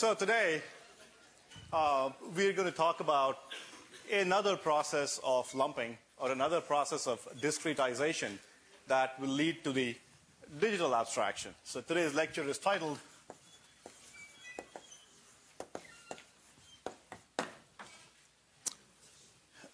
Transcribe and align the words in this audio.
So 0.00 0.14
today, 0.14 0.62
uh, 1.74 2.08
we're 2.34 2.54
going 2.54 2.66
to 2.66 2.74
talk 2.74 3.00
about 3.00 3.36
another 4.10 4.56
process 4.56 5.20
of 5.22 5.54
lumping 5.54 5.98
or 6.16 6.32
another 6.32 6.62
process 6.62 7.06
of 7.06 7.20
discretization 7.38 8.38
that 8.88 9.20
will 9.20 9.28
lead 9.28 9.62
to 9.62 9.72
the 9.72 9.94
digital 10.58 10.96
abstraction. 10.96 11.54
So 11.64 11.82
today's 11.82 12.14
lecture 12.14 12.48
is 12.48 12.56
titled 12.56 12.98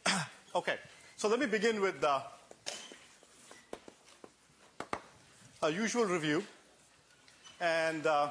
Okay, 0.56 0.79
so 1.16 1.29
let 1.29 1.38
me 1.38 1.46
begin 1.46 1.80
with 1.80 2.00
the 2.00 2.20
a 5.62 5.70
usual 5.70 6.06
review. 6.06 6.43
And 7.61 8.05
uh, 8.09 8.30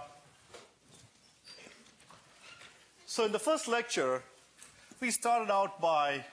so 3.15 3.23
in 3.23 3.31
the 3.31 3.39
first 3.39 3.69
lecture, 3.69 4.21
we 4.99 5.09
started 5.09 5.49
out 5.49 5.79
by 5.79 6.25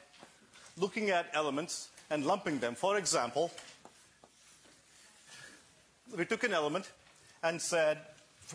looking 0.76 1.10
at 1.10 1.30
elements 1.32 1.90
and 2.10 2.26
lumping 2.26 2.58
them. 2.58 2.74
For 2.74 2.98
example, 2.98 3.52
we 6.18 6.24
took 6.24 6.42
an 6.42 6.52
element 6.52 6.90
and 7.44 7.62
said, 7.62 7.98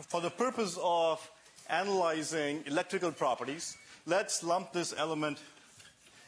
for 0.10 0.20
the 0.20 0.30
purpose 0.30 0.78
of 0.84 1.26
analyzing 1.70 2.66
electrical 2.68 3.14
properties, 3.14 3.78
let's 4.06 4.44
lump 4.44 4.74
this 4.74 4.94
element 4.98 5.38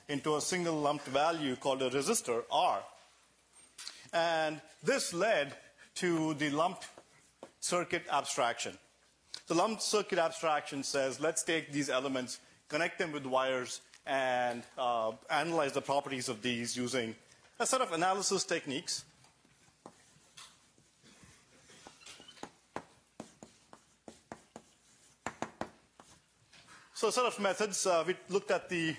into 0.07 0.37
a 0.37 0.41
single 0.41 0.79
lumped 0.79 1.07
value 1.07 1.57
called 1.57 1.81
a 1.81 1.89
resistor, 1.89 2.43
R. 2.49 2.79
And 4.13 4.61
this 4.81 5.13
led 5.13 5.53
to 5.95 6.33
the 6.35 6.49
lumped 6.49 6.87
circuit 7.59 8.03
abstraction. 8.09 8.77
The 9.49 9.55
lumped 9.55 9.81
circuit 9.81 10.19
abstraction 10.19 10.83
says, 10.83 11.19
let's 11.19 11.41
take 11.41 11.71
these 11.71 11.89
elements, 11.89 12.39
connect 12.67 12.99
them 12.99 13.11
with 13.11 13.25
wires, 13.25 13.81
and 14.05 14.61
uh, 14.77 15.11
analyze 15.27 15.71
the 15.71 15.81
properties 15.81 16.29
of 16.29 16.43
these 16.43 16.77
using 16.77 17.15
a 17.59 17.65
set 17.65 17.81
of 17.81 17.91
analysis 17.91 18.43
techniques. 18.43 19.05
So, 26.93 27.07
a 27.07 27.11
set 27.11 27.25
of 27.25 27.39
methods. 27.39 27.87
Uh, 27.87 28.03
we 28.05 28.15
looked 28.29 28.51
at 28.51 28.69
the 28.69 28.95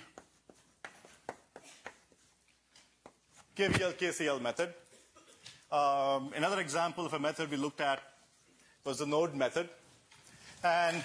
KVL 3.57 3.95
KCL 3.95 4.43
method. 4.43 4.75
Um, 5.71 6.33
another 6.35 6.59
example 6.59 7.07
of 7.07 7.15
a 7.15 7.21
method 7.21 7.53
we 7.53 7.57
looked 7.57 7.81
at 7.81 8.03
was 8.85 8.99
the 8.99 9.07
node 9.07 9.37
method. 9.37 9.69
And 10.63 11.03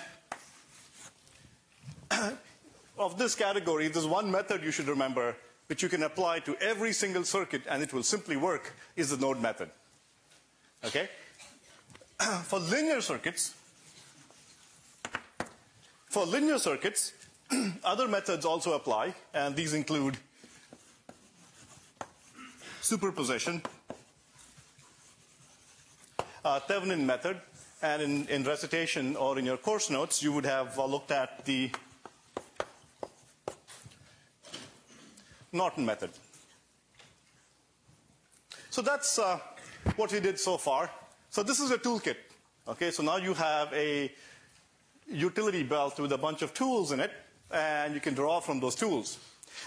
of 2.97 3.17
this 3.17 3.35
category, 3.35 3.87
there's 3.87 4.05
one 4.05 4.29
method 4.29 4.63
you 4.63 4.71
should 4.71 4.87
remember 4.87 5.35
which 5.67 5.81
you 5.81 5.89
can 5.89 6.03
apply 6.03 6.39
to 6.39 6.55
every 6.57 6.93
single 6.93 7.23
circuit 7.23 7.61
and 7.69 7.81
it 7.81 7.91
will 7.93 8.03
simply 8.03 8.37
work 8.37 8.73
is 8.95 9.09
the 9.09 9.17
node 9.17 9.41
method. 9.41 9.69
Okay? 10.83 11.09
for 12.43 12.59
linear 12.59 13.01
circuits, 13.01 13.53
for 16.07 16.25
linear 16.25 16.59
circuits, 16.59 17.13
other 17.83 18.07
methods 18.07 18.45
also 18.45 18.73
apply, 18.73 19.13
and 19.33 19.55
these 19.55 19.73
include 19.73 20.17
superposition, 22.81 23.61
uh, 26.43 26.59
Thevenin 26.61 27.05
method, 27.05 27.41
and 27.85 28.01
in, 28.01 28.27
in, 28.27 28.43
recitation 28.43 29.15
or 29.15 29.37
in 29.37 29.45
your 29.45 29.57
course 29.57 29.91
notes, 29.91 30.23
you 30.23 30.33
would 30.33 30.45
have 30.45 30.77
uh, 30.79 30.85
looked 30.85 31.11
at 31.11 31.45
the 31.45 31.69
Norton 35.51 35.85
method. 35.85 36.09
So 38.71 38.81
that's 38.81 39.19
uh, 39.19 39.39
what 39.97 40.11
we 40.11 40.19
did 40.19 40.39
so 40.39 40.57
far. 40.57 40.89
So 41.29 41.43
this 41.43 41.59
is 41.59 41.69
a 41.69 41.77
toolkit. 41.77 42.17
Okay, 42.67 42.89
so 42.89 43.03
now 43.03 43.17
you 43.17 43.35
have 43.35 43.71
a 43.71 44.11
utility 45.07 45.61
belt 45.61 45.99
with 45.99 46.11
a 46.11 46.17
bunch 46.17 46.41
of 46.41 46.55
tools 46.55 46.91
in 46.91 46.99
it, 46.99 47.11
and 47.51 47.93
you 47.93 48.01
can 48.01 48.15
draw 48.15 48.39
from 48.39 48.59
those 48.59 48.73
tools. 48.73 49.19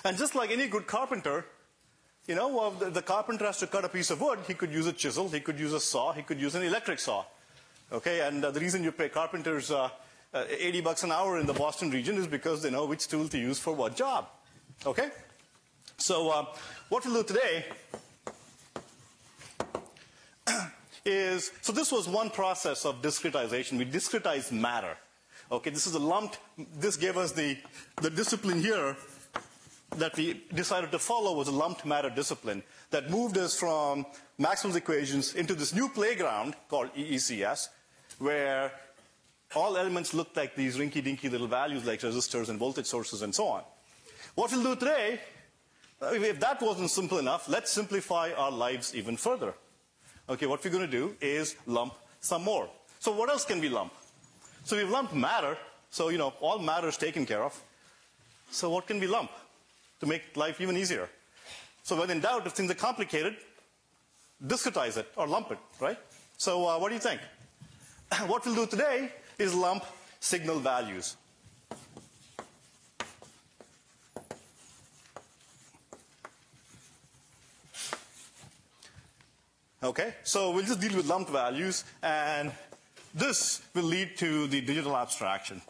And 0.04 0.18
just 0.18 0.34
like 0.34 0.50
any 0.50 0.66
good 0.66 0.88
carpenter, 0.88 1.46
you 2.26 2.34
know, 2.34 2.48
well, 2.48 2.72
the, 2.72 2.90
the, 2.90 3.02
carpenter 3.02 3.46
has 3.46 3.58
to 3.58 3.68
cut 3.68 3.84
a 3.84 3.88
piece 3.88 4.10
of 4.10 4.20
wood. 4.20 4.40
He 4.48 4.54
could 4.54 4.72
use 4.72 4.88
a 4.88 4.92
chisel, 4.92 5.28
he 5.28 5.40
could 5.40 5.58
use 5.60 5.72
a 5.72 5.80
saw, 5.80 6.12
he 6.12 6.22
could 6.22 6.40
use 6.40 6.56
an 6.56 6.64
electric 6.64 6.98
saw. 6.98 7.24
Okay, 7.90 8.20
and 8.20 8.44
uh, 8.44 8.50
the 8.50 8.60
reason 8.60 8.84
you 8.84 8.92
pay 8.92 9.08
carpenters 9.08 9.70
uh, 9.70 9.88
uh, 10.34 10.44
80 10.48 10.82
bucks 10.82 11.04
an 11.04 11.12
hour 11.12 11.38
in 11.38 11.46
the 11.46 11.54
Boston 11.54 11.90
region 11.90 12.16
is 12.16 12.26
because 12.26 12.62
they 12.62 12.70
know 12.70 12.84
which 12.84 13.08
tool 13.08 13.28
to 13.28 13.38
use 13.38 13.58
for 13.58 13.72
what 13.72 13.96
job. 13.96 14.28
Okay? 14.84 15.08
So, 15.96 16.28
uh, 16.28 16.44
what 16.90 17.06
we'll 17.06 17.22
do 17.22 17.34
today 17.34 17.64
is 21.04 21.50
so 21.62 21.72
this 21.72 21.90
was 21.90 22.06
one 22.06 22.28
process 22.28 22.84
of 22.84 23.00
discretization. 23.00 23.78
We 23.78 23.86
discretized 23.86 24.52
matter. 24.52 24.96
Okay, 25.50 25.70
this 25.70 25.86
is 25.86 25.94
a 25.94 25.98
lumped, 25.98 26.38
this 26.78 26.96
gave 26.96 27.16
us 27.16 27.32
the, 27.32 27.56
the 28.02 28.10
discipline 28.10 28.60
here 28.60 28.96
that 29.96 30.14
we 30.16 30.44
decided 30.54 30.92
to 30.92 30.98
follow 30.98 31.34
was 31.34 31.48
a 31.48 31.52
lumped 31.52 31.86
matter 31.86 32.10
discipline 32.10 32.62
that 32.90 33.10
moved 33.10 33.38
us 33.38 33.58
from 33.58 34.04
Maxwell's 34.36 34.76
equations 34.76 35.34
into 35.34 35.54
this 35.54 35.74
new 35.74 35.88
playground 35.88 36.54
called 36.68 36.94
EECS, 36.94 37.68
where 38.18 38.72
all 39.54 39.76
elements 39.76 40.12
looked 40.12 40.36
like 40.36 40.54
these 40.54 40.76
rinky-dinky 40.76 41.28
little 41.28 41.46
values 41.46 41.84
like 41.84 42.00
resistors 42.00 42.48
and 42.48 42.58
voltage 42.58 42.86
sources 42.86 43.22
and 43.22 43.34
so 43.34 43.46
on. 43.46 43.62
What 44.34 44.52
we'll 44.52 44.62
do 44.62 44.76
today, 44.76 45.20
if 46.02 46.40
that 46.40 46.60
wasn't 46.60 46.90
simple 46.90 47.18
enough, 47.18 47.48
let's 47.48 47.70
simplify 47.70 48.32
our 48.32 48.50
lives 48.50 48.94
even 48.94 49.16
further. 49.16 49.54
Okay, 50.28 50.46
what 50.46 50.62
we're 50.64 50.70
going 50.70 50.84
to 50.84 50.90
do 50.90 51.16
is 51.20 51.56
lump 51.66 51.94
some 52.20 52.44
more. 52.44 52.68
So 53.00 53.12
what 53.12 53.30
else 53.30 53.44
can 53.44 53.60
we 53.60 53.68
lump? 53.68 53.92
So 54.64 54.76
we've 54.76 54.90
lumped 54.90 55.14
matter, 55.14 55.56
so 55.90 56.10
you 56.10 56.18
know, 56.18 56.34
all 56.40 56.58
matter 56.58 56.88
is 56.88 56.96
taken 56.96 57.24
care 57.24 57.42
of. 57.42 57.58
So 58.50 58.68
what 58.70 58.86
can 58.86 59.00
we 59.00 59.06
lump? 59.06 59.30
to 60.00 60.06
make 60.06 60.36
life 60.36 60.60
even 60.60 60.76
easier. 60.76 61.08
So 61.82 61.98
when 61.98 62.10
in 62.10 62.20
doubt, 62.20 62.46
if 62.46 62.52
things 62.52 62.70
are 62.70 62.74
complicated, 62.74 63.36
discretize 64.44 64.96
it 64.96 65.08
or 65.16 65.26
lump 65.26 65.50
it, 65.50 65.58
right? 65.80 65.98
So 66.36 66.68
uh, 66.68 66.78
what 66.78 66.88
do 66.88 66.94
you 66.94 67.00
think? 67.00 67.20
what 68.26 68.44
we'll 68.44 68.54
do 68.54 68.66
today 68.66 69.12
is 69.38 69.54
lump 69.54 69.84
signal 70.20 70.58
values. 70.58 71.16
Okay, 79.82 80.14
so 80.24 80.50
we'll 80.50 80.64
just 80.64 80.80
deal 80.80 80.96
with 80.96 81.06
lumped 81.06 81.30
values, 81.30 81.84
and 82.02 82.50
this 83.14 83.62
will 83.74 83.84
lead 83.84 84.16
to 84.18 84.48
the 84.48 84.60
digital 84.60 84.96
abstraction. 84.96 85.62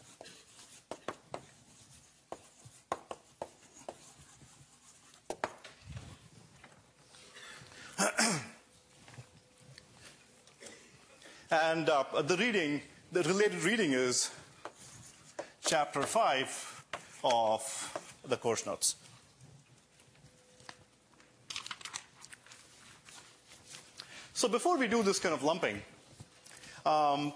And 11.51 11.89
uh, 11.89 12.05
the 12.21 12.37
reading, 12.37 12.83
the 13.11 13.23
related 13.23 13.63
reading 13.63 13.93
is 13.93 14.31
chapter 15.65 16.03
5 16.03 16.85
of 17.25 18.21
the 18.29 18.37
course 18.37 18.67
notes. 18.67 18.97
So 24.35 24.47
before 24.47 24.77
we 24.77 24.89
do 24.89 25.03
this 25.03 25.19
kind 25.19 25.35
of 25.35 25.43
lumping, 25.43 25.81
um, 26.85 27.33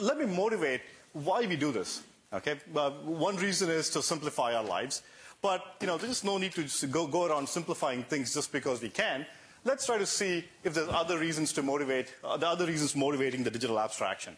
let 0.00 0.18
me 0.18 0.26
motivate 0.26 0.80
why 1.12 1.46
we 1.46 1.54
do 1.54 1.70
this. 1.70 2.02
Okay, 2.32 2.56
uh, 2.74 2.90
one 2.90 3.36
reason 3.36 3.70
is 3.70 3.88
to 3.90 4.02
simplify 4.02 4.54
our 4.54 4.64
lives, 4.64 5.02
but 5.40 5.76
you 5.80 5.86
know 5.86 5.96
there's 5.96 6.24
no 6.24 6.36
need 6.36 6.52
to 6.52 6.86
go 6.88 7.06
go 7.06 7.24
around 7.24 7.48
simplifying 7.48 8.02
things 8.02 8.34
just 8.34 8.50
because 8.50 8.82
we 8.82 8.88
can 8.88 9.24
let's 9.66 9.84
try 9.84 9.98
to 9.98 10.06
see 10.06 10.44
if 10.62 10.74
there's 10.74 10.88
other 10.88 11.18
reasons 11.18 11.52
to 11.54 11.62
motivate, 11.62 12.14
uh, 12.24 12.36
the 12.36 12.48
other 12.48 12.66
reasons 12.66 12.94
motivating 12.94 13.42
the 13.42 13.50
digital 13.50 13.78
abstraction. 13.78 14.36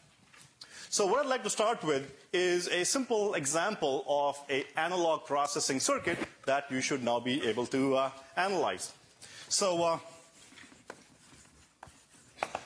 So 0.90 1.06
what 1.06 1.20
I'd 1.20 1.28
like 1.28 1.44
to 1.44 1.50
start 1.50 1.84
with 1.84 2.10
is 2.32 2.66
a 2.68 2.82
simple 2.84 3.34
example 3.34 4.04
of 4.08 4.40
an 4.48 4.64
analog 4.76 5.26
processing 5.26 5.80
circuit 5.80 6.18
that 6.46 6.64
you 6.70 6.80
should 6.80 7.04
now 7.04 7.20
be 7.20 7.46
able 7.46 7.66
to 7.66 7.96
uh, 7.96 8.10
analyze. 8.38 8.92
So, 9.50 9.84
uh, 9.84 9.98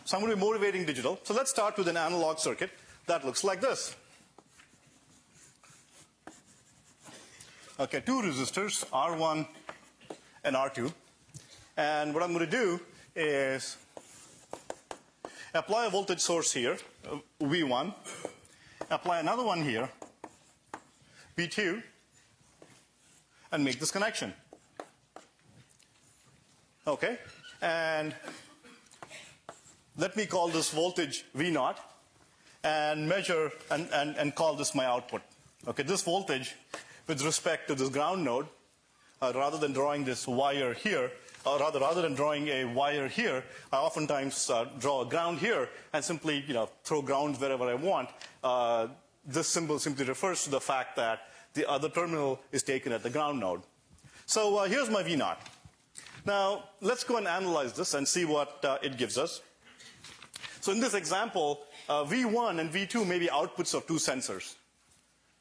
so 0.05 0.17
I'm 0.17 0.23
going 0.23 0.31
to 0.31 0.37
be 0.37 0.41
motivating 0.41 0.87
digital. 0.87 1.19
So 1.25 1.35
let's 1.35 1.51
start 1.51 1.77
with 1.77 1.89
an 1.89 1.97
analog 1.97 2.39
circuit 2.39 2.71
that 3.07 3.25
looks 3.27 3.43
like 3.43 3.61
this. 3.61 3.97
Okay, 7.81 8.01
two 8.07 8.23
resistors, 8.23 8.87
R1 8.91 9.49
and 10.45 10.55
R2. 10.55 10.93
And 11.77 12.13
what 12.13 12.23
I'm 12.23 12.33
going 12.33 12.45
to 12.45 12.51
do 12.51 12.81
is 13.17 13.77
apply 15.55 15.87
a 15.87 15.91
voltage 15.91 16.21
source 16.21 16.53
here, 16.53 16.77
V1, 17.41 17.95
apply 18.91 19.21
another 19.21 19.45
one 19.45 19.63
here, 19.63 19.89
V2 21.37 21.83
and 23.53 23.65
make 23.65 23.79
this 23.79 23.91
connection. 23.91 24.33
Okay? 26.87 27.19
And 27.61 28.15
let 29.97 30.17
me 30.17 30.27
call 30.27 30.49
this 30.49 30.71
voltage 30.71 31.25
V 31.35 31.51
naught 31.51 31.79
and 32.65 33.09
measure 33.09 33.53
and, 33.71 33.89
and, 33.93 34.17
and 34.17 34.35
call 34.35 34.55
this 34.55 34.75
my 34.75 34.87
output. 34.87 35.23
Okay, 35.69 35.83
this 35.83 36.03
voltage 36.03 36.55
with 37.07 37.25
respect 37.25 37.69
to 37.69 37.75
this 37.75 37.89
ground 37.89 38.25
node, 38.25 38.47
uh, 39.21 39.33
rather 39.35 39.59
than 39.59 39.73
drawing 39.73 40.05
this 40.05 40.27
wire 40.27 40.75
here, 40.75 41.11
or 41.45 41.59
rather, 41.59 41.81
rather 41.81 42.03
than 42.03 42.15
drawing 42.15 42.49
a 42.49 42.65
wire 42.65 43.09
here, 43.09 43.45
I 43.73 43.77
oftentimes 43.77 44.51
uh, 44.51 44.67
draw 44.79 45.03
a 45.03 45.07
ground 45.07 45.39
here 45.39 45.69
and 45.93 46.05
simply, 46.05 46.45
you 46.47 46.55
know, 46.55 46.69
throw 46.85 47.03
grounds 47.03 47.41
wherever 47.41 47.65
I 47.65 47.75
want. 47.75 48.11
Uh, 48.43 48.89
this 49.25 49.49
symbol 49.49 49.79
simply 49.79 50.05
refers 50.05 50.45
to 50.45 50.51
the 50.51 50.61
fact 50.61 50.97
that 50.97 51.29
the 51.55 51.69
other 51.69 51.89
terminal 51.89 52.41
is 52.51 52.63
taken 52.63 52.93
at 52.93 53.03
the 53.03 53.11
ground 53.11 53.41
node. 53.41 53.63
So 54.27 54.57
uh, 54.59 54.65
here's 54.65 54.91
my 54.91 55.03
V 55.03 55.17
naught. 55.17 55.41
Now, 56.25 56.65
let's 56.81 57.05
go 57.05 57.17
and 57.17 57.27
analyze 57.27 57.73
this 57.73 57.95
and 57.95 58.07
see 58.07 58.25
what 58.25 58.65
uh, 58.65 58.79
it 58.83 58.97
gives 58.97 59.19
us. 59.19 59.41
So 60.61 60.71
in 60.71 60.79
this 60.79 60.95
example, 60.95 61.61
uh, 61.89 62.05
V1 62.05 62.61
and 62.61 62.71
V2 62.71 63.07
may 63.07 63.19
be 63.19 63.27
outputs 63.27 63.75
of 63.75 63.87
two 63.87 63.95
sensors. 63.95 64.55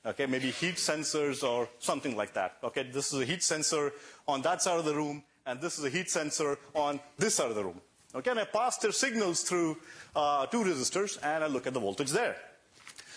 Okay, 0.04 0.26
maybe 0.26 0.50
heat 0.50 0.76
sensors 0.76 1.48
or 1.48 1.70
something 1.78 2.18
like 2.18 2.34
that. 2.34 2.58
Okay, 2.64 2.84
this 2.92 3.14
is 3.14 3.22
a 3.22 3.26
heat 3.26 3.44
sensor 3.44 3.94
on 4.28 4.42
that 4.42 4.64
side 4.64 4.80
of 4.80 4.86
the 4.86 4.96
room, 4.96 5.22
and 5.46 5.60
this 5.62 5.78
is 5.78 5.86
a 5.86 5.90
heat 5.90 6.10
sensor 6.10 6.58
on 6.74 7.00
this 7.18 7.36
side 7.36 7.50
of 7.50 7.56
the 7.56 7.64
room. 7.64 7.82
Okay, 8.14 8.32
and 8.32 8.40
I 8.40 8.46
pass 8.46 8.78
their 8.78 8.92
signals 8.92 9.44
through 9.44 9.78
uh, 10.16 10.46
two 10.48 10.64
resistors, 10.64 11.18
and 11.24 11.44
I 11.44 11.48
look 11.48 11.66
at 11.68 11.74
the 11.74 11.80
voltage 11.80 12.12
there. 12.12 12.36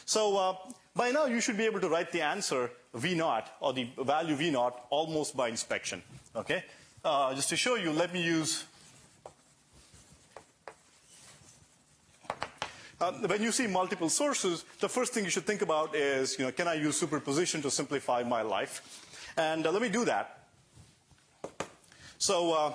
So 0.07 0.37
uh, 0.37 0.57
by 0.95 1.11
now, 1.11 1.27
you 1.27 1.41
should 1.41 1.57
be 1.57 1.65
able 1.65 1.81
to 1.81 1.89
write 1.89 2.13
the 2.13 2.21
answer 2.21 2.71
V 2.95 3.15
naught 3.15 3.51
or 3.61 3.73
the 3.73 3.89
value 3.99 4.37
V 4.37 4.51
naught 4.51 4.87
almost 4.91 5.37
by 5.37 5.49
inspection. 5.49 6.03
Okay, 6.37 6.65
uh, 7.05 7.35
just 7.35 7.49
to 7.49 7.57
show 7.57 7.75
you, 7.75 7.91
let 7.91 8.13
me 8.13 8.23
use 8.23 8.65
Uh, 13.01 13.13
when 13.27 13.43
you 13.43 13.53
see 13.53 13.67
multiple 13.67 14.09
sources, 14.09 14.65
the 14.81 14.89
first 14.89 15.13
thing 15.13 15.25
you 15.25 15.31
should 15.31 15.45
think 15.45 15.61
about 15.61 15.95
is, 15.95 16.39
you 16.39 16.45
know, 16.45 16.53
can 16.53 16.69
I 16.69 16.75
use 16.75 16.97
superposition 16.97 17.61
to 17.63 17.71
simplify 17.71 18.23
my 18.23 18.41
life? 18.41 18.81
And 19.37 19.67
uh, 19.67 19.73
let 19.73 19.83
me 19.83 19.89
do 19.89 20.05
that. 20.07 20.44
So 22.25 22.55
uh, 22.55 22.73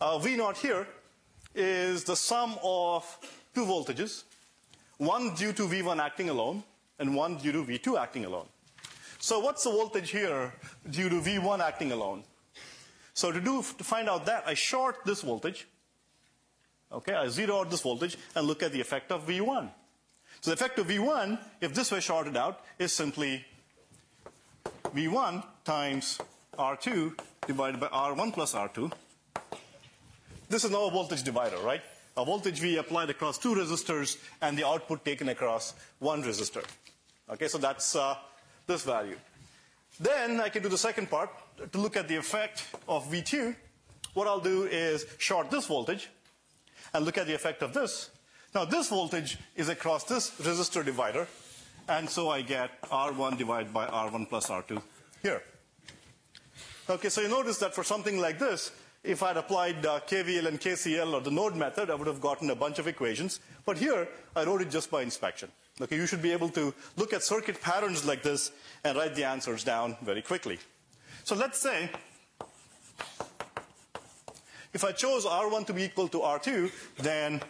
uh 0.00 0.18
V 0.18 0.34
naught 0.34 0.56
here 0.56 0.88
is 1.54 2.02
the 2.02 2.16
sum 2.16 2.58
of 2.64 3.06
two 3.54 3.64
voltages, 3.64 4.24
one 4.98 5.36
due 5.36 5.52
to 5.52 5.68
V1 5.68 6.00
acting 6.00 6.30
alone 6.30 6.64
and 6.98 7.14
one 7.14 7.36
due 7.36 7.52
to 7.52 7.62
V2 7.62 7.96
acting 7.96 8.24
alone. 8.24 8.48
So 9.20 9.38
what's 9.38 9.62
the 9.62 9.70
voltage 9.70 10.10
here 10.10 10.52
due 10.90 11.08
to 11.08 11.20
V1 11.20 11.60
acting 11.60 11.92
alone? 11.92 12.24
So 13.14 13.30
to 13.30 13.40
do 13.40 13.62
to 13.62 13.84
find 13.84 14.08
out 14.08 14.26
that, 14.26 14.42
I 14.44 14.54
short 14.54 14.96
this 15.04 15.22
voltage 15.22 15.68
Okay, 16.90 17.14
I 17.14 17.28
zero 17.28 17.60
out 17.60 17.70
this 17.70 17.82
voltage 17.82 18.18
and 18.34 18.48
look 18.48 18.64
at 18.64 18.72
the 18.72 18.80
effect 18.80 19.12
of 19.12 19.28
V1. 19.28 19.70
So 20.40 20.50
the 20.50 20.54
effect 20.54 20.80
of 20.80 20.88
V1, 20.88 21.38
if 21.60 21.72
this 21.72 21.92
were 21.92 22.00
shorted 22.00 22.36
out, 22.36 22.64
is 22.80 22.92
simply 22.92 23.44
V1 24.92 25.44
times 25.64 26.18
R2 26.58 27.18
divided 27.46 27.80
by 27.80 27.86
R1 27.88 28.34
plus 28.34 28.54
R2. 28.54 28.92
This 30.48 30.64
is 30.64 30.70
now 30.70 30.86
a 30.86 30.90
voltage 30.90 31.22
divider, 31.22 31.56
right? 31.58 31.80
A 32.16 32.24
voltage 32.24 32.60
V 32.60 32.76
applied 32.76 33.08
across 33.08 33.38
two 33.38 33.54
resistors 33.54 34.18
and 34.42 34.56
the 34.56 34.66
output 34.66 35.02
taken 35.02 35.30
across 35.30 35.72
one 35.98 36.22
resistor. 36.22 36.62
Okay, 37.30 37.48
so 37.48 37.56
that's 37.56 37.96
uh, 37.96 38.16
this 38.66 38.84
value. 38.84 39.16
Then 39.98 40.40
I 40.40 40.50
can 40.50 40.62
do 40.62 40.68
the 40.68 40.76
second 40.76 41.08
part 41.08 41.30
to 41.72 41.78
look 41.78 41.96
at 41.96 42.06
the 42.08 42.16
effect 42.16 42.66
of 42.86 43.10
V2. 43.10 43.56
What 44.12 44.26
I'll 44.26 44.40
do 44.40 44.64
is 44.64 45.06
short 45.16 45.50
this 45.50 45.66
voltage 45.66 46.10
and 46.92 47.06
look 47.06 47.16
at 47.16 47.26
the 47.26 47.34
effect 47.34 47.62
of 47.62 47.72
this. 47.72 48.10
Now 48.54 48.66
this 48.66 48.90
voltage 48.90 49.38
is 49.56 49.70
across 49.70 50.04
this 50.04 50.32
resistor 50.32 50.84
divider, 50.84 51.26
and 51.88 52.10
so 52.10 52.28
I 52.28 52.42
get 52.42 52.78
R1 52.82 53.38
divided 53.38 53.72
by 53.72 53.86
R1 53.86 54.28
plus 54.28 54.48
R2 54.48 54.82
here. 55.22 55.42
Okay, 56.90 57.08
so 57.10 57.20
you 57.20 57.28
notice 57.28 57.58
that 57.58 57.74
for 57.74 57.84
something 57.84 58.18
like 58.18 58.40
this, 58.40 58.72
if 59.04 59.22
I 59.22 59.28
had 59.28 59.36
applied 59.36 59.86
uh, 59.86 60.00
KVL 60.00 60.46
and 60.46 60.60
KCL 60.60 61.12
or 61.12 61.20
the 61.20 61.30
node 61.30 61.54
method, 61.54 61.90
I 61.90 61.94
would 61.94 62.08
have 62.08 62.20
gotten 62.20 62.50
a 62.50 62.56
bunch 62.56 62.80
of 62.80 62.88
equations. 62.88 63.38
But 63.64 63.78
here, 63.78 64.08
I 64.34 64.44
wrote 64.44 64.62
it 64.62 64.70
just 64.70 64.90
by 64.90 65.02
inspection. 65.02 65.48
Okay, 65.80 65.94
you 65.94 66.06
should 66.06 66.22
be 66.22 66.32
able 66.32 66.48
to 66.50 66.74
look 66.96 67.12
at 67.12 67.22
circuit 67.22 67.60
patterns 67.60 68.04
like 68.04 68.22
this 68.22 68.50
and 68.82 68.96
write 68.96 69.14
the 69.14 69.24
answers 69.24 69.62
down 69.62 69.96
very 70.02 70.22
quickly. 70.22 70.58
So 71.22 71.36
let's 71.36 71.60
say 71.60 71.88
if 74.74 74.84
I 74.84 74.90
chose 74.90 75.24
R1 75.24 75.66
to 75.66 75.72
be 75.72 75.84
equal 75.84 76.08
to 76.08 76.18
R2, 76.18 76.70
then 76.98 77.40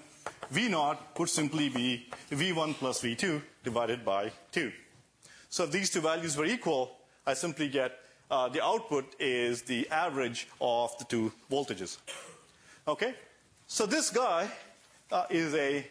V0 0.52 0.98
would 1.18 1.28
simply 1.30 1.70
be 1.70 2.06
V1 2.30 2.74
plus 2.74 3.00
V2 3.00 3.40
divided 3.64 4.04
by 4.04 4.30
2. 4.52 4.70
So 5.48 5.64
if 5.64 5.70
these 5.70 5.88
two 5.88 6.02
values 6.02 6.36
were 6.36 6.44
equal, 6.44 6.98
I 7.26 7.34
simply 7.34 7.68
get 7.68 8.01
uh, 8.32 8.48
the 8.48 8.64
output 8.64 9.04
is 9.20 9.60
the 9.62 9.86
average 9.90 10.48
of 10.58 10.96
the 10.98 11.04
two 11.04 11.30
voltages. 11.50 11.98
Okay? 12.88 13.14
So 13.66 13.84
this 13.84 14.08
guy 14.08 14.50
uh, 15.12 15.26
is 15.28 15.54
a 15.54 15.86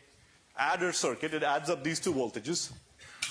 adder 0.58 0.92
circuit. 0.92 1.36
It 1.36 1.44
adds 1.44 1.70
up 1.70 1.84
these 1.84 2.00
two 2.00 2.14
voltages. 2.14 2.72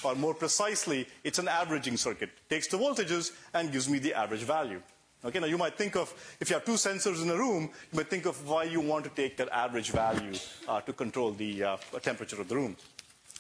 Or 0.05 0.15
more 0.15 0.33
precisely, 0.33 1.09
it's 1.25 1.41
an 1.41 1.49
averaging 1.49 1.97
circuit. 1.97 2.31
Takes 2.49 2.69
the 2.69 2.79
voltages 2.79 3.33
and 3.53 3.73
gives 3.73 3.89
me 3.89 3.99
the 3.99 4.15
average 4.15 4.43
value. 4.43 4.81
Okay, 5.25 5.41
now 5.41 5.47
you 5.47 5.59
might 5.59 5.77
think 5.77 5.97
of, 5.97 6.15
if 6.41 6.49
you 6.49 6.55
have 6.55 6.65
two 6.65 6.79
sensors 6.79 7.21
in 7.21 7.29
a 7.29 7.37
room, 7.37 7.65
you 7.93 7.97
might 7.97 8.09
think 8.09 8.25
of 8.27 8.49
why 8.49 8.63
you 8.63 8.81
want 8.81 9.05
to 9.05 9.11
take 9.11 9.37
that 9.37 9.51
average 9.53 9.91
value 9.91 10.33
uh, 10.69 10.81
to 10.83 10.93
control 10.93 11.33
the 11.33 11.65
uh, 11.65 11.77
temperature 12.01 12.41
of 12.41 12.49
the 12.49 12.55
room. 12.55 12.77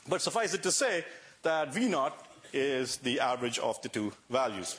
But 0.06 0.20
suffice 0.20 0.52
it 0.52 0.62
to 0.64 0.72
say 0.72 1.04
that 1.42 1.72
V 1.72 1.88
naught 1.88 2.26
is 2.52 2.96
the 2.98 3.20
average 3.20 3.58
of 3.60 3.80
the 3.82 3.88
two 3.88 4.12
values. 4.28 4.76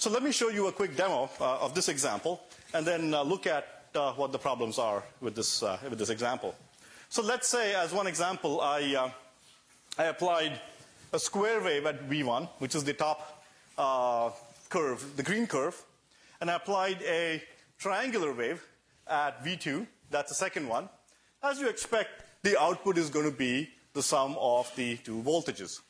So 0.00 0.08
let 0.08 0.22
me 0.22 0.32
show 0.32 0.48
you 0.48 0.66
a 0.66 0.72
quick 0.72 0.96
demo 0.96 1.28
uh, 1.38 1.58
of 1.58 1.74
this 1.74 1.90
example, 1.90 2.40
and 2.72 2.86
then 2.86 3.12
uh, 3.12 3.22
look 3.22 3.46
at 3.46 3.84
uh, 3.94 4.14
what 4.14 4.32
the 4.32 4.38
problems 4.38 4.78
are 4.78 5.04
with 5.20 5.34
this, 5.34 5.62
uh, 5.62 5.76
with 5.90 5.98
this 5.98 6.08
example. 6.08 6.54
So 7.10 7.20
let's 7.20 7.46
say, 7.46 7.74
as 7.74 7.92
one 7.92 8.06
example, 8.06 8.62
I, 8.62 9.12
I 9.98 10.04
applied 10.04 10.58
a 11.12 11.18
square 11.18 11.60
wave 11.60 11.84
at 11.84 12.08
V1, 12.08 12.48
which 12.60 12.74
is 12.74 12.82
the 12.82 12.94
top 12.94 13.44
curve, 14.70 15.04
the 15.16 15.22
green 15.22 15.46
curve, 15.46 15.76
and 16.40 16.50
I 16.50 16.54
applied 16.54 17.02
a 17.02 17.42
triangular 17.78 18.32
wave 18.32 18.66
at 19.06 19.44
V2, 19.44 19.86
that's 20.08 20.30
the 20.30 20.34
second 20.34 20.66
one, 20.66 20.88
as 21.42 21.60
you 21.60 21.68
expect, 21.68 22.08
the 22.42 22.58
output 22.58 22.96
is 22.96 23.10
going 23.10 23.30
to 23.30 23.36
be 23.36 23.68
the 23.92 24.02
sum 24.02 24.34
of 24.40 24.74
the 24.76 24.96
two 24.96 25.20
voltages, 25.20 25.80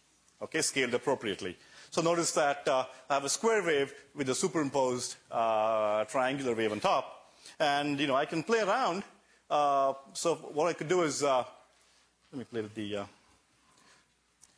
okay, 0.43 0.63
scaled 0.63 0.95
appropriately. 0.95 1.57
So 1.91 2.03
notice 2.03 2.31
that 2.33 2.69
uh, 2.69 2.85
I 3.09 3.15
have 3.15 3.25
a 3.25 3.29
square 3.29 3.65
wave 3.65 3.93
with 4.15 4.29
a 4.29 4.35
superimposed 4.35 5.17
uh, 5.31 6.05
triangular 6.05 6.55
wave 6.55 6.71
on 6.71 6.79
top. 6.79 7.33
And, 7.59 7.99
you 7.99 8.07
know, 8.07 8.15
I 8.15 8.27
can 8.27 8.45
play 8.45 8.61
around. 8.61 9.03
Uh, 9.51 9.95
so 10.13 10.37
what 10.37 10.69
I 10.69 10.73
could 10.73 10.89
do 10.89 11.03
is, 11.03 11.25
uh, 11.25 11.43
let 12.33 12.39
me 12.39 12.45
play 12.45 12.63
with 12.63 12.75
the, 12.75 12.99
uh, 12.99 13.05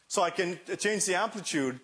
so 0.08 0.22
I 0.22 0.28
can 0.28 0.60
change 0.78 1.06
the 1.06 1.14
amplitude 1.14 1.80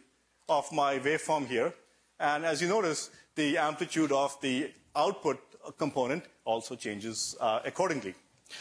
of 0.50 0.71
my 0.71 0.99
waveform 0.99 1.47
here. 1.47 1.73
And 2.21 2.45
as 2.45 2.61
you 2.61 2.69
notice, 2.69 3.11
the 3.35 3.57
amplitude 3.57 4.12
of 4.12 4.38
the 4.43 4.71
output 4.95 5.38
component 5.78 6.25
also 6.45 6.76
changes 6.76 7.35
uh, 7.40 7.61
accordingly. 7.64 8.14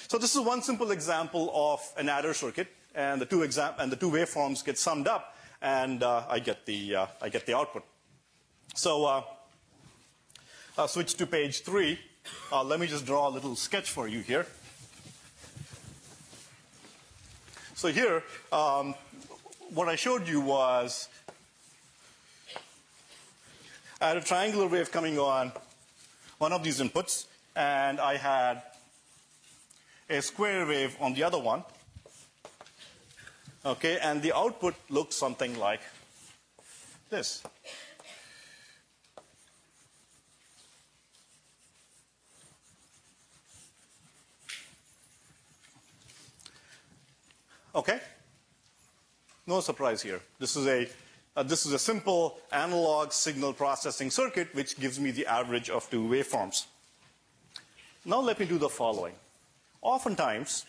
So 0.07 0.17
this 0.17 0.35
is 0.35 0.41
one 0.41 0.61
simple 0.61 0.91
example 0.91 1.51
of 1.53 1.81
an 1.97 2.07
adder 2.07 2.33
circuit, 2.33 2.67
and 2.95 3.19
the 3.19 3.25
two, 3.25 3.43
exam 3.43 3.73
and 3.77 3.91
the 3.91 3.95
two 3.95 4.09
waveforms 4.09 4.63
get 4.63 4.77
summed 4.77 5.07
up, 5.07 5.35
and 5.61 6.03
uh, 6.03 6.23
I, 6.29 6.39
get 6.39 6.65
the, 6.65 6.95
uh, 6.95 7.05
I 7.21 7.29
get 7.29 7.45
the 7.45 7.55
output. 7.55 7.83
So 8.75 9.05
uh, 9.05 9.23
I'll 10.77 10.87
switch 10.87 11.15
to 11.15 11.25
page 11.25 11.61
three. 11.61 11.99
Uh, 12.51 12.63
let 12.63 12.79
me 12.79 12.87
just 12.87 13.05
draw 13.05 13.27
a 13.27 13.31
little 13.31 13.55
sketch 13.55 13.89
for 13.89 14.07
you 14.07 14.19
here. 14.19 14.45
So 17.75 17.89
here, 17.89 18.23
um, 18.51 18.95
what 19.73 19.87
I 19.87 19.95
showed 19.95 20.27
you 20.27 20.41
was 20.41 21.09
I 24.01 24.09
had 24.09 24.17
a 24.17 24.21
triangular 24.21 24.67
wave 24.67 24.91
coming 24.91 25.17
on 25.17 25.51
one 26.37 26.53
of 26.53 26.63
these 26.63 26.79
inputs, 26.79 27.25
and 27.55 27.99
I 27.99 28.17
had 28.17 28.61
a 30.09 30.21
square 30.21 30.65
wave 30.65 30.95
on 30.99 31.13
the 31.13 31.23
other 31.23 31.39
one. 31.39 31.63
Okay, 33.67 33.99
and 34.01 34.21
the 34.21 34.31
output 34.31 34.75
looks 34.89 35.13
something 35.13 35.59
like 35.59 35.81
this. 37.09 37.43
Okay? 47.75 47.99
No 49.45 49.59
surprise 49.59 50.01
here. 50.01 50.21
This 50.39 50.55
is 50.55 50.65
a 50.65 50.87
uh, 51.35 51.43
this 51.43 51.65
is 51.65 51.73
a 51.73 51.79
simple 51.79 52.39
analog 52.53 53.11
signal 53.11 53.51
processing 53.51 54.09
circuit 54.09 54.47
which 54.55 54.79
gives 54.79 54.97
me 54.97 55.11
the 55.11 55.25
average 55.25 55.69
of 55.69 55.89
two 55.89 56.07
waveforms. 56.07 56.67
Now 58.05 58.21
let 58.21 58.39
me 58.39 58.45
do 58.45 58.57
the 58.57 58.69
following. 58.69 59.15
Oftentimes, 59.81 60.65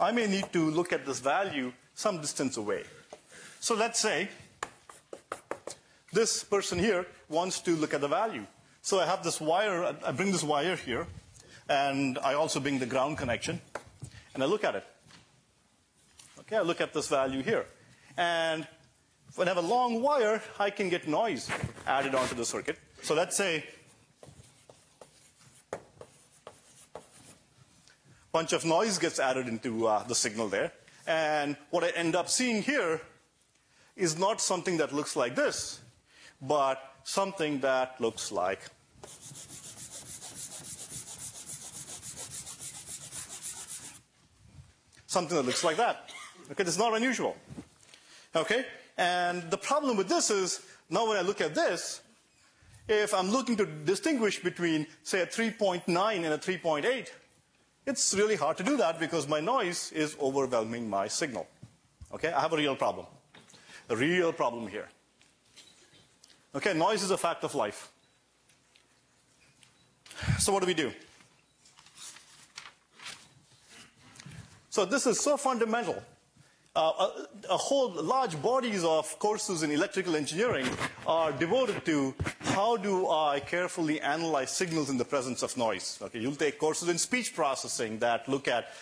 I 0.00 0.10
may 0.10 0.26
need 0.26 0.50
to 0.54 0.70
look 0.70 0.94
at 0.94 1.04
this 1.04 1.20
value 1.20 1.70
some 2.02 2.20
distance 2.20 2.56
away. 2.56 2.82
So 3.60 3.76
let's 3.76 4.00
say 4.00 4.28
this 6.12 6.42
person 6.42 6.80
here 6.80 7.06
wants 7.28 7.60
to 7.60 7.76
look 7.76 7.94
at 7.94 8.00
the 8.00 8.08
value. 8.08 8.44
So 8.82 8.98
I 8.98 9.06
have 9.06 9.22
this 9.22 9.40
wire, 9.40 9.96
I 10.04 10.10
bring 10.10 10.32
this 10.32 10.42
wire 10.42 10.74
here, 10.74 11.06
and 11.68 12.18
I 12.18 12.34
also 12.34 12.58
bring 12.58 12.80
the 12.80 12.86
ground 12.86 13.18
connection, 13.18 13.60
and 14.34 14.42
I 14.42 14.46
look 14.46 14.64
at 14.64 14.74
it. 14.74 14.84
Okay, 16.40 16.56
I 16.56 16.62
look 16.62 16.80
at 16.80 16.92
this 16.92 17.08
value 17.08 17.40
here. 17.40 17.66
And 18.16 18.66
when 19.36 19.46
I 19.46 19.54
have 19.54 19.64
a 19.64 19.68
long 19.68 20.02
wire, 20.02 20.42
I 20.58 20.70
can 20.70 20.88
get 20.88 21.06
noise 21.06 21.48
added 21.86 22.16
onto 22.16 22.34
the 22.34 22.44
circuit. 22.44 22.78
So 23.02 23.14
let's 23.14 23.36
say 23.36 23.64
a 25.72 25.78
bunch 28.32 28.52
of 28.52 28.64
noise 28.64 28.98
gets 28.98 29.20
added 29.20 29.46
into 29.46 29.86
uh, 29.86 30.02
the 30.02 30.16
signal 30.16 30.48
there. 30.48 30.72
And 31.06 31.56
what 31.70 31.84
I 31.84 31.90
end 31.90 32.14
up 32.14 32.28
seeing 32.28 32.62
here 32.62 33.00
is 33.96 34.18
not 34.18 34.40
something 34.40 34.76
that 34.78 34.92
looks 34.92 35.16
like 35.16 35.34
this, 35.34 35.80
but 36.40 36.80
something 37.04 37.60
that 37.60 38.00
looks 38.00 38.32
like 38.32 38.60
something 45.12 45.36
that 45.36 45.44
looks 45.44 45.62
like 45.62 45.76
that. 45.76 46.10
Okay, 46.50 46.64
is 46.64 46.78
not 46.78 46.94
unusual. 46.94 47.36
Okay? 48.34 48.64
And 48.96 49.50
the 49.50 49.58
problem 49.58 49.96
with 49.96 50.08
this 50.08 50.30
is, 50.30 50.62
now 50.88 51.06
when 51.06 51.18
I 51.18 51.20
look 51.20 51.40
at 51.40 51.54
this, 51.54 52.00
if 52.88 53.12
I'm 53.14 53.30
looking 53.30 53.56
to 53.58 53.66
distinguish 53.66 54.42
between, 54.42 54.86
say, 55.02 55.20
a 55.20 55.26
3.9 55.26 55.84
and 55.86 56.26
a 56.26 56.38
3.8, 56.38 57.08
it's 57.86 58.14
really 58.14 58.36
hard 58.36 58.56
to 58.58 58.62
do 58.62 58.76
that 58.76 59.00
because 59.00 59.26
my 59.28 59.40
noise 59.40 59.92
is 59.92 60.16
overwhelming 60.20 60.88
my 60.88 61.08
signal. 61.08 61.46
Okay, 62.14 62.32
I 62.32 62.40
have 62.40 62.52
a 62.52 62.56
real 62.56 62.76
problem. 62.76 63.06
A 63.88 63.96
real 63.96 64.32
problem 64.32 64.68
here. 64.68 64.88
Okay, 66.54 66.74
noise 66.74 67.02
is 67.02 67.10
a 67.10 67.18
fact 67.18 67.44
of 67.44 67.54
life. 67.54 67.90
So 70.38 70.52
what 70.52 70.60
do 70.60 70.66
we 70.66 70.74
do? 70.74 70.92
So 74.70 74.84
this 74.84 75.06
is 75.06 75.20
so 75.20 75.36
fundamental 75.36 76.02
uh, 76.74 76.80
a, 76.80 77.52
a, 77.52 77.56
whole 77.56 77.90
large 77.90 78.40
bodies 78.40 78.82
of 78.82 79.18
courses 79.18 79.62
in 79.62 79.70
electrical 79.70 80.16
engineering 80.16 80.66
are 81.06 81.30
devoted 81.32 81.84
to 81.84 82.14
how 82.40 82.76
do 82.76 83.08
I 83.08 83.40
carefully 83.40 84.00
analyze 84.00 84.50
signals 84.50 84.88
in 84.88 84.96
the 84.96 85.04
presence 85.04 85.42
of 85.42 85.54
noise. 85.56 85.98
Okay, 86.00 86.18
you'll 86.18 86.34
take 86.34 86.58
courses 86.58 86.88
in 86.88 86.96
speech 86.96 87.34
processing 87.34 87.98
that 87.98 88.26
look 88.26 88.48
at 88.48 88.72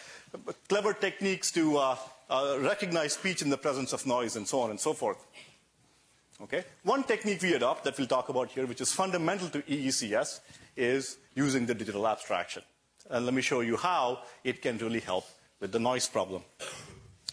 clever 0.69 0.93
techniques 0.93 1.51
to 1.53 1.79
uh, 1.79 1.97
uh, 2.29 2.59
recognize 2.61 3.15
speech 3.15 3.43
in 3.43 3.51
the 3.51 3.59
presence 3.59 3.93
of 3.93 4.07
noise 4.07 4.37
and 4.37 4.47
so 4.47 4.61
on 4.61 4.71
and 4.71 4.79
so 4.79 4.93
forth. 4.93 5.27
Okay? 6.43 6.65
One 6.85 7.03
technique 7.03 7.43
we 7.43 7.55
adopt 7.55 7.85
that 7.85 7.99
we'll 7.99 8.07
talk 8.07 8.29
about 8.29 8.51
here, 8.51 8.67
which 8.67 8.81
is 8.81 8.93
fundamental 8.93 9.49
to 9.49 9.63
EECS, 9.63 10.41
is 10.77 11.19
using 11.35 11.67
the 11.67 11.75
digital 11.75 12.07
abstraction. 12.07 12.63
And 13.11 13.25
let 13.25 13.35
me 13.35 13.43
show 13.43 13.61
you 13.61 13.77
how 13.77 14.21
it 14.45 14.63
can 14.63 14.79
really 14.79 15.01
help 15.01 15.27
with 15.59 15.73
the 15.73 15.81
noise 15.81 16.09
problem. 16.09 16.43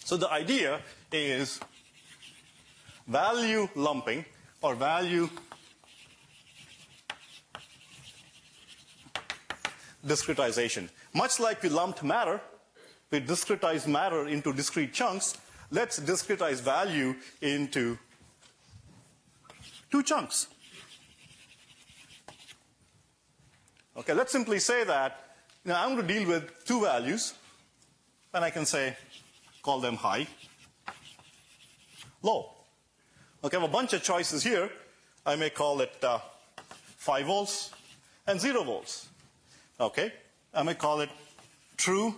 So 0.08 0.16
the 0.16 0.32
idea 0.32 0.80
is 1.12 1.60
value 3.10 3.68
lumping 3.76 4.24
or 4.62 4.74
value 4.74 5.30
discretization. 10.06 10.88
Much 11.14 11.42
like 11.42 11.62
we 11.62 11.68
lumped 11.68 12.04
matter, 12.04 12.40
we 13.12 13.20
discretize 13.20 13.86
matter 13.86 14.30
into 14.30 14.54
discrete 14.54 14.94
chunks. 14.94 15.36
Let's 15.72 16.00
discretize 16.00 16.62
value 16.62 17.14
into 17.42 18.00
two 19.92 20.04
chunks. 20.04 20.48
Okay, 23.98 24.14
let's 24.14 24.32
simply 24.32 24.60
say 24.60 24.86
that 24.86 25.36
now 25.66 25.84
I'm 25.84 25.96
going 25.98 26.08
to 26.08 26.14
deal 26.14 26.30
with 26.30 26.64
two 26.64 26.80
values, 26.80 27.34
and 28.34 28.46
I 28.46 28.52
can 28.52 28.66
say 28.66 28.96
call 29.68 29.82
them 29.82 29.98
high, 29.98 30.26
low. 32.24 32.52
Okay, 33.44 33.58
I 33.58 33.60
have 33.60 33.70
a 33.70 33.74
bunch 33.74 33.92
of 33.92 34.02
choices 34.02 34.42
here. 34.42 34.70
I 35.26 35.36
may 35.36 35.50
call 35.50 35.82
it 35.82 36.02
uh, 36.02 36.20
5 37.00 37.26
volts 37.26 37.72
and 38.28 38.40
0 38.40 38.64
volts. 38.64 39.10
Okay, 39.78 40.14
I 40.54 40.64
may 40.64 40.74
call 40.74 41.02
it 41.02 41.10
true 41.76 42.16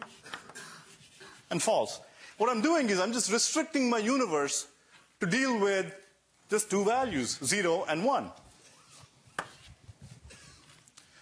and 1.50 1.60
false. 1.60 2.00
What 2.38 2.52
I'm 2.52 2.62
doing 2.62 2.88
is 2.88 3.00
I'm 3.00 3.14
just 3.14 3.32
restricting 3.32 3.90
my 3.90 3.98
universe 3.98 4.68
to 5.20 5.26
deal 5.26 5.60
with 5.60 5.92
just 6.52 6.70
two 6.70 6.86
values, 6.86 7.40
0 7.44 7.86
and 7.90 8.06
1. 8.06 8.32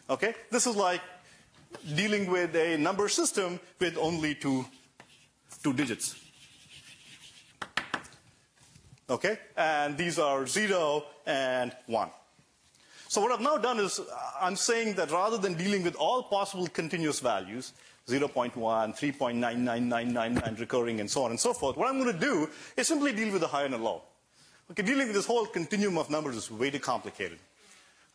Okay, 0.09 0.35
this 0.51 0.67
is 0.67 0.75
like 0.75 1.01
dealing 1.95 2.29
with 2.29 2.53
a 2.53 2.75
number 2.75 3.07
system 3.07 3.61
with 3.79 3.97
only 3.97 4.35
two 4.35 4.65
two 5.63 5.73
digits. 5.73 6.15
Okay? 9.09 9.39
And 9.55 9.97
these 9.97 10.19
are 10.19 10.45
0 10.45 11.05
and 11.25 11.73
1. 11.85 12.09
So 13.09 13.21
what 13.21 13.31
I've 13.31 13.39
now 13.41 13.57
done 13.57 13.79
is 13.79 13.99
uh, 13.99 14.03
I'm 14.41 14.57
saying 14.57 14.95
that 14.95 15.11
rather 15.11 15.37
than 15.37 15.53
dealing 15.53 15.83
with 15.83 15.95
all 15.95 16.23
possible 16.23 16.67
continuous 16.67 17.21
values, 17.21 17.71
0.1, 18.07 18.53
3.99999 18.53 20.59
recurring, 20.59 20.99
and 20.99 21.09
so 21.09 21.23
on 21.23 21.31
and 21.31 21.39
so 21.39 21.53
forth, 21.53 21.77
what 21.77 21.89
I'm 21.89 22.01
going 22.01 22.13
to 22.13 22.19
do 22.19 22.49
is 22.75 22.87
simply 22.87 23.13
deal 23.13 23.31
with 23.31 23.39
the 23.41 23.47
high 23.47 23.63
and 23.63 23.73
the 23.73 23.77
low. 23.77 24.01
Okay, 24.71 24.83
dealing 24.83 25.07
with 25.07 25.15
this 25.15 25.25
whole 25.25 25.45
continuum 25.45 25.97
of 25.97 26.09
numbers 26.09 26.35
is 26.35 26.51
way 26.51 26.69
too 26.69 26.79
complicated. 26.79 27.39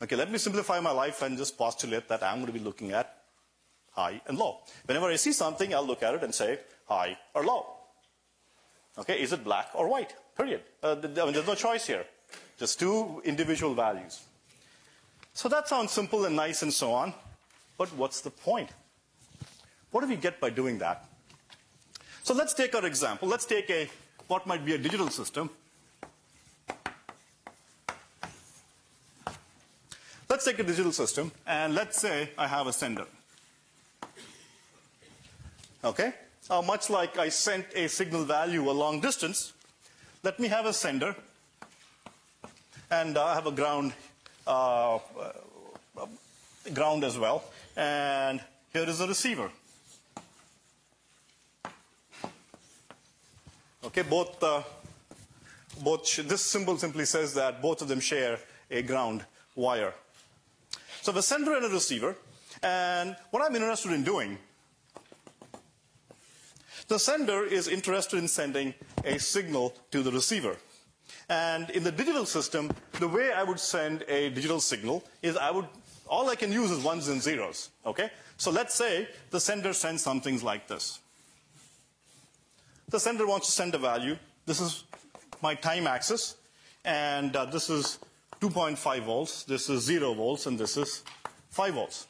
Okay, 0.03 0.17
let 0.17 0.31
me 0.31 0.37
simplify 0.37 0.79
my 0.81 0.91
life 0.91 1.23
and 1.23 1.39
just 1.39 1.57
postulate 1.57 2.07
that 2.09 2.23
I'm 2.23 2.37
going 2.37 2.47
to 2.47 2.53
be 2.53 2.59
looking 2.59 2.93
at 2.93 3.17
high 3.93 4.21
and 4.27 4.37
low. 4.37 4.59
Whenever 4.85 5.07
I 5.07 5.17
see 5.17 5.33
something, 5.33 5.75
I'll 5.75 5.87
look 5.87 6.03
at 6.03 6.13
it 6.15 6.23
and 6.23 6.35
say, 6.35 6.59
high 6.93 7.19
or 7.35 7.45
low. 7.45 7.67
Okay, 8.99 9.21
is 9.23 9.33
it 9.33 9.43
black 9.45 9.69
or 9.75 9.89
white? 9.89 10.15
Period. 10.37 10.63
Uh, 10.83 10.95
there's 10.95 11.47
no 11.47 11.55
choice 11.55 11.87
here. 11.87 12.05
Just 12.59 12.79
two 12.79 13.23
individual 13.25 13.75
values. 13.75 14.21
So 15.35 15.49
that 15.49 15.69
sounds 15.69 15.93
simple 15.93 16.27
and 16.27 16.37
nice 16.37 16.63
and 16.63 16.73
so 16.73 16.93
on. 16.93 17.15
But 17.79 17.89
what's 17.97 18.21
the 18.21 18.31
point? 18.31 18.71
What 19.91 20.03
do 20.03 20.09
we 20.09 20.17
get 20.17 20.41
by 20.41 20.51
doing 20.51 20.79
that? 20.79 21.07
So 22.23 22.35
let's 22.35 22.55
take 22.55 22.75
our 22.75 22.87
example. 22.87 23.29
Let's 23.29 23.47
take 23.47 23.69
a 23.71 23.89
what 24.29 24.47
might 24.47 24.65
be 24.65 24.75
a 24.75 24.79
digital 24.79 25.09
system. 25.09 25.51
Let's 30.29 30.45
take 30.45 30.59
a 30.59 30.63
digital 30.63 30.93
system, 30.93 31.31
and 31.47 31.75
let's 31.75 32.01
say 32.01 32.31
I 32.39 32.47
have 32.47 32.67
a 32.67 32.73
sender. 32.73 33.07
Okay? 35.85 36.15
Uh, 36.53 36.61
much 36.61 36.91
like 36.91 37.17
I 37.17 37.31
sent 37.31 37.65
a 37.75 37.89
signal 37.89 38.25
value 38.25 38.71
a 38.71 38.73
long 38.73 39.01
distance, 39.01 39.55
let 40.23 40.39
me 40.39 40.49
have 40.49 40.67
a 40.67 40.73
sender 40.73 41.17
and 42.91 43.17
I 43.17 43.35
have 43.35 43.47
a 43.47 43.51
ground, 43.51 43.95
uh, 44.47 44.97
uh, 44.97 44.99
ground 46.75 47.05
as 47.05 47.19
well. 47.19 47.43
And 47.75 48.43
here 48.71 48.85
is 48.85 49.01
a 49.01 49.09
receiver. 49.09 49.51
Okay, 53.85 54.03
both, 54.03 54.43
uh, 54.43 54.63
both 55.83 56.29
this 56.29 56.43
symbol 56.43 56.77
simply 56.77 57.07
says 57.07 57.33
that 57.33 57.63
both 57.63 57.81
of 57.81 57.89
them 57.89 58.01
share 58.01 58.39
a 58.71 58.83
ground 58.83 59.25
wire. 59.57 59.95
So 61.01 61.13
the 61.13 61.23
sender 61.23 61.57
and 61.57 61.65
a 61.65 61.71
receiver. 61.71 62.15
And 62.63 63.17
what 63.31 63.43
I'm 63.43 63.57
interested 63.57 63.93
in 63.93 64.05
doing 64.05 64.37
the 66.93 66.99
sender 66.99 67.43
is 67.43 67.69
interested 67.69 68.19
in 68.19 68.29
sending 68.29 68.75
a 69.07 69.19
signal 69.19 69.75
to 69.91 70.03
the 70.03 70.13
receiver. 70.13 70.59
And 71.31 71.71
in 71.71 71.85
the 71.85 71.91
digital 71.91 72.27
system, 72.27 72.71
the 73.01 73.09
way 73.09 73.33
I 73.33 73.45
would 73.45 73.59
send 73.59 74.05
a 74.09 74.29
digital 74.29 74.61
signal 74.61 75.03
is 75.23 75.39
I 75.39 75.53
would, 75.53 75.65
all 76.07 76.29
I 76.29 76.35
can 76.35 76.53
use 76.53 76.71
is 76.71 76.85
ones 76.85 77.09
and 77.09 77.23
zeros, 77.23 77.71
okay? 77.87 78.11
So 78.37 78.51
let's 78.51 78.75
say 78.75 79.09
the 79.31 79.41
sender 79.41 79.73
sends 79.73 80.03
something 80.03 80.39
like 80.43 80.69
this. 80.69 80.99
The 82.91 83.01
sender 83.01 83.27
wants 83.27 83.47
to 83.47 83.53
send 83.53 83.75
a 83.75 83.79
value. 83.79 84.19
This 84.45 84.61
is 84.61 84.85
my 85.41 85.55
time 85.55 85.87
axis, 85.87 86.37
and 86.85 87.35
uh, 87.35 87.47
this 87.47 87.71
is 87.71 88.01
2.5 88.43 89.05
volts, 89.07 89.45
this 89.45 89.71
is 89.71 89.83
0 89.83 90.13
volts, 90.13 90.45
and 90.45 90.59
this 90.59 90.77
is 90.77 91.05
5 91.49 91.73
volts. 91.73 92.07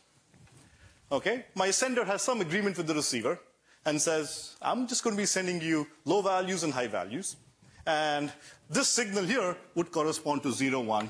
Okay? 1.12 1.44
My 1.54 1.70
sender 1.70 2.04
has 2.04 2.22
some 2.22 2.40
agreement 2.40 2.76
with 2.78 2.88
the 2.88 2.94
receiver, 2.94 3.38
and 3.84 4.00
says, 4.00 4.56
I'm 4.62 4.86
just 4.86 5.02
going 5.02 5.16
to 5.16 5.20
be 5.20 5.26
sending 5.26 5.60
you 5.60 5.86
low 6.04 6.22
values 6.22 6.62
and 6.62 6.72
high 6.72 6.86
values. 6.86 7.36
And 7.86 8.32
this 8.70 8.88
signal 8.88 9.24
here 9.24 9.56
would 9.74 9.90
correspond 9.90 10.42
to 10.44 10.52
0, 10.52 10.80
1, 10.80 11.08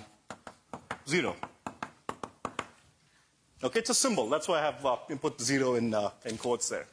0. 1.07 1.37
Okay, 3.65 3.79
it's 3.79 3.91
a 3.91 3.95
symbol. 3.95 4.29
That's 4.29 4.49
why 4.49 4.59
I 4.59 4.63
have 4.63 4.85
uh, 4.85 4.97
put 5.21 5.41
0 5.41 5.75
in, 5.75 5.95
uh, 5.95 6.11
in 6.25 6.37
quotes 6.39 6.69
there. 6.69 6.87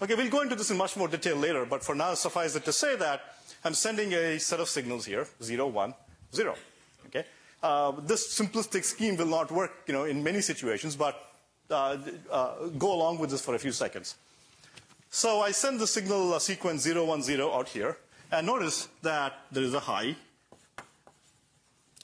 Okay, 0.00 0.14
we'll 0.14 0.30
go 0.30 0.40
into 0.40 0.56
this 0.56 0.70
in 0.70 0.76
much 0.76 0.96
more 0.96 1.08
detail 1.08 1.36
later, 1.36 1.66
but 1.66 1.84
for 1.84 1.94
now, 1.94 2.14
suffice 2.14 2.56
it 2.56 2.64
to 2.64 2.72
say 2.72 2.96
that 2.96 3.20
I'm 3.64 3.74
sending 3.74 4.12
a 4.14 4.38
set 4.38 4.58
of 4.58 4.68
signals 4.68 5.04
here, 5.04 5.26
0, 5.42 5.68
1, 5.68 5.94
0. 6.34 6.54
Okay? 7.06 7.24
Uh, 7.62 7.92
this 8.00 8.38
simplistic 8.38 8.84
scheme 8.84 9.16
will 9.16 9.26
not 9.26 9.50
work, 9.50 9.84
you 9.86 9.92
know, 9.92 10.04
in 10.04 10.22
many 10.22 10.40
situations, 10.40 10.96
but 10.96 11.30
uh, 11.70 11.98
uh, 12.30 12.66
go 12.78 12.92
along 12.92 13.18
with 13.18 13.30
this 13.30 13.44
for 13.44 13.54
a 13.54 13.58
few 13.58 13.72
seconds. 13.72 14.16
So 15.16 15.40
I 15.40 15.50
send 15.52 15.80
the 15.80 15.86
signal 15.86 16.34
uh, 16.34 16.38
sequence 16.38 16.82
0, 16.82 17.06
1, 17.06 17.22
0 17.22 17.50
out 17.50 17.70
here, 17.70 17.96
and 18.30 18.46
notice 18.46 18.86
that 19.00 19.32
there 19.50 19.62
is 19.62 19.72
a 19.72 19.80
high 19.80 20.14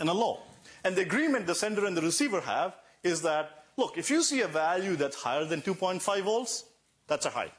and 0.01 0.09
a 0.09 0.15
low. 0.15 0.39
And 0.83 0.97
the 0.97 1.03
agreement 1.03 1.47
the 1.47 1.55
sender 1.55 1.85
and 1.85 1.95
the 1.95 2.01
receiver 2.01 2.41
have 2.41 2.75
is 3.03 3.21
that, 3.21 3.65
look, 3.77 3.99
if 3.99 4.09
you 4.09 4.23
see 4.23 4.41
a 4.41 4.49
value 4.49 4.97
that's 4.97 5.15
higher 5.15 5.45
than 5.45 5.61
2.5 5.61 6.23
volts, 6.23 6.65
that's 7.07 7.27
a 7.27 7.29
high. 7.29 7.53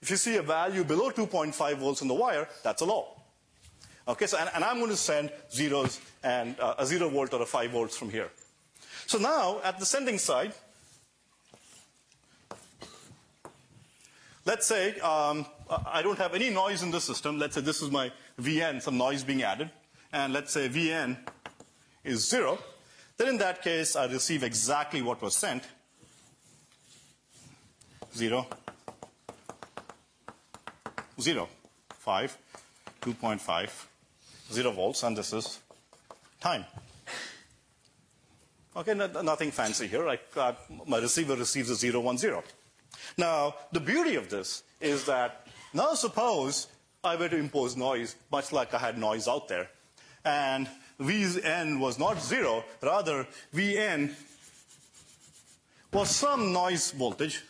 If 0.00 0.10
you 0.10 0.16
see 0.16 0.34
a 0.38 0.42
value 0.42 0.82
below 0.82 1.12
2.5 1.12 1.76
volts 1.76 2.02
in 2.02 2.08
the 2.08 2.14
wire, 2.14 2.48
that's 2.64 2.82
a 2.82 2.84
low. 2.84 3.06
Okay, 4.08 4.26
so, 4.26 4.36
and, 4.36 4.50
and 4.52 4.64
I'm 4.64 4.78
going 4.78 4.90
to 4.90 4.96
send 4.96 5.30
zeros 5.52 6.00
and 6.24 6.58
uh, 6.58 6.74
a 6.78 6.86
zero 6.86 7.08
volt 7.08 7.32
or 7.34 7.42
a 7.42 7.46
five 7.46 7.70
volts 7.70 7.96
from 7.96 8.10
here. 8.10 8.30
So 9.06 9.18
now, 9.18 9.60
at 9.62 9.78
the 9.78 9.86
sending 9.86 10.18
side, 10.18 10.54
let's 14.44 14.66
say 14.66 14.98
um, 15.00 15.46
I 15.86 16.02
don't 16.02 16.18
have 16.18 16.34
any 16.34 16.50
noise 16.50 16.82
in 16.82 16.90
the 16.90 17.00
system. 17.00 17.38
Let's 17.38 17.54
say 17.54 17.60
this 17.60 17.82
is 17.82 17.90
my 17.90 18.12
VN, 18.40 18.82
some 18.82 18.98
noise 18.98 19.24
being 19.24 19.42
added. 19.42 19.70
And 20.12 20.32
let's 20.32 20.52
say 20.52 20.68
VN 20.68 21.16
is 22.04 22.28
zero. 22.28 22.58
Then 23.16 23.28
in 23.28 23.38
that 23.38 23.62
case, 23.62 23.96
I 23.96 24.06
receive 24.06 24.42
exactly 24.42 25.02
what 25.02 25.22
was 25.22 25.36
sent. 25.36 25.62
Zero, 28.14 28.46
zero, 31.20 31.48
five, 31.98 32.36
2.5, 33.00 33.86
0 34.52 34.70
volts, 34.72 35.02
and 35.02 35.16
this 35.16 35.32
is 35.32 35.60
time. 36.40 36.64
Okay, 38.76 38.94
no, 38.94 39.06
nothing 39.22 39.50
fancy 39.50 39.86
here. 39.86 40.08
I, 40.08 40.18
uh, 40.36 40.52
my 40.86 40.98
receiver 40.98 41.36
receives 41.36 41.70
a 41.70 41.74
0, 41.74 42.00
1, 42.00 42.18
0. 42.18 42.44
Now, 43.16 43.54
the 43.72 43.80
beauty 43.80 44.16
of 44.16 44.30
this 44.30 44.62
is 44.80 45.04
that 45.06 45.46
now 45.72 45.94
suppose 45.94 46.68
I 47.04 47.16
were 47.16 47.28
to 47.28 47.36
impose 47.36 47.76
noise, 47.76 48.16
much 48.30 48.52
like 48.52 48.74
I 48.74 48.78
had 48.78 48.98
noise 48.98 49.28
out 49.28 49.48
there, 49.48 49.68
and 50.24 50.68
Vn 51.00 51.80
was 51.80 51.98
not 51.98 52.22
0, 52.22 52.64
rather 52.80 53.26
Vn 53.54 54.14
was 55.92 56.10
some 56.10 56.52
noise 56.52 56.90
voltage. 56.92 57.42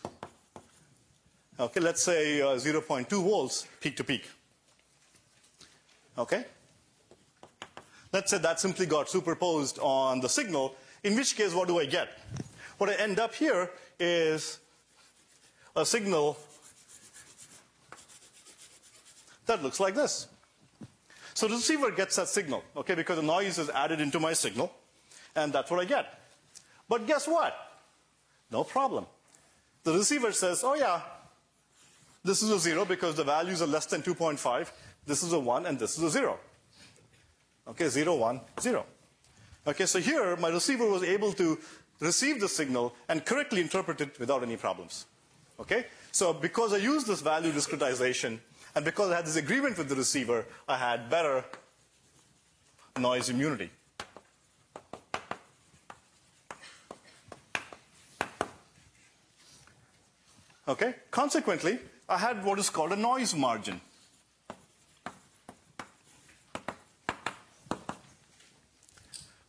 Okay, 1.59 1.79
let's 1.79 2.01
say 2.01 2.41
uh, 2.41 2.55
0.2 2.55 3.09
volts 3.09 3.67
peak 3.79 3.95
to 3.97 4.03
peak. 4.03 4.29
Okay? 6.17 6.45
Let's 8.11 8.31
say 8.31 8.37
that 8.39 8.59
simply 8.59 8.85
got 8.85 9.09
superposed 9.09 9.79
on 9.79 10.19
the 10.19 10.29
signal, 10.29 10.75
in 11.03 11.15
which 11.15 11.35
case, 11.35 11.53
what 11.53 11.67
do 11.67 11.79
I 11.79 11.85
get? 11.85 12.17
What 12.77 12.89
I 12.89 12.95
end 12.95 13.19
up 13.19 13.33
here 13.33 13.71
is 13.99 14.59
a 15.75 15.85
signal 15.85 16.37
that 19.45 19.63
looks 19.63 19.79
like 19.79 19.95
this. 19.95 20.27
So 21.33 21.47
the 21.47 21.55
receiver 21.55 21.91
gets 21.91 22.15
that 22.17 22.27
signal, 22.27 22.63
okay, 22.77 22.95
because 22.95 23.17
the 23.17 23.23
noise 23.23 23.57
is 23.57 23.69
added 23.69 23.99
into 23.99 24.19
my 24.19 24.33
signal, 24.33 24.71
and 25.35 25.51
that's 25.51 25.71
what 25.71 25.79
I 25.79 25.85
get. 25.85 26.19
But 26.87 27.07
guess 27.07 27.27
what? 27.27 27.55
No 28.51 28.63
problem. 28.63 29.07
The 29.83 29.93
receiver 29.93 30.31
says, 30.31 30.63
oh 30.63 30.75
yeah, 30.75 31.01
this 32.23 32.41
is 32.41 32.51
a 32.51 32.59
zero 32.59 32.85
because 32.85 33.15
the 33.15 33.23
values 33.23 33.61
are 33.61 33.67
less 33.67 33.87
than 33.87 34.01
2.5. 34.01 34.71
This 35.05 35.23
is 35.23 35.33
a 35.33 35.39
1 35.39 35.65
and 35.65 35.79
this 35.79 35.97
is 35.97 36.03
a 36.03 36.09
0. 36.09 36.39
Okay, 37.67 37.89
0, 37.89 38.15
1, 38.15 38.41
0. 38.61 38.85
Okay, 39.67 39.85
so 39.85 39.99
here 39.99 40.35
my 40.37 40.49
receiver 40.49 40.85
was 40.85 41.03
able 41.03 41.33
to 41.33 41.57
receive 41.99 42.39
the 42.39 42.47
signal 42.47 42.93
and 43.09 43.25
correctly 43.25 43.61
interpret 43.61 43.99
it 44.01 44.19
without 44.19 44.43
any 44.43 44.55
problems. 44.55 45.05
Okay? 45.59 45.85
So 46.11 46.33
because 46.33 46.73
I 46.73 46.77
used 46.77 47.07
this 47.07 47.21
value 47.21 47.51
discretization 47.51 48.39
and 48.75 48.83
because 48.83 49.11
I 49.11 49.17
had 49.17 49.25
this 49.25 49.35
agreement 49.35 49.77
with 49.77 49.89
the 49.89 49.95
receiver, 49.95 50.45
I 50.67 50.77
had 50.77 51.09
better 51.09 51.45
noise 52.97 53.29
immunity. 53.29 53.69
Okay? 60.67 60.95
Consequently, 61.11 61.79
I 62.07 62.17
had 62.17 62.43
what 62.43 62.59
is 62.59 62.69
called 62.69 62.93
a 62.93 62.95
noise 62.95 63.35
margin. 63.35 63.81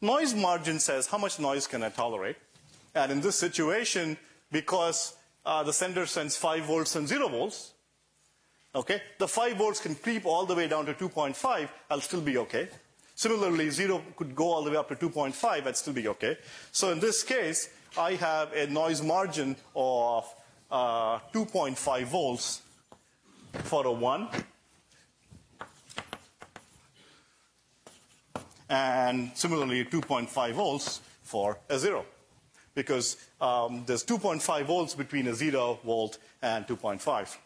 Noise 0.01 0.35
margin 0.35 0.79
says 0.79 1.07
how 1.07 1.17
much 1.17 1.40
noise 1.40 1.67
can 1.67 1.83
I 1.83 1.88
tolerate. 1.88 2.37
And 2.95 3.11
in 3.11 3.21
this 3.23 3.37
situation, 3.37 4.19
because 4.53 5.17
uh, 5.45 5.63
the 5.63 5.73
sender 5.73 6.07
sends 6.07 6.37
5 6.37 6.65
volts 6.65 6.97
and 6.97 7.07
0 7.07 7.29
volts, 7.29 7.73
okay, 8.75 9.03
the 9.19 9.29
5 9.29 9.57
volts 9.57 9.81
can 9.81 9.95
creep 9.95 10.27
all 10.27 10.47
the 10.47 10.55
way 10.55 10.69
down 10.69 10.87
to 10.87 10.95
2.5, 10.95 11.69
I'll 11.91 12.01
still 12.01 12.21
be 12.21 12.39
okay. 12.39 12.69
Similarly, 13.15 13.71
0 13.71 14.03
could 14.17 14.35
go 14.35 14.53
all 14.53 14.65
the 14.65 14.71
way 14.71 14.77
up 14.77 14.89
to 14.89 14.97
2.5, 14.97 15.67
I'd 15.67 15.77
still 15.77 15.93
be 15.93 16.09
okay. 16.09 16.37
So 16.73 16.91
in 16.91 16.99
this 16.99 17.23
case, 17.23 17.69
I 17.97 18.15
have 18.15 18.53
a 18.53 18.67
noise 18.67 19.03
margin 19.03 19.57
of 19.77 20.27
uh, 20.71 21.21
2.5 21.33 22.05
volts 22.05 22.63
for 23.53 23.87
a 23.87 23.93
1 23.93 24.29
and 28.69 29.31
similarly 29.35 29.85
2.5 29.85 30.53
volts 30.53 31.01
for 31.23 31.59
a 31.69 31.79
zero 31.79 32.05
because 32.75 33.17
um, 33.41 33.85
there's 33.87 34.05
2.5 34.05 34.65
volts 34.65 34.95
between 34.95 35.29
a 35.29 35.35
zero 35.35 35.79
volt 35.85 36.19
and 36.43 36.67
2.5. 36.67 37.37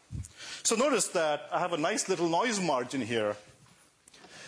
So 0.63 0.77
notice 0.77 1.09
that 1.09 1.49
I 1.53 1.59
have 1.59 1.73
a 1.73 1.79
nice 1.79 2.09
little 2.09 2.29
noise 2.29 2.61
margin 2.61 3.01
here, 3.01 3.37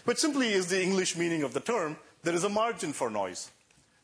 which 0.05 0.19
simply 0.19 0.53
is 0.53 0.66
the 0.66 0.83
English 0.83 1.16
meaning 1.16 1.43
of 1.43 1.53
the 1.53 1.61
term. 1.61 1.97
There 2.23 2.35
is 2.35 2.45
a 2.45 2.49
margin 2.49 2.93
for 2.93 3.11
noise. 3.11 3.51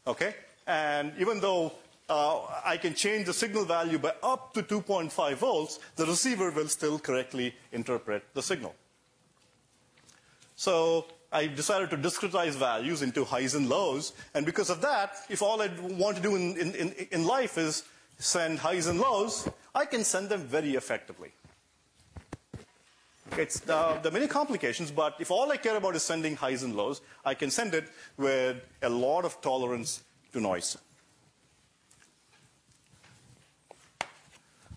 Okay? 0.07 0.35
And 0.67 1.13
even 1.19 1.41
though 1.41 1.73
uh, 2.09 2.41
I 2.65 2.77
can 2.77 2.95
change 2.95 3.27
the 3.27 3.33
signal 3.33 3.65
value 3.65 3.99
by 3.99 4.15
up 4.23 4.55
to 4.55 4.63
2.5 4.63 5.35
volts, 5.35 5.79
the 5.97 6.07
receiver 6.07 6.51
will 6.51 6.69
still 6.69 6.99
correctly 6.99 7.55
interpret 7.73 8.25
the 8.35 8.43
signal. 8.43 8.75
So 10.55 11.07
I 11.33 11.47
decided 11.47 11.91
to 11.91 11.97
discretize 11.97 12.55
values 12.55 13.03
into 13.03 13.25
highs 13.25 13.55
and 13.55 13.69
lows. 13.69 14.13
And 14.35 14.47
because 14.47 14.71
of 14.71 14.81
that, 14.83 15.17
if 15.29 15.43
all 15.43 15.61
I 15.61 15.69
want 15.81 16.17
to 16.17 16.23
do 16.23 16.37
in, 16.37 16.57
in, 16.57 16.95
in 17.11 17.27
life 17.27 17.59
is 17.59 17.83
send 18.19 18.59
highs 18.59 18.87
and 18.87 19.01
lows, 19.01 19.49
I 19.75 19.85
can 19.85 20.05
send 20.05 20.29
them 20.29 20.41
very 20.41 20.75
effectively. 20.75 21.33
It's, 23.33 23.69
uh, 23.69 23.99
there 24.03 24.11
are 24.11 24.15
many 24.15 24.29
complications, 24.29 24.91
but 24.91 25.17
if 25.19 25.31
all 25.31 25.51
I 25.51 25.57
care 25.57 25.77
about 25.77 25.97
is 25.97 26.03
sending 26.03 26.37
highs 26.37 26.63
and 26.63 26.77
lows, 26.77 27.01
I 27.25 27.35
can 27.35 27.51
send 27.51 27.75
it 27.75 27.89
with 28.17 28.57
a 28.83 28.89
lot 28.89 29.25
of 29.25 29.41
tolerance 29.41 30.05
to 30.33 30.41
noise. 30.41 30.79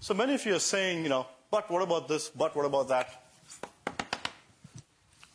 So 0.01 0.13
many 0.13 0.33
of 0.33 0.45
you 0.45 0.55
are 0.55 0.59
saying, 0.59 1.03
you 1.03 1.09
know, 1.09 1.27
but 1.51 1.69
what 1.69 1.81
about 1.81 2.07
this? 2.07 2.29
But 2.29 2.55
what 2.55 2.65
about 2.65 2.87
that? 2.89 3.23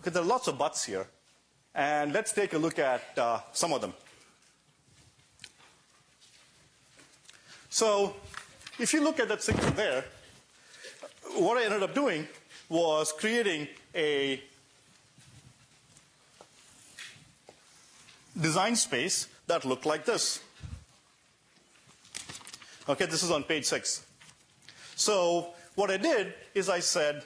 Okay, 0.05 0.11
there 0.11 0.23
are 0.23 0.27
lots 0.27 0.49
of 0.49 0.59
buts 0.59 0.85
here. 0.85 1.07
And 1.75 2.13
let's 2.13 2.31
take 2.31 2.53
a 2.53 2.59
look 2.59 2.79
at 2.79 3.01
uh, 3.17 3.41
some 3.55 3.73
of 3.73 3.81
them. 3.81 3.95
So, 7.71 8.15
if 8.79 8.93
you 8.93 9.03
look 9.03 9.19
at 9.19 9.29
that 9.29 9.43
signal 9.43 9.71
there, 9.71 10.05
what 11.37 11.57
I 11.57 11.65
ended 11.65 11.83
up 11.83 11.95
doing 11.95 12.29
was 12.69 13.13
creating 13.13 13.67
a 13.95 14.43
design 18.39 18.77
space 18.77 19.29
that 19.47 19.65
looked 19.65 19.87
like 19.87 20.05
this. 20.05 20.43
Okay, 22.91 23.07
this 23.07 23.23
is 23.23 23.31
on 23.31 23.43
page 23.43 23.65
six. 23.65 24.05
So, 24.97 25.55
what 25.77 25.91
I 25.91 25.97
did 25.97 26.35
is 26.55 26.69
I 26.69 26.81
said, 26.81 27.25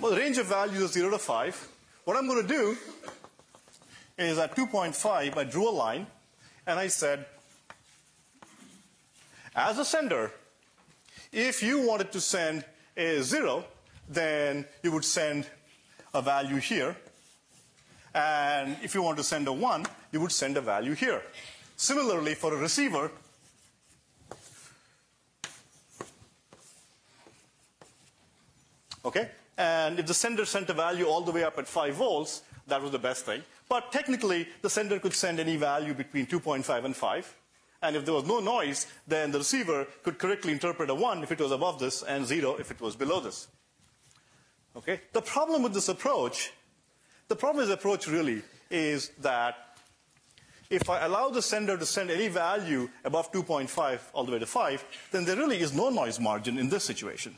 well, 0.00 0.12
the 0.12 0.16
range 0.16 0.38
of 0.38 0.46
values 0.46 0.82
is 0.82 0.92
0 0.92 1.10
to 1.10 1.18
5. 1.18 1.68
What 2.04 2.16
I'm 2.16 2.26
going 2.26 2.42
to 2.42 2.48
do 2.48 2.76
is 4.16 4.38
at 4.38 4.56
2.5, 4.56 5.36
I 5.36 5.44
drew 5.44 5.68
a 5.68 5.70
line, 5.70 6.06
and 6.66 6.78
I 6.78 6.88
said, 6.88 7.26
as 9.54 9.78
a 9.78 9.84
sender, 9.84 10.32
if 11.32 11.62
you 11.62 11.86
wanted 11.86 12.12
to 12.12 12.20
send 12.20 12.64
a 12.96 13.20
0, 13.20 13.64
then 14.08 14.64
you 14.82 14.92
would 14.92 15.04
send 15.04 15.46
a 16.14 16.22
value 16.22 16.56
here. 16.56 16.96
And 18.14 18.76
if 18.82 18.94
you 18.94 19.02
want 19.02 19.18
to 19.18 19.24
send 19.24 19.46
a 19.48 19.52
1, 19.52 19.86
you 20.12 20.20
would 20.20 20.32
send 20.32 20.56
a 20.56 20.60
value 20.60 20.94
here. 20.94 21.22
Similarly, 21.76 22.34
for 22.34 22.54
a 22.54 22.56
receiver, 22.56 23.10
okay? 29.04 29.30
And 29.60 29.98
if 29.98 30.06
the 30.06 30.14
sender 30.14 30.46
sent 30.46 30.70
a 30.70 30.72
value 30.72 31.04
all 31.04 31.20
the 31.20 31.32
way 31.32 31.44
up 31.44 31.58
at 31.58 31.68
5 31.68 31.94
volts, 31.94 32.40
that 32.66 32.80
was 32.80 32.92
the 32.92 32.98
best 32.98 33.26
thing. 33.26 33.42
But 33.68 33.92
technically, 33.92 34.48
the 34.62 34.70
sender 34.70 34.98
could 34.98 35.12
send 35.12 35.38
any 35.38 35.58
value 35.58 35.92
between 35.92 36.24
2.5 36.24 36.86
and 36.86 36.96
5. 36.96 37.36
And 37.82 37.94
if 37.94 38.06
there 38.06 38.14
was 38.14 38.24
no 38.24 38.40
noise, 38.40 38.86
then 39.06 39.32
the 39.32 39.38
receiver 39.38 39.86
could 40.02 40.18
correctly 40.18 40.52
interpret 40.52 40.88
a 40.88 40.94
1 40.94 41.22
if 41.22 41.30
it 41.30 41.40
was 41.40 41.52
above 41.52 41.78
this 41.78 42.02
and 42.02 42.24
0 42.24 42.56
if 42.58 42.70
it 42.70 42.80
was 42.80 42.96
below 42.96 43.20
this. 43.20 43.48
Okay? 44.78 45.02
The 45.12 45.20
problem 45.20 45.62
with 45.62 45.74
this 45.74 45.90
approach, 45.90 46.52
the 47.28 47.36
problem 47.36 47.58
with 47.58 47.68
this 47.68 47.74
approach 47.74 48.06
really 48.06 48.40
is 48.70 49.10
that 49.20 49.76
if 50.70 50.88
I 50.88 51.04
allow 51.04 51.28
the 51.28 51.42
sender 51.42 51.76
to 51.76 51.84
send 51.84 52.10
any 52.10 52.28
value 52.28 52.88
above 53.04 53.30
2.5 53.30 54.00
all 54.14 54.24
the 54.24 54.32
way 54.32 54.38
to 54.38 54.46
5, 54.46 54.84
then 55.10 55.26
there 55.26 55.36
really 55.36 55.60
is 55.60 55.74
no 55.74 55.90
noise 55.90 56.18
margin 56.18 56.56
in 56.56 56.70
this 56.70 56.84
situation. 56.84 57.36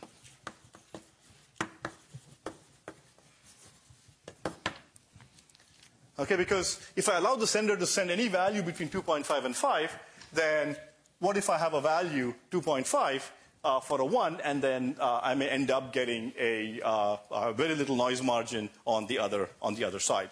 Okay, 6.22 6.36
because 6.36 6.78
if 6.94 7.08
I 7.08 7.18
allow 7.18 7.34
the 7.34 7.48
sender 7.48 7.76
to 7.76 7.84
send 7.84 8.08
any 8.08 8.28
value 8.28 8.62
between 8.62 8.88
2.5 8.88 9.44
and 9.44 9.56
5, 9.56 9.98
then 10.32 10.76
what 11.18 11.36
if 11.36 11.50
I 11.50 11.58
have 11.58 11.74
a 11.74 11.80
value 11.80 12.32
2.5 12.52 13.28
uh, 13.64 13.80
for 13.80 14.00
a 14.00 14.04
1, 14.04 14.38
and 14.44 14.62
then 14.62 14.94
uh, 15.00 15.18
I 15.20 15.34
may 15.34 15.48
end 15.48 15.72
up 15.72 15.92
getting 15.92 16.32
a, 16.38 16.80
uh, 16.84 17.16
a, 17.32 17.52
very 17.52 17.74
little 17.74 17.96
noise 17.96 18.22
margin 18.22 18.70
on 18.84 19.08
the, 19.08 19.18
other, 19.18 19.48
on 19.60 19.74
the 19.74 19.82
other 19.82 19.98
side. 19.98 20.30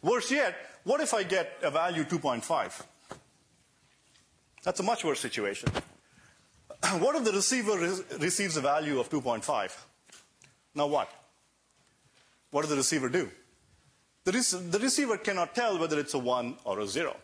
Worse 0.00 0.30
yet, 0.30 0.54
what 0.84 1.00
if 1.00 1.12
I 1.12 1.24
get 1.24 1.58
a 1.62 1.70
value 1.72 2.04
2.5? 2.04 2.86
That's 4.62 4.78
a 4.78 4.84
much 4.84 5.04
worse 5.04 5.18
situation. 5.18 5.70
what 7.00 7.16
if 7.16 7.24
the 7.24 7.32
receiver 7.32 7.76
re 7.76 7.94
receives 8.20 8.56
a 8.56 8.60
value 8.60 9.00
of 9.00 9.10
2.5? 9.10 9.76
Now 10.76 10.86
what? 10.86 11.10
What 12.52 12.60
does 12.60 12.70
the 12.70 12.76
receiver 12.76 13.08
do? 13.08 13.28
The, 14.24 14.32
the 14.70 14.78
receiver 14.78 15.16
cannot 15.16 15.54
tell 15.54 15.78
whether 15.78 15.98
it's 15.98 16.14
a 16.14 16.18
1 16.18 16.56
or 16.64 16.80
a 16.80 16.86
0. 16.86 17.16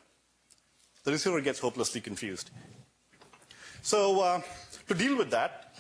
The 1.05 1.13
receiver 1.13 1.41
gets 1.41 1.61
hopelessly 1.61 2.01
confused. 2.01 2.51
So 3.83 4.21
uh, 4.21 4.41
to 4.89 4.95
deal 4.95 5.17
with 5.17 5.31
that, 5.31 5.77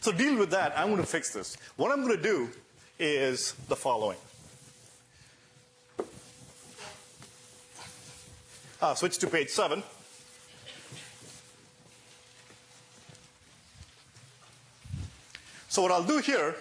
so 0.00 0.12
deal 0.12 0.36
with 0.36 0.50
that, 0.50 0.78
I'm 0.78 0.88
going 0.88 1.00
to 1.00 1.06
fix 1.06 1.32
this. 1.32 1.56
What 1.76 1.90
I'm 1.90 2.04
going 2.04 2.16
to 2.16 2.22
do 2.22 2.50
is 2.98 3.52
the 3.68 3.76
following. 3.76 4.18
Uh, 8.80 8.94
switch 8.94 9.16
to 9.18 9.26
page 9.26 9.48
7. 9.48 9.82
So 15.72 15.80
what 15.80 15.90
I'll 15.90 16.04
do 16.04 16.18
here 16.18 16.54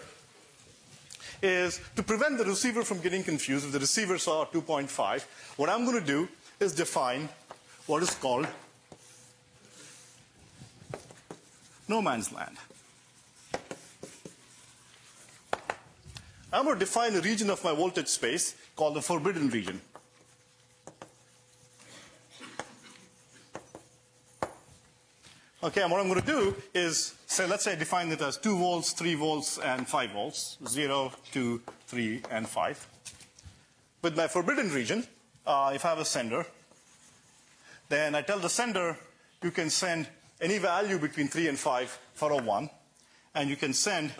is 1.44 1.82
to 1.98 2.02
prevent 2.02 2.38
the 2.38 2.46
receiver 2.46 2.82
from 2.82 3.02
getting 3.02 3.26
confused, 3.26 3.66
if 3.66 3.74
the 3.74 3.80
receiver 3.80 4.18
saw 4.18 4.46
2.5, 4.46 5.24
what 5.58 5.68
I'm 5.68 5.84
going 5.84 6.00
to 6.00 6.06
do 6.06 6.30
is 6.62 6.74
define 6.74 7.28
what 7.88 8.04
is 8.04 8.16
called 8.16 8.48
no 11.90 12.02
man's 12.02 12.32
land. 12.32 12.56
I'm 16.54 16.64
going 16.64 16.76
to 16.76 16.80
define 16.80 17.14
a 17.14 17.20
region 17.20 17.50
of 17.50 17.62
my 17.66 17.76
voltage 17.76 18.08
space 18.08 18.56
called 18.78 18.94
the 18.96 19.02
forbidden 19.02 19.50
region. 19.50 19.82
Okay, 25.64 25.84
and 25.84 25.92
what 25.92 26.02
I'm 26.02 26.08
going 26.08 26.20
to 26.20 26.26
do 26.26 26.56
is 26.74 27.14
say, 27.28 27.46
let's 27.46 27.66
say 27.66 27.74
I 27.74 27.76
define 27.76 28.12
it 28.12 28.20
as 28.20 28.36
2 28.38 28.58
volts, 28.58 28.94
3 28.94 29.14
volts, 29.14 29.60
and 29.60 29.88
5 29.88 30.10
volts, 30.10 30.58
0, 30.68 31.12
2, 31.34 31.62
3, 31.86 32.22
and 32.32 32.50
5. 32.50 32.88
With 34.02 34.18
my 34.18 34.28
forbidden 34.28 34.72
region, 34.72 35.06
uh, 35.46 35.72
if 35.76 35.86
I 35.86 35.90
have 35.90 36.00
a 36.00 36.06
sender, 36.06 36.48
then 37.90 38.16
I 38.16 38.24
tell 38.24 38.40
the 38.40 38.50
sender 38.50 38.98
you 39.44 39.52
can 39.52 39.70
send 39.70 40.08
any 40.42 40.58
value 40.58 40.98
between 40.98 41.28
3 41.28 41.50
and 41.50 41.60
5 41.60 42.00
for 42.16 42.32
a 42.32 42.38
1, 42.38 42.68
and 43.36 43.48
you 43.48 43.56
can 43.56 43.74
send 43.74 44.12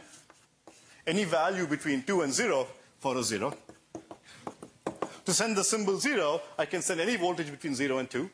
any 1.08 1.24
value 1.24 1.66
between 1.66 2.04
2 2.04 2.22
and 2.22 2.32
0 2.32 2.68
for 3.00 3.18
a 3.18 3.24
0. 3.24 3.52
To 5.26 5.34
send 5.34 5.58
the 5.58 5.64
symbol 5.64 5.98
0, 5.98 6.40
I 6.60 6.66
can 6.66 6.84
send 6.84 7.02
any 7.02 7.16
voltage 7.16 7.50
between 7.50 7.74
0 7.74 7.98
and 7.98 8.08
2, 8.08 8.30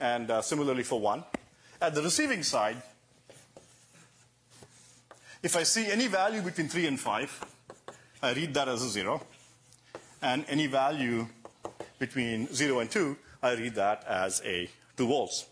and 0.00 0.30
uh, 0.30 0.40
similarly 0.40 0.84
for 0.84 0.98
1. 0.98 1.22
At 1.80 1.94
the 1.94 2.02
receiving 2.02 2.42
side, 2.42 2.76
if 5.42 5.56
I 5.56 5.62
see 5.62 5.90
any 5.90 6.08
value 6.08 6.42
between 6.42 6.68
3 6.68 6.86
and 6.86 7.00
5, 7.00 7.44
I 8.22 8.32
read 8.34 8.52
that 8.54 8.68
as 8.68 8.82
a 8.82 8.88
0. 8.90 9.22
And 10.20 10.44
any 10.48 10.66
value 10.66 11.26
between 11.98 12.52
0 12.52 12.80
and 12.80 12.90
2, 12.90 13.16
I 13.42 13.52
read 13.52 13.74
that 13.76 14.04
as 14.06 14.42
a 14.44 14.68
2 14.98 15.06
volts. 15.06 15.46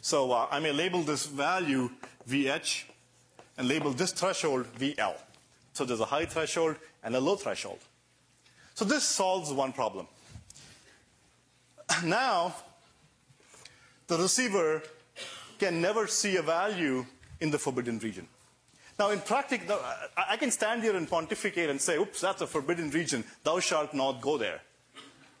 So 0.00 0.32
uh, 0.32 0.48
I 0.50 0.60
may 0.60 0.72
label 0.72 1.02
this 1.02 1.26
value 1.26 1.90
VH 2.26 2.84
and 3.58 3.68
label 3.68 3.90
this 3.92 4.12
threshold 4.12 4.66
VL. 4.78 5.14
So 5.74 5.84
there's 5.84 6.00
a 6.00 6.06
high 6.06 6.24
threshold 6.24 6.76
and 7.02 7.14
a 7.14 7.20
low 7.20 7.36
threshold. 7.36 7.80
So 8.74 8.86
this 8.86 9.04
solves 9.04 9.52
one 9.52 9.72
problem. 9.72 10.06
Now, 12.04 12.54
the 14.06 14.18
receiver 14.18 14.82
can 15.58 15.80
never 15.80 16.06
see 16.06 16.36
a 16.36 16.42
value 16.42 17.06
in 17.40 17.50
the 17.50 17.58
forbidden 17.58 17.98
region. 17.98 18.28
Now, 18.98 19.10
in 19.10 19.20
practice, 19.20 19.60
I 20.16 20.36
can 20.36 20.50
stand 20.50 20.82
here 20.82 20.96
and 20.96 21.08
pontificate 21.08 21.68
and 21.68 21.80
say, 21.80 21.96
oops, 21.98 22.20
that's 22.20 22.42
a 22.42 22.46
forbidden 22.46 22.90
region. 22.90 23.24
Thou 23.42 23.58
shalt 23.58 23.92
not 23.92 24.20
go 24.20 24.38
there. 24.38 24.60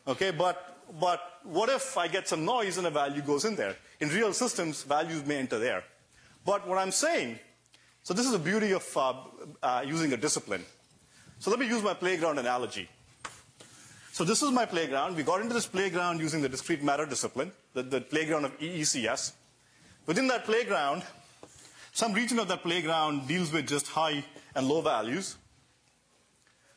Okay, 0.08 0.32
but, 0.32 0.78
but 1.00 1.20
what 1.44 1.68
if 1.68 1.96
I 1.96 2.08
get 2.08 2.26
some 2.26 2.44
noise 2.44 2.78
and 2.78 2.86
a 2.86 2.90
value 2.90 3.22
goes 3.22 3.44
in 3.44 3.54
there? 3.54 3.76
In 4.00 4.08
real 4.08 4.32
systems, 4.32 4.82
values 4.82 5.24
may 5.24 5.36
enter 5.36 5.58
there. 5.58 5.84
But 6.44 6.66
what 6.66 6.78
I'm 6.78 6.90
saying, 6.90 7.38
so 8.02 8.12
this 8.12 8.26
is 8.26 8.32
the 8.32 8.38
beauty 8.38 8.72
of 8.72 8.96
uh, 8.96 9.14
uh, 9.62 9.84
using 9.86 10.12
a 10.12 10.16
discipline. 10.16 10.64
So 11.38 11.50
let 11.50 11.60
me 11.60 11.66
use 11.66 11.82
my 11.82 11.94
playground 11.94 12.38
analogy. 12.38 12.88
So 14.14 14.22
this 14.22 14.44
is 14.44 14.52
my 14.52 14.64
playground. 14.64 15.16
We 15.16 15.24
got 15.24 15.40
into 15.40 15.54
this 15.54 15.66
playground 15.66 16.20
using 16.20 16.40
the 16.40 16.48
discrete 16.48 16.84
matter 16.84 17.04
discipline, 17.04 17.50
the, 17.72 17.82
the 17.82 18.00
playground 18.00 18.44
of 18.44 18.56
EECS. 18.60 19.32
Within 20.06 20.28
that 20.28 20.44
playground, 20.44 21.02
some 21.90 22.12
region 22.12 22.38
of 22.38 22.46
that 22.46 22.62
playground 22.62 23.26
deals 23.26 23.52
with 23.52 23.66
just 23.66 23.88
high 23.88 24.24
and 24.54 24.68
low 24.68 24.82
values. 24.82 25.36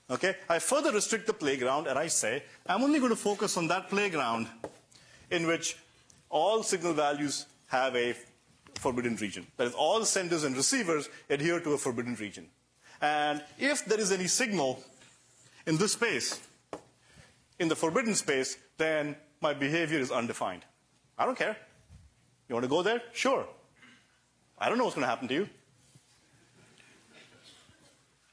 Okay? 0.09 0.35
I 0.49 0.57
further 0.57 0.91
restrict 0.91 1.27
the 1.27 1.33
playground 1.33 1.85
and 1.85 1.99
I 1.99 2.07
say, 2.07 2.41
I'm 2.65 2.81
only 2.81 2.97
going 2.97 3.11
to 3.11 3.15
focus 3.15 3.55
on 3.55 3.67
that 3.67 3.87
playground 3.87 4.47
in 5.29 5.45
which 5.45 5.77
all 6.31 6.63
signal 6.63 6.93
values 6.93 7.45
have 7.67 7.95
a 7.95 8.15
forbidden 8.79 9.15
region. 9.17 9.45
That 9.57 9.67
is, 9.67 9.73
all 9.75 10.03
senders 10.05 10.43
and 10.43 10.57
receivers 10.57 11.07
adhere 11.29 11.59
to 11.59 11.73
a 11.73 11.77
forbidden 11.77 12.15
region. 12.15 12.47
And 12.99 13.43
if 13.59 13.85
there 13.85 13.99
is 13.99 14.11
any 14.11 14.25
signal 14.25 14.83
in 15.67 15.77
this 15.77 15.93
space 15.93 16.41
in 17.59 17.67
the 17.67 17.75
forbidden 17.75 18.15
space, 18.15 18.57
then 18.77 19.15
my 19.41 19.53
behavior 19.53 19.99
is 19.99 20.11
undefined. 20.11 20.63
I 21.17 21.25
don't 21.25 21.37
care. 21.37 21.57
You 22.47 22.55
want 22.55 22.63
to 22.63 22.69
go 22.69 22.81
there? 22.81 23.01
Sure. 23.13 23.45
I 24.57 24.69
don't 24.69 24.77
know 24.77 24.85
what's 24.85 24.95
going 24.95 25.05
to 25.05 25.09
happen 25.09 25.27
to 25.27 25.33
you. 25.33 25.49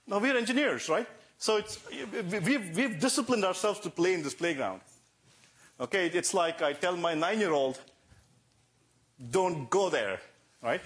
Now, 0.07 0.19
we're 0.19 0.37
engineers, 0.37 0.89
right? 0.89 1.07
So 1.39 1.57
it's, 1.57 1.79
we've, 2.43 2.77
we've 2.77 3.01
disciplined 3.01 3.45
ourselves 3.45 3.81
to 3.81 3.91
play 3.91 4.15
in 4.15 4.23
this 4.23 4.35
playground. 4.35 4.81
Okay, 5.81 6.07
it's 6.07 6.35
like 6.35 6.63
I 6.63 6.73
tell 6.73 6.97
my 6.97 7.15
nine 7.15 7.41
year 7.41 7.53
old, 7.53 7.81
don't 9.31 9.69
go 9.71 9.91
there, 9.91 10.21
right? 10.63 10.81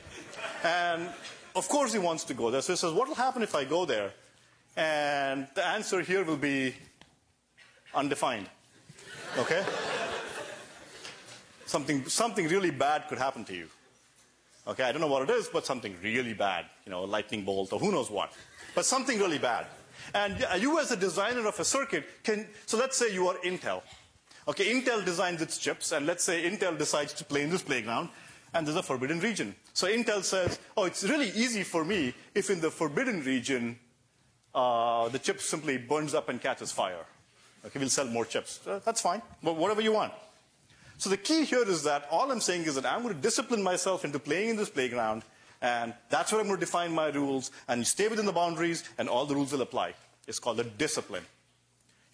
And 0.65 1.09
of 1.55 1.69
course 1.69 1.93
he 1.93 1.99
wants 1.99 2.25
to 2.25 2.35
go 2.35 2.51
there. 2.51 2.63
So 2.63 2.73
he 2.73 2.77
says, 2.77 2.93
what 2.93 3.09
will 3.09 3.15
happen 3.15 3.43
if 3.43 3.55
I 3.55 3.65
go 3.65 3.85
there? 3.85 4.13
And 4.77 5.49
the 5.55 5.67
answer 5.67 6.01
here 6.01 6.25
will 6.25 6.37
be 6.37 6.75
undefined. 7.95 8.49
Okay? 9.39 9.65
something, 11.67 12.07
something 12.07 12.49
really 12.49 12.71
bad 12.71 13.09
could 13.09 13.19
happen 13.19 13.45
to 13.45 13.55
you. 13.55 13.69
Okay, 14.67 14.85
I 14.85 14.93
don't 14.93 15.01
know 15.01 15.09
what 15.09 15.29
it 15.29 15.33
is, 15.33 15.49
but 15.49 15.65
something 15.65 15.97
really 16.03 16.35
bad. 16.35 16.67
You 16.85 16.91
know, 16.91 17.05
a 17.05 17.07
lightning 17.07 17.45
bolt 17.45 17.73
or 17.73 17.79
who 17.79 17.91
knows 17.91 18.11
what. 18.11 18.33
But 18.75 18.85
something 18.85 19.19
really 19.19 19.39
bad. 19.39 19.67
And 20.15 20.47
you 20.61 20.79
as 20.79 20.91
a 20.91 20.97
designer 20.97 21.47
of 21.47 21.59
a 21.59 21.65
circuit 21.65 22.05
can, 22.23 22.47
so 22.67 22.79
let's 22.79 22.97
say 22.97 23.13
you 23.13 23.29
are 23.29 23.37
Intel. 23.45 23.83
Okay, 24.47 24.73
Intel 24.73 25.05
designs 25.05 25.43
its 25.43 25.59
chips, 25.59 25.93
and 25.93 26.07
let's 26.07 26.25
say 26.25 26.43
Intel 26.49 26.79
decides 26.79 27.13
to 27.15 27.25
play 27.25 27.43
in 27.43 27.51
this 27.51 27.63
playground. 27.63 28.09
and 28.55 28.67
there's 28.67 28.77
a 28.77 28.83
forbidden 28.83 29.21
region. 29.21 29.55
So 29.73 29.87
Intel 29.87 30.23
says, 30.23 30.59
oh, 30.77 30.85
it's 30.85 31.05
really 31.05 31.31
easy 31.31 31.63
for 31.63 31.85
me 31.85 32.15
if 32.35 32.51
in 32.51 32.61
the 32.61 32.71
forbidden 32.71 33.23
region 33.23 33.79
uh, 34.55 35.09
the 35.09 35.19
chip 35.19 35.41
simply 35.41 35.79
burns 35.79 36.15
up 36.15 36.29
and 36.29 36.41
catches 36.41 36.73
fire. 36.73 37.05
Okay, 37.67 37.79
we'll 37.79 37.89
sell 37.89 38.07
more 38.07 38.25
chips. 38.25 38.61
Uh, 38.67 38.81
that's 38.85 39.01
fine, 39.01 39.23
but 39.43 39.57
whatever 39.57 39.81
you 39.81 39.93
want. 39.93 40.13
So 40.99 41.11
the 41.11 41.17
key 41.17 41.45
here 41.45 41.69
is 41.69 41.85
that 41.85 42.07
all 42.11 42.31
I'm 42.31 42.41
saying 42.41 42.65
is 42.65 42.75
that 42.75 42.87
I'm 42.87 43.03
going 43.03 43.15
to 43.15 43.21
discipline 43.21 43.63
myself 43.63 44.05
into 44.05 44.19
playing 44.19 44.51
in 44.51 44.57
this 44.57 44.71
playground, 44.71 45.23
and 45.63 45.95
that's 46.11 46.33
where 46.33 46.41
I'm 46.41 46.47
going 46.47 46.59
to 46.59 46.65
define 46.65 46.93
my 46.93 47.09
rules, 47.09 47.51
and 47.69 47.81
you 47.81 47.85
stay 47.85 48.09
within 48.09 48.27
the 48.27 48.33
boundaries, 48.33 48.85
and 48.99 49.09
all 49.09 49.27
the 49.27 49.35
rules 49.35 49.53
will 49.53 49.63
apply. 49.63 49.95
It's 50.27 50.39
called 50.39 50.61
a 50.61 50.65
discipline. 50.65 51.25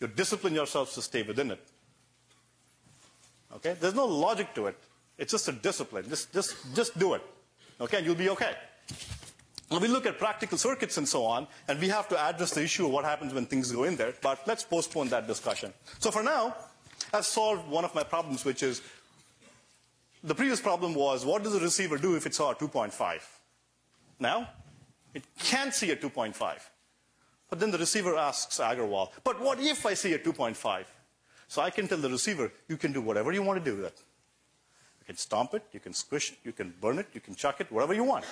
You 0.00 0.06
discipline 0.08 0.54
yourselves 0.54 0.94
to 0.94 1.02
stay 1.02 1.22
within 1.22 1.50
it. 1.50 1.60
Okay? 3.56 3.76
There's 3.80 3.94
no 3.94 4.06
logic 4.06 4.54
to 4.54 4.66
it. 4.66 4.78
It's 5.16 5.32
just 5.32 5.48
a 5.48 5.52
discipline. 5.52 6.08
Just, 6.08 6.32
just, 6.32 6.56
just 6.74 6.98
do 6.98 7.14
it. 7.14 7.22
Okay? 7.80 8.02
You'll 8.04 8.14
be 8.14 8.28
okay. 8.30 8.54
Now 9.74 9.80
we 9.80 9.88
look 9.88 10.06
at 10.06 10.20
practical 10.20 10.56
circuits 10.56 10.98
and 10.98 11.08
so 11.08 11.24
on, 11.24 11.48
and 11.66 11.80
we 11.80 11.88
have 11.88 12.08
to 12.10 12.16
address 12.16 12.52
the 12.52 12.62
issue 12.62 12.86
of 12.86 12.92
what 12.92 13.04
happens 13.04 13.34
when 13.34 13.44
things 13.44 13.72
go 13.72 13.82
in 13.82 13.96
there, 13.96 14.14
but 14.22 14.38
let's 14.46 14.62
postpone 14.62 15.08
that 15.08 15.26
discussion. 15.26 15.72
So 15.98 16.12
for 16.12 16.22
now, 16.22 16.54
I've 17.12 17.26
solved 17.26 17.66
one 17.66 17.84
of 17.84 17.92
my 17.92 18.04
problems, 18.04 18.44
which 18.44 18.62
is 18.62 18.82
the 20.22 20.32
previous 20.32 20.60
problem 20.60 20.94
was 20.94 21.26
what 21.26 21.42
does 21.42 21.54
the 21.54 21.58
receiver 21.58 21.98
do 21.98 22.14
if 22.14 22.24
it 22.24 22.36
saw 22.36 22.52
a 22.52 22.54
2.5? 22.54 23.20
Now, 24.20 24.48
it 25.12 25.24
can't 25.40 25.74
see 25.74 25.90
a 25.90 25.96
2.5. 25.96 26.36
But 27.50 27.58
then 27.58 27.72
the 27.72 27.78
receiver 27.78 28.16
asks 28.16 28.58
Agarwal, 28.58 29.10
but 29.24 29.40
what 29.40 29.58
if 29.58 29.84
I 29.86 29.94
see 29.94 30.12
a 30.12 30.20
2.5? 30.20 30.84
So 31.48 31.62
I 31.62 31.70
can 31.70 31.88
tell 31.88 31.98
the 31.98 32.10
receiver, 32.10 32.52
you 32.68 32.76
can 32.76 32.92
do 32.92 33.00
whatever 33.00 33.32
you 33.32 33.42
want 33.42 33.58
to 33.58 33.70
do 33.72 33.76
with 33.78 33.86
it. 33.86 34.00
You 35.00 35.06
can 35.06 35.16
stomp 35.16 35.52
it, 35.52 35.64
you 35.72 35.80
can 35.80 35.94
squish 35.94 36.30
it, 36.30 36.38
you 36.44 36.52
can 36.52 36.72
burn 36.80 37.00
it, 37.00 37.08
you 37.12 37.20
can 37.20 37.34
chuck 37.34 37.60
it, 37.60 37.72
whatever 37.72 37.92
you 37.92 38.04
want. 38.04 38.24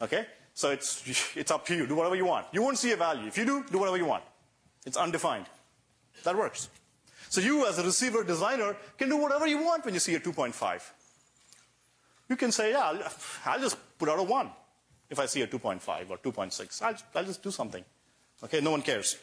Okay? 0.00 0.24
So 0.54 0.70
it's, 0.70 1.02
it's 1.36 1.50
up 1.50 1.66
to 1.66 1.74
you. 1.74 1.86
Do 1.86 1.96
whatever 1.96 2.14
you 2.16 2.24
want. 2.24 2.46
You 2.52 2.62
won't 2.62 2.78
see 2.78 2.92
a 2.92 2.96
value. 2.96 3.26
If 3.26 3.36
you 3.36 3.44
do, 3.44 3.64
do 3.70 3.78
whatever 3.78 3.96
you 3.96 4.06
want. 4.06 4.24
It's 4.86 4.96
undefined. 4.96 5.46
That 6.22 6.36
works. 6.36 6.68
So 7.28 7.40
you, 7.40 7.66
as 7.66 7.78
a 7.78 7.82
receiver 7.82 8.22
designer, 8.22 8.76
can 8.96 9.08
do 9.08 9.16
whatever 9.16 9.46
you 9.46 9.62
want 9.62 9.84
when 9.84 9.94
you 9.94 10.00
see 10.00 10.14
a 10.14 10.20
2.5. 10.20 10.82
You 12.28 12.36
can 12.36 12.52
say, 12.52 12.70
yeah, 12.70 12.84
I'll, 12.84 13.02
I'll 13.46 13.60
just 13.60 13.76
put 13.98 14.08
out 14.08 14.18
a 14.18 14.22
1 14.22 14.50
if 15.10 15.18
I 15.18 15.26
see 15.26 15.42
a 15.42 15.46
2.5 15.46 16.10
or 16.10 16.18
2.6. 16.18 16.82
I'll, 16.82 16.94
I'll 17.14 17.24
just 17.24 17.42
do 17.42 17.50
something. 17.50 17.84
Okay, 18.42 18.60
no 18.60 18.70
one 18.70 18.82
cares. 18.82 19.16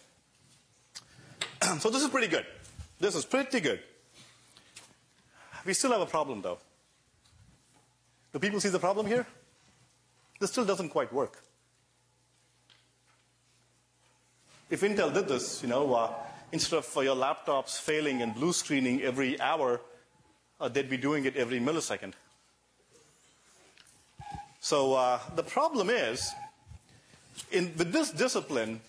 so 1.79 1.89
this 1.89 2.03
is 2.03 2.09
pretty 2.09 2.27
good. 2.27 2.45
This 2.99 3.15
is 3.15 3.25
pretty 3.25 3.59
good. 3.59 3.79
We 5.65 5.73
still 5.73 5.91
have 5.91 6.01
a 6.01 6.05
problem, 6.05 6.41
though. 6.41 6.57
Do 8.33 8.39
people 8.39 8.59
see 8.59 8.69
the 8.69 8.79
problem 8.79 9.05
here? 9.05 9.25
This 10.41 10.49
still 10.49 10.65
doesn't 10.65 10.89
quite 10.89 11.13
work. 11.13 11.43
If 14.71 14.81
Intel 14.81 15.13
did 15.13 15.27
this, 15.27 15.61
you 15.61 15.69
know, 15.69 15.93
uh, 15.93 16.13
instead 16.51 16.77
of 16.77 16.97
uh, 16.97 17.01
your 17.01 17.15
laptops 17.15 17.79
failing 17.79 18.23
and 18.23 18.33
blue 18.33 18.51
screening 18.51 19.03
every 19.03 19.39
hour, 19.39 19.81
uh, 20.59 20.67
they'd 20.67 20.89
be 20.89 20.97
doing 20.97 21.25
it 21.25 21.35
every 21.35 21.59
millisecond. 21.59 22.13
So 24.59 24.95
uh, 24.95 25.19
the 25.35 25.43
problem 25.43 25.91
is, 25.91 26.31
in, 27.51 27.71
with 27.77 27.91
this 27.91 28.09
discipline, 28.09 28.81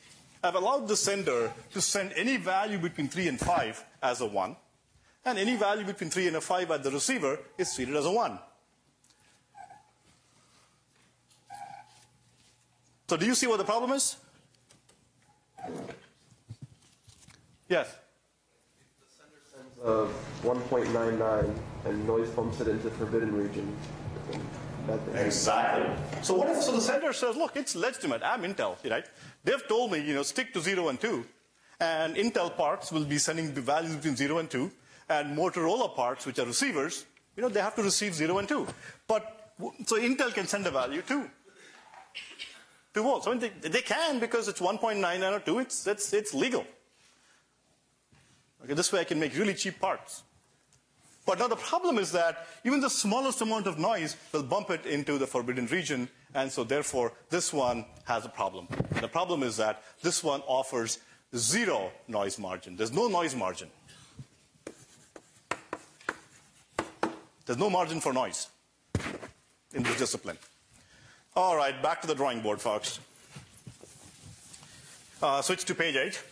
I've 0.43 0.55
allowed 0.55 0.88
the 0.88 0.97
sender 0.97 1.53
to 1.75 1.83
send 1.83 2.15
any 2.17 2.38
value 2.38 2.79
between 2.79 3.09
3 3.09 3.29
and 3.29 3.38
5 3.38 3.85
as 4.03 4.23
a 4.23 4.27
1, 4.27 4.57
and 5.27 5.38
any 5.38 5.57
value 5.57 5.85
between 5.85 6.09
3 6.09 6.29
and 6.29 6.37
a 6.37 6.41
5 6.41 6.71
at 6.71 6.83
the 6.83 6.91
receiver 6.91 7.38
is 7.59 7.75
treated 7.75 7.95
as 7.95 8.07
a 8.07 8.11
1. 8.11 8.38
So 13.12 13.18
do 13.18 13.27
you 13.27 13.35
see 13.35 13.46
what 13.46 13.59
the 13.59 13.64
problem 13.64 13.92
is? 13.92 14.16
Yes. 17.68 17.94
If 18.81 18.96
the 19.01 19.07
sender 19.18 19.42
sends 19.53 19.79
uh, 19.85 20.09
1.99 20.42 21.55
and 21.85 22.07
noise 22.07 22.31
pumps 22.31 22.62
it 22.62 22.68
into 22.68 22.88
forbidden 22.92 23.35
region. 23.37 23.77
Exactly. 25.14 25.90
So 26.22 26.33
what 26.33 26.48
if 26.48 26.62
so 26.62 26.72
the 26.72 26.81
sender 26.81 27.12
says, 27.12 27.37
look, 27.37 27.55
it's 27.55 27.77
legitimate. 27.77 28.22
I'm 28.25 28.44
Intel, 28.44 28.77
right? 28.90 29.05
They've 29.44 29.68
told 29.68 29.92
me, 29.92 29.98
you 29.98 30.14
know, 30.14 30.22
stick 30.22 30.55
to 30.55 30.62
zero 30.62 30.88
and 30.88 30.98
two, 30.98 31.27
and 31.81 32.16
Intel 32.16 32.57
parts 32.57 32.90
will 32.92 33.05
be 33.05 33.18
sending 33.18 33.53
the 33.53 33.61
values 33.61 33.94
between 33.96 34.16
zero 34.16 34.38
and 34.38 34.48
two, 34.48 34.70
and 35.11 35.37
Motorola 35.37 35.94
parts, 35.94 36.25
which 36.25 36.38
are 36.38 36.46
receivers, 36.46 37.05
you 37.37 37.42
know, 37.42 37.51
they 37.51 37.61
have 37.61 37.75
to 37.75 37.83
receive 37.83 38.14
zero 38.14 38.38
and 38.38 38.48
two. 38.48 38.66
But 39.07 39.53
so 39.85 40.01
Intel 40.01 40.33
can 40.33 40.46
send 40.46 40.66
a 40.66 40.70
value 40.70 41.03
too. 41.03 41.29
Two 42.94 43.02
volts. 43.02 43.26
I 43.26 43.31
mean, 43.31 43.40
they, 43.40 43.68
they 43.68 43.81
can 43.81 44.18
because 44.18 44.48
it's 44.48 44.61
1.99 44.61 45.33
or 45.33 45.40
2. 45.40 45.59
It's, 45.61 45.87
it's, 45.87 46.12
it's 46.12 46.35
legal. 46.35 46.64
Okay, 48.64 48.74
this 48.74 48.92
way 48.92 49.00
I 49.00 49.05
can 49.05 49.18
make 49.18 49.37
really 49.37 49.55
cheap 49.55 49.81
parts. 49.81 50.22
But 51.24 51.38
now 51.38 51.46
the 51.46 51.57
problem 51.57 51.98
is 51.98 52.12
that 52.12 52.46
even 52.64 52.81
the 52.81 52.90
smallest 52.90 53.40
amount 53.40 53.66
of 53.66 53.78
noise 53.78 54.16
will 54.33 54.42
bump 54.42 54.70
it 54.70 54.87
into 54.87 55.18
the 55.18 55.26
forbidden 55.26 55.66
region, 55.66 56.09
and 56.35 56.50
so 56.50 56.64
therefore 56.64 57.12
this 57.31 57.52
one 57.52 57.85
has 58.05 58.24
a 58.24 58.28
problem. 58.28 58.66
The 59.00 59.09
problem 59.09 59.42
is 59.42 59.57
that 59.59 59.83
this 60.02 60.24
one 60.24 60.40
offers 60.46 60.98
zero 61.37 61.92
noise 62.09 62.38
margin. 62.38 62.76
There's 62.76 62.92
no 62.92 63.07
noise 63.07 63.37
margin. 63.37 63.68
There's 67.46 67.59
no 67.59 67.70
margin 67.70 68.00
for 68.00 68.12
noise 68.12 68.48
in 69.74 69.83
this 69.83 69.98
discipline. 69.98 70.38
All 71.35 71.57
right, 71.57 71.81
back 71.83 72.03
to 72.03 72.07
the 72.07 72.14
drawing 72.14 72.40
board, 72.40 72.61
folks. 72.61 73.01
Uh, 75.23 75.40
switch 75.40 75.64
to 75.64 75.75
page 75.75 75.97
8. 75.97 76.23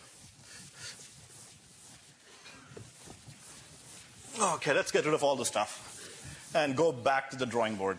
Okay, 4.39 4.73
let's 4.73 4.91
get 4.91 5.03
rid 5.05 5.15
of 5.15 5.23
all 5.23 5.35
the 5.35 5.45
stuff 5.45 6.51
and 6.53 6.75
go 6.75 6.91
back 6.91 7.31
to 7.31 7.35
the 7.35 7.47
drawing 7.47 7.75
board. 7.75 7.97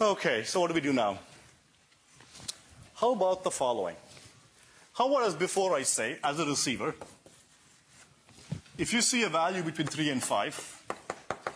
Okay, 0.00 0.44
so 0.44 0.60
what 0.60 0.68
do 0.68 0.74
we 0.74 0.80
do 0.80 0.94
now? 0.94 1.18
How 2.94 3.12
about 3.12 3.44
the 3.44 3.50
following? 3.50 3.96
How 4.94 5.08
about 5.08 5.26
as 5.26 5.34
before 5.34 5.74
I 5.74 5.84
say, 5.84 6.18
as 6.22 6.38
a 6.38 6.44
receiver, 6.44 6.94
if 8.76 8.92
you 8.92 9.00
see 9.00 9.22
a 9.22 9.28
value 9.28 9.62
between 9.62 9.86
3 9.86 10.10
and 10.10 10.22
5, 10.22 10.82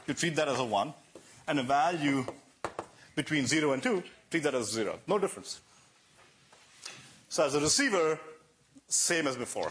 you 0.07 0.15
treat 0.15 0.37
that 0.37 0.49
as 0.49 0.59
a 0.59 0.65
1, 0.65 0.95
and 1.49 1.59
a 1.59 1.63
value 1.63 2.25
between 3.15 3.47
0 3.47 3.73
and 3.73 3.83
2, 3.83 4.03
treat 4.31 4.43
that 4.43 4.55
as 4.55 4.71
0. 4.71 4.99
No 5.07 5.19
difference. 5.19 5.61
So 7.29 7.45
as 7.45 7.55
a 7.55 7.61
receiver, 7.61 8.19
same 8.89 9.27
as 9.27 9.37
before. 9.37 9.71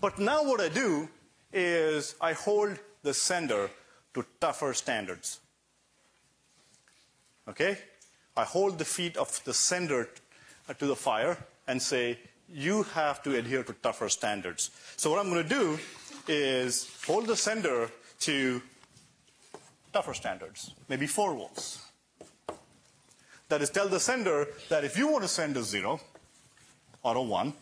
But 0.00 0.18
now 0.18 0.44
what 0.44 0.60
I 0.60 0.68
do 0.68 1.08
is 1.52 2.14
I 2.20 2.32
hold 2.32 2.78
the 3.02 3.12
sender 3.12 3.70
to 4.14 4.24
tougher 4.40 4.72
standards. 4.72 5.40
Okay? 7.48 7.78
I 8.36 8.44
hold 8.44 8.78
the 8.78 8.84
feet 8.84 9.16
of 9.16 9.42
the 9.44 9.54
sender 9.54 10.08
to 10.78 10.86
the 10.86 10.96
fire 10.96 11.38
and 11.66 11.82
say, 11.82 12.18
you 12.52 12.84
have 12.94 13.22
to 13.24 13.36
adhere 13.36 13.62
to 13.64 13.72
tougher 13.72 14.08
standards. 14.08 14.70
So 14.96 15.10
what 15.10 15.18
I'm 15.18 15.30
going 15.30 15.42
to 15.42 15.48
do 15.48 15.78
is 16.28 16.90
hold 17.06 17.26
the 17.26 17.36
sender 17.36 17.90
to 18.20 18.62
tougher 19.92 20.14
standards, 20.14 20.72
maybe 20.88 21.06
4 21.06 21.34
volts. 21.34 21.80
That 23.48 23.62
is, 23.62 23.70
tell 23.70 23.88
the 23.88 24.00
sender 24.00 24.48
that 24.68 24.84
if 24.84 24.98
you 24.98 25.08
want 25.08 25.22
to 25.22 25.28
send 25.28 25.56
a 25.56 25.62
0 25.62 26.00
or 27.02 27.16
a 27.16 27.22
1, 27.22 27.52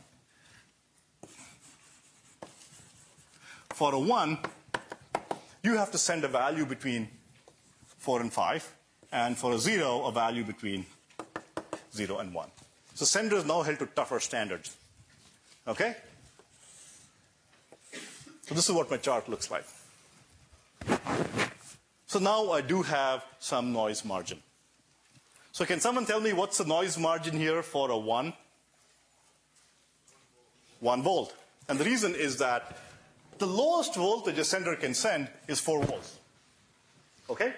for 3.70 3.94
a 3.94 3.98
1, 3.98 4.38
you 5.62 5.76
have 5.76 5.90
to 5.90 5.98
send 5.98 6.24
a 6.24 6.28
value 6.28 6.64
between 6.64 7.08
4 7.98 8.20
and 8.20 8.32
5, 8.32 8.74
and 9.12 9.36
for 9.36 9.52
a 9.52 9.58
0, 9.58 10.04
a 10.04 10.12
value 10.12 10.44
between 10.44 10.86
0 11.92 12.18
and 12.18 12.32
1. 12.32 12.48
So 12.94 13.04
sender 13.04 13.36
is 13.36 13.44
now 13.44 13.62
held 13.62 13.80
to 13.80 13.86
tougher 13.86 14.20
standards. 14.20 14.76
Okay? 15.66 15.96
So 18.46 18.54
this 18.54 18.68
is 18.68 18.74
what 18.74 18.90
my 18.90 18.96
chart 18.96 19.28
looks 19.28 19.50
like. 19.50 19.64
So 22.06 22.20
now 22.20 22.52
I 22.52 22.60
do 22.60 22.82
have 22.82 23.24
some 23.40 23.72
noise 23.72 24.04
margin. 24.04 24.38
So 25.50 25.64
can 25.64 25.80
someone 25.80 26.06
tell 26.06 26.20
me 26.20 26.32
what's 26.32 26.58
the 26.58 26.64
noise 26.64 26.96
margin 26.96 27.36
here 27.36 27.62
for 27.62 27.90
a 27.90 27.98
1? 27.98 28.32
1 30.80 31.02
volt. 31.02 31.34
And 31.68 31.78
the 31.78 31.84
reason 31.84 32.14
is 32.14 32.36
that 32.38 32.78
the 33.38 33.46
lowest 33.46 33.96
voltage 33.96 34.38
a 34.38 34.44
sender 34.44 34.76
can 34.76 34.94
send 34.94 35.28
is 35.48 35.58
4 35.58 35.82
volts. 35.82 36.18
Okay? 37.28 37.54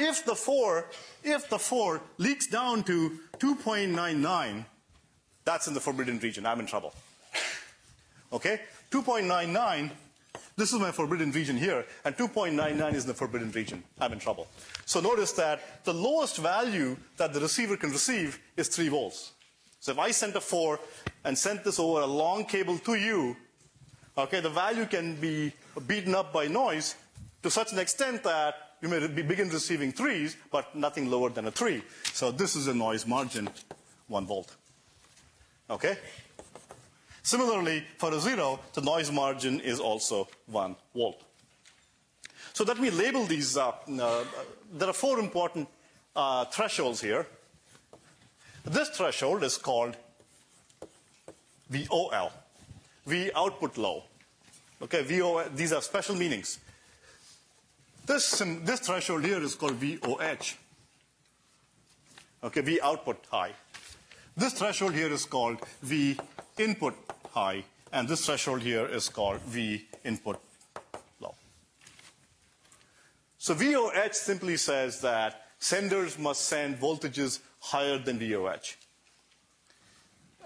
If 0.00 0.24
the 0.24 0.34
4, 0.34 0.86
if 1.22 1.48
the 1.48 1.58
4 1.58 2.00
leaks 2.18 2.46
down 2.46 2.82
to 2.84 3.18
2.99, 3.38 4.64
that's 5.44 5.66
in 5.68 5.74
the 5.74 5.80
forbidden 5.80 6.18
region. 6.18 6.46
I'm 6.46 6.60
in 6.60 6.66
trouble. 6.66 6.92
Okay? 8.32 8.60
2.99, 8.90 9.90
this 10.56 10.72
is 10.72 10.80
my 10.80 10.90
forbidden 10.90 11.30
region 11.32 11.56
here, 11.56 11.84
and 12.04 12.16
2.99 12.16 12.94
is 12.94 13.04
in 13.04 13.08
the 13.08 13.14
forbidden 13.14 13.50
region. 13.52 13.82
I'm 14.00 14.12
in 14.12 14.18
trouble. 14.18 14.48
So 14.84 15.00
notice 15.00 15.32
that 15.32 15.84
the 15.84 15.94
lowest 15.94 16.38
value 16.38 16.96
that 17.16 17.32
the 17.32 17.40
receiver 17.40 17.76
can 17.76 17.90
receive 17.90 18.40
is 18.56 18.68
3 18.68 18.88
volts. 18.88 19.32
So 19.80 19.92
if 19.92 19.98
I 19.98 20.10
sent 20.10 20.34
a 20.34 20.40
4 20.40 20.80
and 21.24 21.38
sent 21.38 21.62
this 21.62 21.78
over 21.78 22.00
a 22.00 22.06
long 22.06 22.44
cable 22.44 22.78
to 22.78 22.94
you, 22.94 23.36
okay, 24.18 24.40
the 24.40 24.50
value 24.50 24.86
can 24.86 25.14
be 25.16 25.52
beaten 25.86 26.14
up 26.14 26.32
by 26.32 26.48
noise 26.48 26.96
to 27.42 27.50
such 27.50 27.72
an 27.72 27.78
extent 27.78 28.24
that 28.24 28.65
you 28.86 29.00
may 29.00 29.22
begin 29.22 29.48
receiving 29.48 29.92
3s, 29.92 30.36
but 30.50 30.74
nothing 30.74 31.10
lower 31.10 31.30
than 31.30 31.46
a 31.46 31.50
3. 31.50 31.82
So 32.12 32.30
this 32.30 32.54
is 32.54 32.68
a 32.68 32.74
noise 32.74 33.06
margin, 33.06 33.48
1 34.06 34.26
volt. 34.26 34.54
Okay? 35.68 35.98
Similarly, 37.22 37.84
for 37.98 38.12
a 38.12 38.20
0, 38.20 38.60
the 38.74 38.80
noise 38.82 39.10
margin 39.10 39.58
is 39.60 39.80
also 39.80 40.28
1 40.46 40.76
volt. 40.94 41.20
So 42.52 42.64
let 42.64 42.78
me 42.78 42.90
label 42.90 43.24
these. 43.26 43.56
Uh, 43.56 43.72
uh, 44.00 44.24
there 44.72 44.88
are 44.88 44.94
four 44.94 45.18
important 45.18 45.68
uh, 46.14 46.44
thresholds 46.46 47.00
here. 47.00 47.26
This 48.64 48.88
threshold 48.90 49.42
is 49.42 49.58
called 49.58 49.96
VOL, 51.70 52.32
V 53.06 53.30
output 53.34 53.76
low. 53.76 54.04
Okay, 54.80 55.02
VO, 55.02 55.48
these 55.54 55.72
are 55.72 55.82
special 55.82 56.14
meanings. 56.14 56.58
This, 58.06 58.38
this 58.62 58.80
threshold 58.80 59.24
here 59.24 59.42
is 59.42 59.56
called 59.56 59.80
VOH. 59.80 60.54
Okay, 62.44 62.60
V 62.60 62.80
output 62.80 63.24
high. 63.28 63.50
This 64.36 64.52
threshold 64.52 64.94
here 64.94 65.12
is 65.12 65.24
called 65.24 65.58
V 65.82 66.16
input 66.56 66.94
high, 67.32 67.64
and 67.92 68.06
this 68.06 68.24
threshold 68.24 68.62
here 68.62 68.86
is 68.86 69.08
called 69.08 69.40
V 69.40 69.86
input 70.04 70.40
low. 71.20 71.34
So 73.38 73.54
VOH 73.54 74.14
simply 74.14 74.56
says 74.56 75.00
that 75.00 75.42
senders 75.58 76.16
must 76.16 76.42
send 76.42 76.78
voltages 76.78 77.40
higher 77.58 77.98
than 77.98 78.20
VOH. 78.20 78.76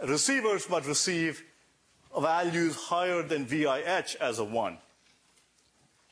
Receivers 0.06 0.70
must 0.70 0.88
receive 0.88 1.42
values 2.18 2.76
higher 2.76 3.22
than 3.22 3.44
VIH 3.44 4.16
as 4.16 4.38
a 4.38 4.44
1. 4.44 4.78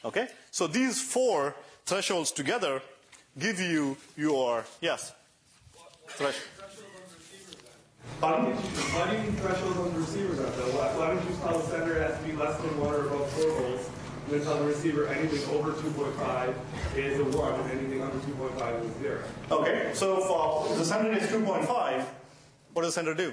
Okay? 0.05 0.29
So 0.59 0.67
these 0.67 1.01
four 1.01 1.55
thresholds 1.87 2.33
together 2.33 2.83
give 3.39 3.61
you 3.61 3.97
your, 4.17 4.65
yes? 4.81 5.13
Threshold. 6.09 6.49
Why 8.19 8.43
do 9.09 9.17
you 9.17 9.23
need 9.23 9.39
thresholds 9.39 9.77
on 9.79 9.93
the 9.95 10.01
receivers 10.01 10.41
are 10.41 10.51
though? 10.51 10.77
Why, 10.77 10.87
why 10.99 11.07
don't 11.15 11.23
you 11.31 11.37
tell 11.37 11.61
the 11.61 11.65
sender 11.69 11.99
it 11.99 12.11
has 12.11 12.19
to 12.19 12.27
be 12.27 12.33
less 12.33 12.61
than 12.61 12.77
1 12.77 12.93
or 12.93 13.07
above 13.07 13.31
4 13.31 13.53
volts, 13.53 13.89
and 14.25 14.35
then 14.35 14.43
tell 14.43 14.59
the 14.59 14.65
receiver 14.65 15.07
anything 15.07 15.55
over 15.55 15.71
2.5 15.75 16.55
is 16.97 17.21
a 17.21 17.25
1, 17.39 17.61
and 17.61 17.71
anything 17.79 18.03
under 18.03 18.19
2.5 18.19 18.85
is 18.85 18.97
a 18.97 18.99
0? 18.99 19.23
Okay, 19.53 19.91
so 19.95 20.67
if 20.73 20.77
the 20.77 20.85
sender 20.85 21.13
is 21.13 21.23
2.5, 21.29 22.05
what 22.73 22.83
does 22.83 22.97
the 22.97 22.99
sender 22.99 23.15
do? 23.15 23.33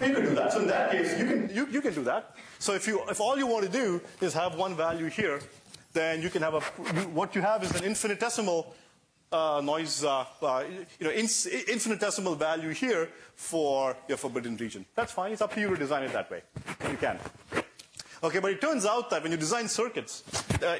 You 0.00 0.14
can 0.14 0.24
do 0.24 0.34
that. 0.34 0.52
So 0.52 0.60
in 0.60 0.66
that 0.68 0.90
case, 0.90 1.18
you 1.18 1.26
can, 1.26 1.50
you, 1.54 1.66
you 1.68 1.80
can 1.80 1.94
do 1.94 2.04
that. 2.04 2.34
So 2.58 2.74
if, 2.74 2.86
you, 2.86 3.02
if 3.08 3.20
all 3.20 3.38
you 3.38 3.46
want 3.46 3.64
to 3.64 3.70
do 3.70 4.00
is 4.20 4.34
have 4.34 4.54
one 4.56 4.74
value 4.76 5.06
here, 5.06 5.40
then 5.92 6.22
you 6.22 6.30
can 6.30 6.42
have 6.42 6.54
a, 6.54 6.60
what 7.14 7.34
you 7.34 7.42
have 7.42 7.62
is 7.64 7.74
an 7.74 7.84
infinitesimal 7.84 8.74
uh, 9.32 9.60
noise, 9.64 10.04
uh, 10.04 10.24
uh, 10.42 10.64
you 11.00 11.06
know, 11.06 11.10
in, 11.10 11.26
infinitesimal 11.68 12.34
value 12.34 12.70
here 12.70 13.08
for 13.34 13.96
your 14.08 14.18
forbidden 14.18 14.56
region. 14.56 14.84
That's 14.94 15.12
fine. 15.12 15.32
It's 15.32 15.42
up 15.42 15.54
to 15.54 15.60
you 15.60 15.70
to 15.70 15.76
design 15.76 16.04
it 16.04 16.12
that 16.12 16.30
way. 16.30 16.42
You 16.90 16.96
can. 16.96 17.18
Okay, 18.22 18.38
but 18.38 18.50
it 18.50 18.60
turns 18.60 18.86
out 18.86 19.10
that 19.10 19.22
when 19.22 19.32
you 19.32 19.38
design 19.38 19.68
circuits, 19.68 20.22
uh, 20.62 20.76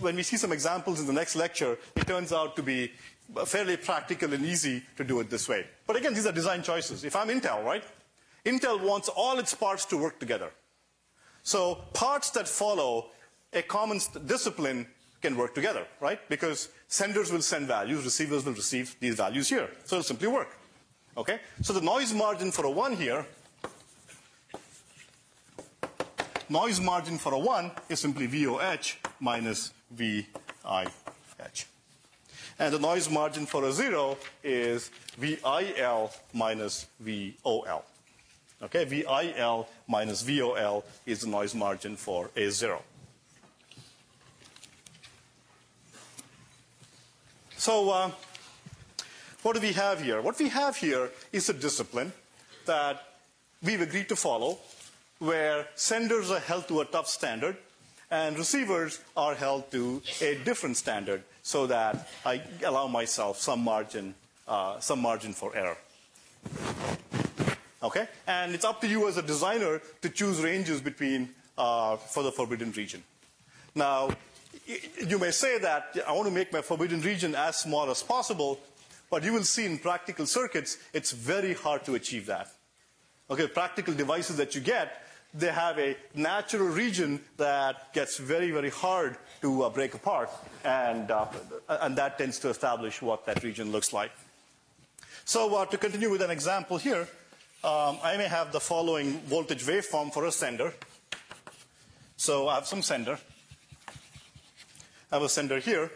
when 0.00 0.16
we 0.16 0.22
see 0.22 0.36
some 0.36 0.52
examples 0.52 1.00
in 1.00 1.06
the 1.06 1.12
next 1.12 1.36
lecture, 1.36 1.78
it 1.94 2.06
turns 2.06 2.32
out 2.32 2.56
to 2.56 2.62
be 2.62 2.92
fairly 3.44 3.76
practical 3.76 4.32
and 4.32 4.44
easy 4.44 4.82
to 4.96 5.04
do 5.04 5.20
it 5.20 5.30
this 5.30 5.48
way. 5.48 5.66
But 5.86 5.96
again, 5.96 6.14
these 6.14 6.26
are 6.26 6.32
design 6.32 6.62
choices. 6.62 7.04
If 7.04 7.14
I'm 7.14 7.28
Intel, 7.28 7.64
right? 7.64 7.84
Intel 8.46 8.80
wants 8.80 9.08
all 9.08 9.38
its 9.40 9.54
parts 9.54 9.84
to 9.86 9.96
work 9.96 10.20
together. 10.20 10.50
So 11.42 11.74
parts 11.92 12.30
that 12.30 12.46
follow 12.48 13.10
a 13.52 13.62
common 13.62 14.00
discipline 14.24 14.86
can 15.20 15.36
work 15.36 15.54
together, 15.54 15.84
right? 16.00 16.20
Because 16.28 16.68
senders 16.86 17.32
will 17.32 17.42
send 17.42 17.66
values, 17.66 18.04
receivers 18.04 18.44
will 18.44 18.52
receive 18.52 18.94
these 19.00 19.16
values 19.16 19.48
here. 19.48 19.68
So 19.84 19.96
it'll 19.96 20.04
simply 20.04 20.28
work. 20.28 20.50
Okay? 21.16 21.40
So 21.62 21.72
the 21.72 21.80
noise 21.80 22.14
margin 22.14 22.52
for 22.52 22.66
a 22.66 22.70
1 22.70 22.96
here, 22.96 23.26
noise 26.48 26.80
margin 26.80 27.18
for 27.18 27.34
a 27.34 27.38
1 27.38 27.72
is 27.88 27.98
simply 27.98 28.28
VOH 28.28 28.96
minus 29.18 29.72
VIH. 29.96 31.64
And 32.58 32.72
the 32.72 32.78
noise 32.78 33.10
margin 33.10 33.44
for 33.44 33.64
a 33.64 33.72
0 33.72 34.16
is 34.44 34.90
VIL 35.18 36.12
minus 36.32 36.86
VOL. 37.00 37.84
Okay, 38.62 38.84
VIL 38.84 39.68
minus 39.86 40.22
VOL 40.22 40.84
is 41.04 41.20
the 41.20 41.28
noise 41.28 41.54
margin 41.54 41.96
for 41.96 42.28
A0. 42.36 42.80
So 47.58 47.90
uh, 47.90 48.10
what 49.42 49.54
do 49.54 49.60
we 49.60 49.72
have 49.72 50.00
here? 50.00 50.22
What 50.22 50.38
we 50.38 50.48
have 50.48 50.76
here 50.76 51.10
is 51.32 51.48
a 51.48 51.52
discipline 51.52 52.12
that 52.64 53.02
we've 53.62 53.80
agreed 53.80 54.08
to 54.08 54.16
follow 54.16 54.58
where 55.18 55.66
senders 55.74 56.30
are 56.30 56.40
held 56.40 56.68
to 56.68 56.80
a 56.80 56.84
tough 56.84 57.08
standard 57.08 57.56
and 58.10 58.38
receivers 58.38 59.00
are 59.16 59.34
held 59.34 59.70
to 59.72 60.00
a 60.20 60.36
different 60.44 60.76
standard 60.76 61.22
so 61.42 61.66
that 61.66 62.08
I 62.24 62.42
allow 62.64 62.86
myself 62.86 63.38
some 63.38 63.60
margin, 63.60 64.14
uh, 64.48 64.80
some 64.80 65.00
margin 65.00 65.32
for 65.32 65.54
error. 65.56 65.76
Okay? 67.86 68.08
And 68.26 68.54
it's 68.54 68.64
up 68.64 68.80
to 68.80 68.88
you 68.88 69.08
as 69.08 69.16
a 69.16 69.22
designer 69.22 69.80
to 70.02 70.08
choose 70.08 70.42
ranges 70.42 70.80
between 70.80 71.30
uh, 71.56 71.96
for 71.96 72.22
the 72.22 72.32
forbidden 72.32 72.72
region. 72.72 73.02
Now, 73.74 74.10
you 75.06 75.18
may 75.18 75.30
say 75.30 75.58
that 75.58 75.96
I 76.06 76.12
want 76.12 76.26
to 76.28 76.34
make 76.34 76.52
my 76.52 76.62
forbidden 76.62 77.00
region 77.00 77.34
as 77.34 77.56
small 77.56 77.90
as 77.90 78.02
possible, 78.02 78.58
but 79.10 79.22
you 79.22 79.32
will 79.32 79.44
see 79.44 79.64
in 79.64 79.78
practical 79.78 80.26
circuits, 80.26 80.78
it's 80.92 81.12
very 81.12 81.54
hard 81.54 81.84
to 81.84 81.94
achieve 81.94 82.26
that. 82.26 82.48
Okay, 83.30 83.46
practical 83.46 83.94
devices 83.94 84.36
that 84.36 84.54
you 84.54 84.60
get, 84.60 85.02
they 85.34 85.52
have 85.52 85.78
a 85.78 85.96
natural 86.14 86.68
region 86.68 87.20
that 87.36 87.92
gets 87.92 88.18
very, 88.18 88.50
very 88.50 88.70
hard 88.70 89.16
to 89.42 89.62
uh, 89.62 89.68
break 89.68 89.94
apart, 89.94 90.30
and, 90.64 91.10
uh, 91.10 91.26
and 91.68 91.96
that 91.96 92.18
tends 92.18 92.38
to 92.40 92.48
establish 92.48 93.02
what 93.02 93.26
that 93.26 93.42
region 93.44 93.70
looks 93.70 93.92
like. 93.92 94.10
So 95.24 95.54
uh, 95.56 95.66
to 95.66 95.76
continue 95.76 96.10
with 96.10 96.22
an 96.22 96.30
example 96.30 96.78
here, 96.78 97.06
um, 97.66 97.98
I 98.00 98.16
may 98.16 98.28
have 98.28 98.52
the 98.52 98.60
following 98.60 99.18
voltage 99.22 99.64
waveform 99.64 100.14
for 100.14 100.24
a 100.24 100.30
sender. 100.30 100.72
So 102.16 102.46
I 102.46 102.54
have 102.54 102.66
some 102.66 102.80
sender. 102.80 103.18
I 105.10 105.16
have 105.16 105.22
a 105.22 105.28
sender 105.28 105.58
here. 105.58 105.90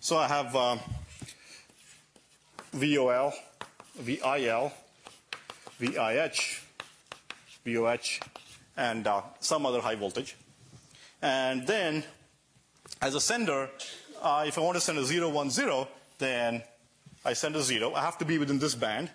So 0.00 0.18
I 0.18 0.28
have 0.28 0.54
uh, 0.54 0.76
VOL, 2.72 3.32
VIL, 3.96 4.72
VIH, 5.80 6.60
VOH, 7.64 8.20
and 8.76 9.06
uh, 9.06 9.22
some 9.40 9.64
other 9.64 9.80
high 9.80 9.94
voltage. 9.94 10.36
And 11.20 11.66
then 11.66 12.04
as 13.00 13.14
a 13.14 13.20
sender, 13.20 13.70
uh, 14.20 14.44
if 14.46 14.58
I 14.58 14.60
want 14.60 14.76
to 14.76 14.80
send 14.80 14.98
a 14.98 15.04
0, 15.04 15.28
1, 15.28 15.50
0, 15.50 15.88
then 16.18 16.62
I 17.24 17.32
send 17.32 17.54
a 17.56 17.62
0. 17.62 17.94
I 17.94 18.00
have 18.00 18.18
to 18.18 18.24
be 18.24 18.38
within 18.38 18.58
this 18.58 18.74
band. 18.74 19.10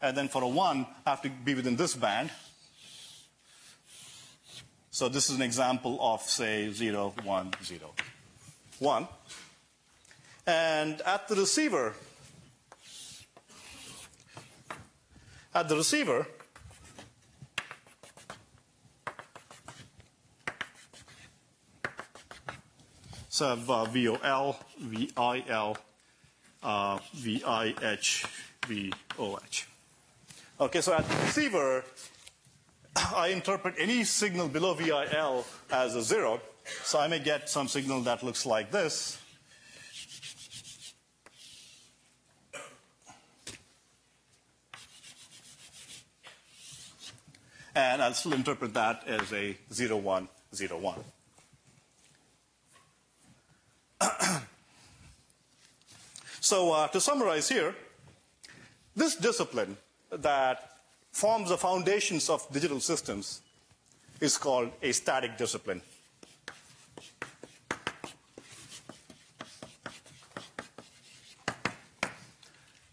And 0.00 0.16
then 0.16 0.28
for 0.28 0.42
a 0.42 0.48
1, 0.48 0.86
I 1.06 1.10
have 1.10 1.22
to 1.22 1.30
be 1.30 1.54
within 1.54 1.76
this 1.76 1.94
band. 1.94 2.30
So 4.90 5.08
this 5.08 5.30
is 5.30 5.36
an 5.36 5.42
example 5.42 5.98
of, 6.00 6.22
say, 6.22 6.72
0, 6.72 7.14
1, 7.22 7.52
0, 7.62 7.94
1. 8.78 9.08
And 10.46 11.00
at 11.02 11.28
the 11.28 11.36
receiver, 11.36 11.94
at 15.54 15.68
the 15.68 15.76
receiver, 15.76 16.26
So 23.38 23.46
I 23.46 23.50
have 23.50 23.70
uh, 23.70 23.84
VOL, 23.84 24.56
VIL, 24.80 25.76
uh, 26.60 26.98
VIH, 27.16 28.26
VOH. 28.66 29.66
Okay, 30.60 30.80
so 30.80 30.92
at 30.92 31.08
the 31.08 31.14
receiver, 31.18 31.84
I 32.96 33.28
interpret 33.28 33.76
any 33.78 34.02
signal 34.02 34.48
below 34.48 34.74
VIL 34.74 35.46
as 35.70 35.94
a 35.94 36.02
zero. 36.02 36.40
So 36.82 36.98
I 36.98 37.06
may 37.06 37.20
get 37.20 37.48
some 37.48 37.68
signal 37.68 38.00
that 38.00 38.24
looks 38.24 38.44
like 38.44 38.72
this. 38.72 39.20
And 47.76 48.02
I'll 48.02 48.14
still 48.14 48.32
interpret 48.32 48.74
that 48.74 49.06
as 49.06 49.32
a 49.32 49.56
0, 49.72 49.98
1, 49.98 50.28
0, 50.56 50.78
1. 50.78 51.04
so 56.40 56.72
uh, 56.72 56.88
to 56.88 57.00
summarize 57.00 57.48
here, 57.48 57.74
this 58.94 59.16
discipline 59.16 59.76
that 60.10 60.72
forms 61.12 61.48
the 61.50 61.58
foundations 61.58 62.28
of 62.30 62.46
digital 62.52 62.80
systems 62.80 63.42
is 64.20 64.36
called 64.36 64.70
a 64.82 64.92
static 64.92 65.36
discipline. 65.36 65.82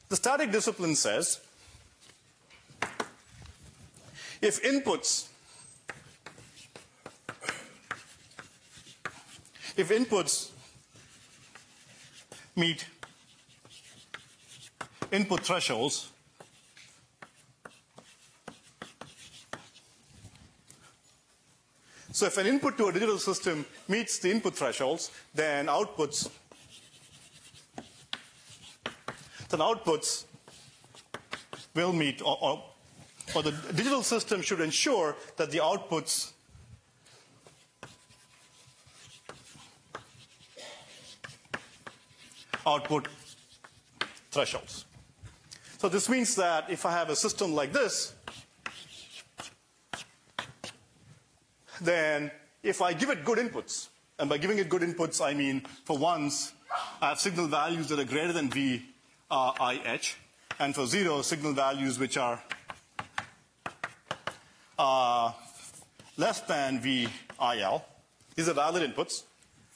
The 0.09 0.15
static 0.15 0.51
discipline 0.51 0.95
says 0.95 1.41
if 4.41 4.61
inputs 4.63 5.27
if 9.75 9.89
inputs 9.89 10.51
meet 12.55 12.85
input 15.11 15.41
thresholds 15.41 16.11
So 22.15 22.27
if 22.27 22.37
an 22.37 22.47
input 22.47 22.77
to 22.77 22.87
a 22.87 22.93
digital 22.93 23.17
system 23.17 23.65
meets 23.89 24.19
the 24.19 24.31
input 24.31 24.55
thresholds, 24.55 25.11
then 25.33 25.65
outputs 25.65 26.29
then 29.49 29.59
outputs 29.59 30.23
will 31.73 31.91
meet 31.91 32.21
or, 32.21 32.37
or, 32.41 32.63
or 33.35 33.43
the 33.43 33.51
digital 33.73 34.01
system 34.01 34.41
should 34.41 34.61
ensure 34.61 35.17
that 35.35 35.51
the 35.51 35.57
outputs 35.57 36.31
output 42.65 43.07
thresholds. 44.31 44.85
So 45.77 45.89
this 45.89 46.09
means 46.09 46.35
that 46.35 46.69
if 46.69 46.85
I 46.85 46.91
have 46.91 47.09
a 47.09 47.15
system 47.15 47.53
like 47.53 47.71
this, 47.71 48.13
then 51.81 52.31
if 52.63 52.81
I 52.81 52.93
give 52.93 53.09
it 53.09 53.23
good 53.23 53.37
inputs, 53.37 53.89
and 54.17 54.29
by 54.29 54.37
giving 54.37 54.57
it 54.57 54.69
good 54.69 54.81
inputs, 54.81 55.23
I 55.23 55.33
mean 55.33 55.61
for 55.83 55.97
ones, 55.97 56.53
I 57.01 57.09
have 57.09 57.19
signal 57.19 57.47
values 57.47 57.89
that 57.89 57.99
are 57.99 58.05
greater 58.05 58.33
than 58.33 58.49
V 58.49 58.83
uh, 59.29 59.51
IH, 59.59 60.15
and 60.59 60.73
for 60.73 60.85
zero, 60.85 61.21
signal 61.21 61.53
values 61.53 61.99
which 61.99 62.17
are 62.17 62.41
uh, 64.79 65.31
less 66.17 66.41
than 66.41 66.79
VIL. 66.79 67.85
These 68.35 68.49
are 68.49 68.53
valid 68.53 68.89
inputs. 68.89 69.23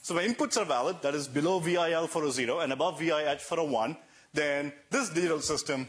So 0.02 0.14
my 0.14 0.26
inputs 0.26 0.56
are 0.56 0.64
valid, 0.64 1.02
that 1.02 1.14
is 1.14 1.28
below 1.28 1.58
VIL 1.60 2.06
for 2.06 2.24
a 2.24 2.30
zero 2.30 2.60
and 2.60 2.72
above 2.72 3.00
VIH 3.00 3.40
for 3.40 3.58
a 3.58 3.64
one, 3.64 3.96
then 4.32 4.72
this 4.90 5.10
digital 5.10 5.40
system, 5.40 5.88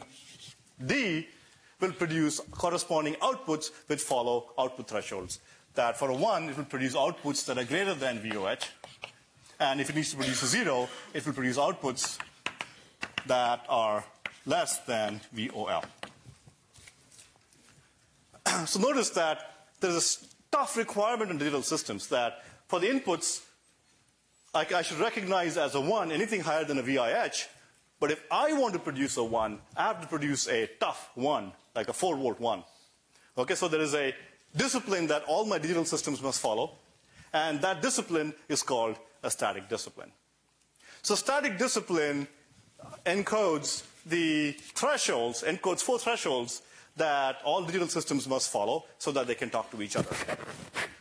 D, 0.84 1.26
will 1.80 1.92
produce 1.92 2.40
corresponding 2.50 3.14
outputs 3.14 3.70
which 3.86 4.00
follow 4.00 4.52
output 4.58 4.88
thresholds 4.88 5.40
that 5.74 5.98
for 5.98 6.10
a 6.10 6.14
1, 6.14 6.50
it 6.50 6.56
will 6.56 6.64
produce 6.64 6.94
outputs 6.94 7.44
that 7.46 7.58
are 7.58 7.64
greater 7.64 7.94
than 7.94 8.18
VOH. 8.18 8.68
And 9.58 9.80
if 9.80 9.90
it 9.90 9.96
needs 9.96 10.10
to 10.10 10.16
produce 10.16 10.42
a 10.42 10.46
0, 10.46 10.88
it 11.14 11.24
will 11.24 11.32
produce 11.32 11.56
outputs 11.56 12.18
that 13.26 13.64
are 13.68 14.04
less 14.44 14.78
than 14.80 15.20
VOL. 15.32 15.84
so 18.66 18.80
notice 18.80 19.10
that 19.10 19.66
there's 19.80 20.22
a 20.22 20.56
tough 20.56 20.76
requirement 20.76 21.30
in 21.30 21.38
digital 21.38 21.62
systems 21.62 22.08
that 22.08 22.44
for 22.68 22.80
the 22.80 22.88
inputs, 22.88 23.42
I, 24.54 24.66
I 24.74 24.82
should 24.82 24.98
recognize 24.98 25.56
as 25.56 25.74
a 25.74 25.80
1 25.80 26.12
anything 26.12 26.40
higher 26.40 26.64
than 26.64 26.78
a 26.78 26.82
VIH. 26.82 27.46
But 27.98 28.10
if 28.10 28.22
I 28.30 28.52
want 28.52 28.74
to 28.74 28.78
produce 28.78 29.16
a 29.16 29.24
1, 29.24 29.58
I 29.76 29.82
have 29.82 30.00
to 30.00 30.06
produce 30.06 30.48
a 30.48 30.68
tough 30.78 31.10
1, 31.14 31.52
like 31.74 31.88
a 31.88 31.92
4 31.92 32.16
volt 32.16 32.40
1. 32.40 32.64
Okay, 33.38 33.54
so 33.54 33.68
there 33.68 33.80
is 33.80 33.94
a 33.94 34.14
discipline 34.54 35.06
that 35.06 35.24
all 35.24 35.46
my 35.46 35.56
digital 35.56 35.84
systems 35.84 36.20
must 36.20 36.40
follow, 36.40 36.72
and 37.32 37.62
that 37.62 37.80
discipline 37.80 38.34
is 38.48 38.62
called 38.62 38.96
a 39.22 39.30
static 39.30 39.68
discipline. 39.68 40.12
So 41.00 41.14
static 41.14 41.56
discipline 41.56 42.28
encodes 43.06 43.84
the 44.04 44.52
thresholds, 44.74 45.42
encodes 45.44 45.80
four 45.80 45.98
thresholds 45.98 46.62
that 46.96 47.38
all 47.44 47.62
digital 47.62 47.88
systems 47.88 48.28
must 48.28 48.50
follow 48.50 48.84
so 48.98 49.12
that 49.12 49.26
they 49.26 49.34
can 49.34 49.50
talk 49.50 49.70
to 49.70 49.82
each 49.82 49.96
other. 49.96 50.14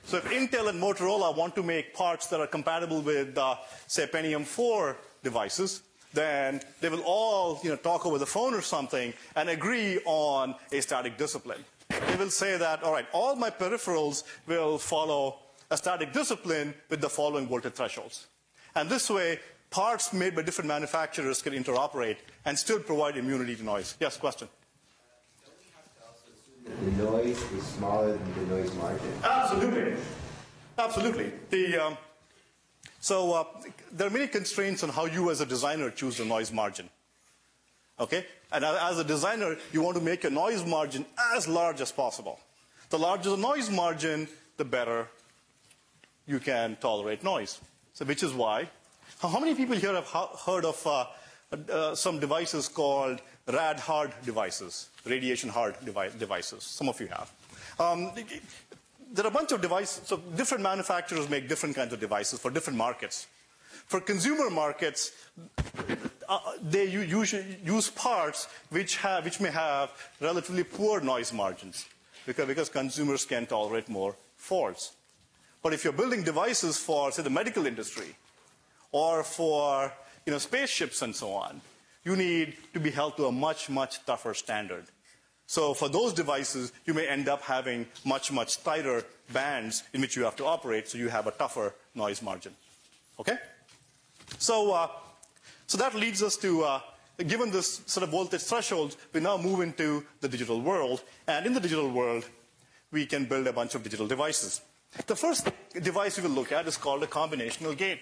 So 0.04 0.18
if 0.18 0.26
Intel 0.26 0.70
and 0.70 0.82
Motorola 0.82 1.36
want 1.36 1.56
to 1.56 1.64
make 1.64 1.94
parts 1.94 2.28
that 2.28 2.39
are 2.39 2.48
compatible 2.48 3.02
with, 3.02 3.38
uh, 3.38 3.56
say, 3.88 4.08
Pentium 4.08 4.46
4 4.46 4.98
devices, 5.24 5.84
then 6.14 6.62
they 6.82 6.89
will 6.89 7.04
all 7.06 7.60
you 7.64 7.70
know, 7.70 7.78
talk 7.78 8.06
over 8.06 8.18
the 8.18 8.26
phone 8.26 8.54
or 8.54 8.62
something 8.62 9.14
and 9.36 9.50
agree 9.50 10.00
on 10.06 10.56
a 10.72 10.82
static 10.82 11.18
discipline 11.18 11.64
they 12.08 12.16
will 12.16 12.30
say 12.30 12.58
that, 12.58 12.84
all 12.84 12.92
right, 12.92 13.06
all 13.12 13.36
my 13.36 13.50
peripherals 13.50 14.24
will 14.48 14.78
follow 14.78 15.39
a 15.70 15.78
static 15.78 16.14
discipline 16.14 16.74
with 16.89 17.02
the 17.02 17.10
following 17.10 17.48
voltage 17.48 17.74
thresholds. 17.74 18.28
And 18.76 18.89
this 18.89 19.10
way, 19.10 19.39
parts 19.70 20.14
made 20.14 20.36
by 20.36 20.42
different 20.42 20.68
manufacturers 20.68 21.42
can 21.42 21.54
interoperate 21.54 22.18
and 22.46 22.58
still 22.58 22.80
provide 22.80 23.18
immunity 23.18 23.56
to 23.56 23.64
noise. 23.64 23.96
Yes, 24.00 24.18
question? 24.18 24.48
The 26.64 27.03
noise 27.03 27.41
is 27.53 27.64
smaller 27.64 28.18
than 28.18 28.49
the 28.49 28.55
noise 28.55 28.74
margin. 28.76 29.14
Absolutely. 29.24 29.95
Absolutely. 30.78 31.32
The, 31.49 31.78
um, 31.78 31.97
so 32.99 33.34
uh, 33.34 33.43
there 33.91 34.07
are 34.07 34.12
many 34.12 34.28
constraints 34.28 34.84
on 34.84 34.89
how 34.89 35.05
you 35.05 35.32
as 35.32 35.41
a 35.41 35.45
designer 35.45 35.89
choose 35.89 36.18
the 36.18 36.26
noise 36.26 36.51
margin. 36.51 36.89
Okay? 37.99 38.26
And 38.51 38.66
as 38.66 38.99
a 38.99 39.03
designer, 39.03 39.57
you 39.72 39.82
want 39.82 39.97
to 39.97 40.03
make 40.03 40.24
your 40.24 40.32
noise 40.32 40.66
margin 40.66 41.05
as 41.36 41.47
large 41.47 41.82
as 41.82 41.91
possible. 41.91 42.39
The 42.89 42.99
larger 42.99 43.30
the 43.32 43.38
noise 43.38 43.70
margin, 43.70 44.28
the 44.57 44.66
better 44.66 45.07
you 46.28 46.39
can 46.39 46.78
tolerate 46.82 47.24
noise. 47.24 47.59
So, 47.93 48.05
which 48.05 48.24
is 48.24 48.34
why, 48.34 48.70
how 49.22 49.39
many 49.39 49.55
people 49.55 49.76
here 49.76 49.93
have 49.93 50.07
heard 50.45 50.66
of 50.66 50.86
uh, 50.86 51.05
uh, 51.72 51.95
some 51.95 52.20
devices 52.20 52.68
called 52.68 53.22
rad 53.52 53.80
hard 53.80 54.12
devices, 54.26 54.89
radiation 55.06 55.49
hard 55.49 55.76
devi 55.84 56.10
devices? 56.18 56.64
Some 56.64 56.89
of 56.89 56.99
you 56.99 57.08
have. 57.08 57.32
Um, 57.80 58.12
there 59.14 59.26
are 59.26 59.28
a 59.28 59.32
bunch 59.32 59.52
of 59.52 59.62
devices, 59.62 60.02
so 60.06 60.18
different 60.36 60.64
manufacturers 60.64 61.30
make 61.30 61.49
different 61.49 61.76
kinds 61.76 61.93
of 61.93 61.99
devices 61.99 62.39
for 62.39 62.49
different 62.49 62.78
markets. 62.78 63.28
For 63.88 63.99
consumer 63.99 64.49
markets, 64.49 65.12
uh, 66.30 66.39
they 66.62 66.86
usually 66.86 67.58
use 67.66 67.89
parts 67.89 68.47
which, 68.70 68.95
have, 68.97 69.26
which 69.26 69.41
may 69.41 69.52
have 69.52 69.91
relatively 70.22 70.64
poor 70.64 71.02
noise 71.02 71.34
margins 71.34 71.86
because, 72.26 72.47
because 72.47 72.70
consumers 72.70 73.26
can 73.26 73.45
tolerate 73.45 73.89
more 73.89 74.16
faults. 74.38 74.93
But 75.62 75.74
if 75.74 75.84
you're 75.84 75.93
building 75.93 76.24
devices 76.24 76.78
for, 76.78 77.12
say, 77.12 77.22
the 77.22 77.30
medical 77.30 77.66
industry 77.66 78.16
or 78.91 79.24
for 79.24 79.91
you 80.26 80.32
know, 80.32 80.39
spaceships 80.39 81.02
and 81.02 81.16
so 81.16 81.34
on, 81.34 81.62
you 82.04 82.16
need 82.16 82.56
to 82.74 82.80
be 82.80 82.91
held 82.91 83.18
to 83.18 83.26
a 83.26 83.32
much, 83.32 83.70
much 83.70 84.06
tougher 84.06 84.34
standard. 84.34 84.86
So 85.45 85.74
for 85.74 85.89
those 85.89 86.14
devices, 86.14 86.72
you 86.86 86.93
may 86.93 87.08
end 87.08 87.28
up 87.28 87.41
having 87.41 87.86
much, 88.06 88.32
much 88.32 88.64
tighter 88.64 89.04
bands 89.34 89.84
in 89.93 90.02
which 90.02 90.16
you 90.16 90.24
have 90.24 90.36
to 90.38 90.45
operate, 90.45 90.88
so 90.88 90.97
you 90.97 91.10
have 91.10 91.28
a 91.28 91.32
tougher 91.32 91.74
noise 91.93 92.22
margin. 92.22 92.56
Okay? 93.20 93.38
So, 94.38 94.72
uh, 94.74 94.88
so 95.68 95.78
that 95.78 95.93
leads 95.93 96.24
us 96.24 96.38
to, 96.38 96.64
uh, 96.64 96.80
given 97.28 97.52
this 97.52 97.82
sort 97.86 98.04
of 98.04 98.10
voltage 98.10 98.41
threshold, 98.41 98.95
we 99.14 99.20
now 99.20 99.38
move 99.38 99.60
into 99.60 100.06
the 100.22 100.30
digital 100.30 100.62
world. 100.62 101.04
And 101.28 101.45
in 101.45 101.54
the 101.54 101.60
digital 101.60 101.89
world, 101.89 102.26
we 102.91 103.06
can 103.06 103.26
build 103.26 103.47
a 103.47 103.54
bunch 103.54 103.76
of 103.76 103.84
digital 103.84 104.08
devices. 104.08 104.62
The 105.06 105.16
first 105.16 105.49
device 105.82 106.18
we 106.18 106.24
will 106.24 106.36
look 106.36 106.52
at 106.52 106.68
is 106.68 106.78
called 106.78 107.04
a 107.04 107.08
combinational 107.08 107.78
gate. 107.78 107.99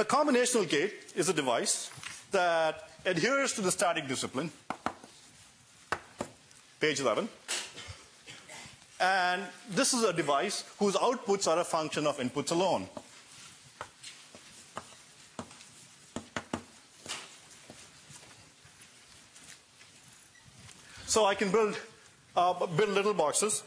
A 0.00 0.04
combinational 0.04 0.68
gate 0.68 0.94
is 1.16 1.28
a 1.28 1.32
device 1.32 1.90
that 2.30 2.88
adheres 3.04 3.52
to 3.54 3.60
the 3.60 3.72
static 3.72 4.06
discipline, 4.06 4.52
page 6.78 7.00
11. 7.00 7.28
And 9.00 9.42
this 9.70 9.92
is 9.94 10.04
a 10.04 10.12
device 10.12 10.62
whose 10.78 10.94
outputs 10.94 11.48
are 11.48 11.58
a 11.58 11.64
function 11.64 12.06
of 12.06 12.18
inputs 12.18 12.52
alone. 12.52 12.88
So 21.06 21.24
I 21.24 21.34
can 21.34 21.50
build, 21.50 21.76
uh, 22.36 22.66
build 22.66 22.90
little 22.90 23.14
boxes 23.14 23.64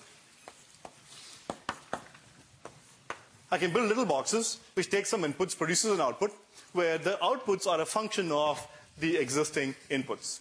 I 3.51 3.57
can 3.57 3.71
build 3.71 3.89
little 3.89 4.05
boxes 4.05 4.59
which 4.75 4.89
take 4.89 5.05
some 5.05 5.23
inputs, 5.23 5.57
produces 5.57 5.91
an 5.91 6.01
output, 6.01 6.31
where 6.71 6.97
the 6.97 7.17
outputs 7.21 7.67
are 7.67 7.81
a 7.81 7.85
function 7.85 8.31
of 8.31 8.65
the 8.99 9.17
existing 9.17 9.75
inputs. 9.89 10.39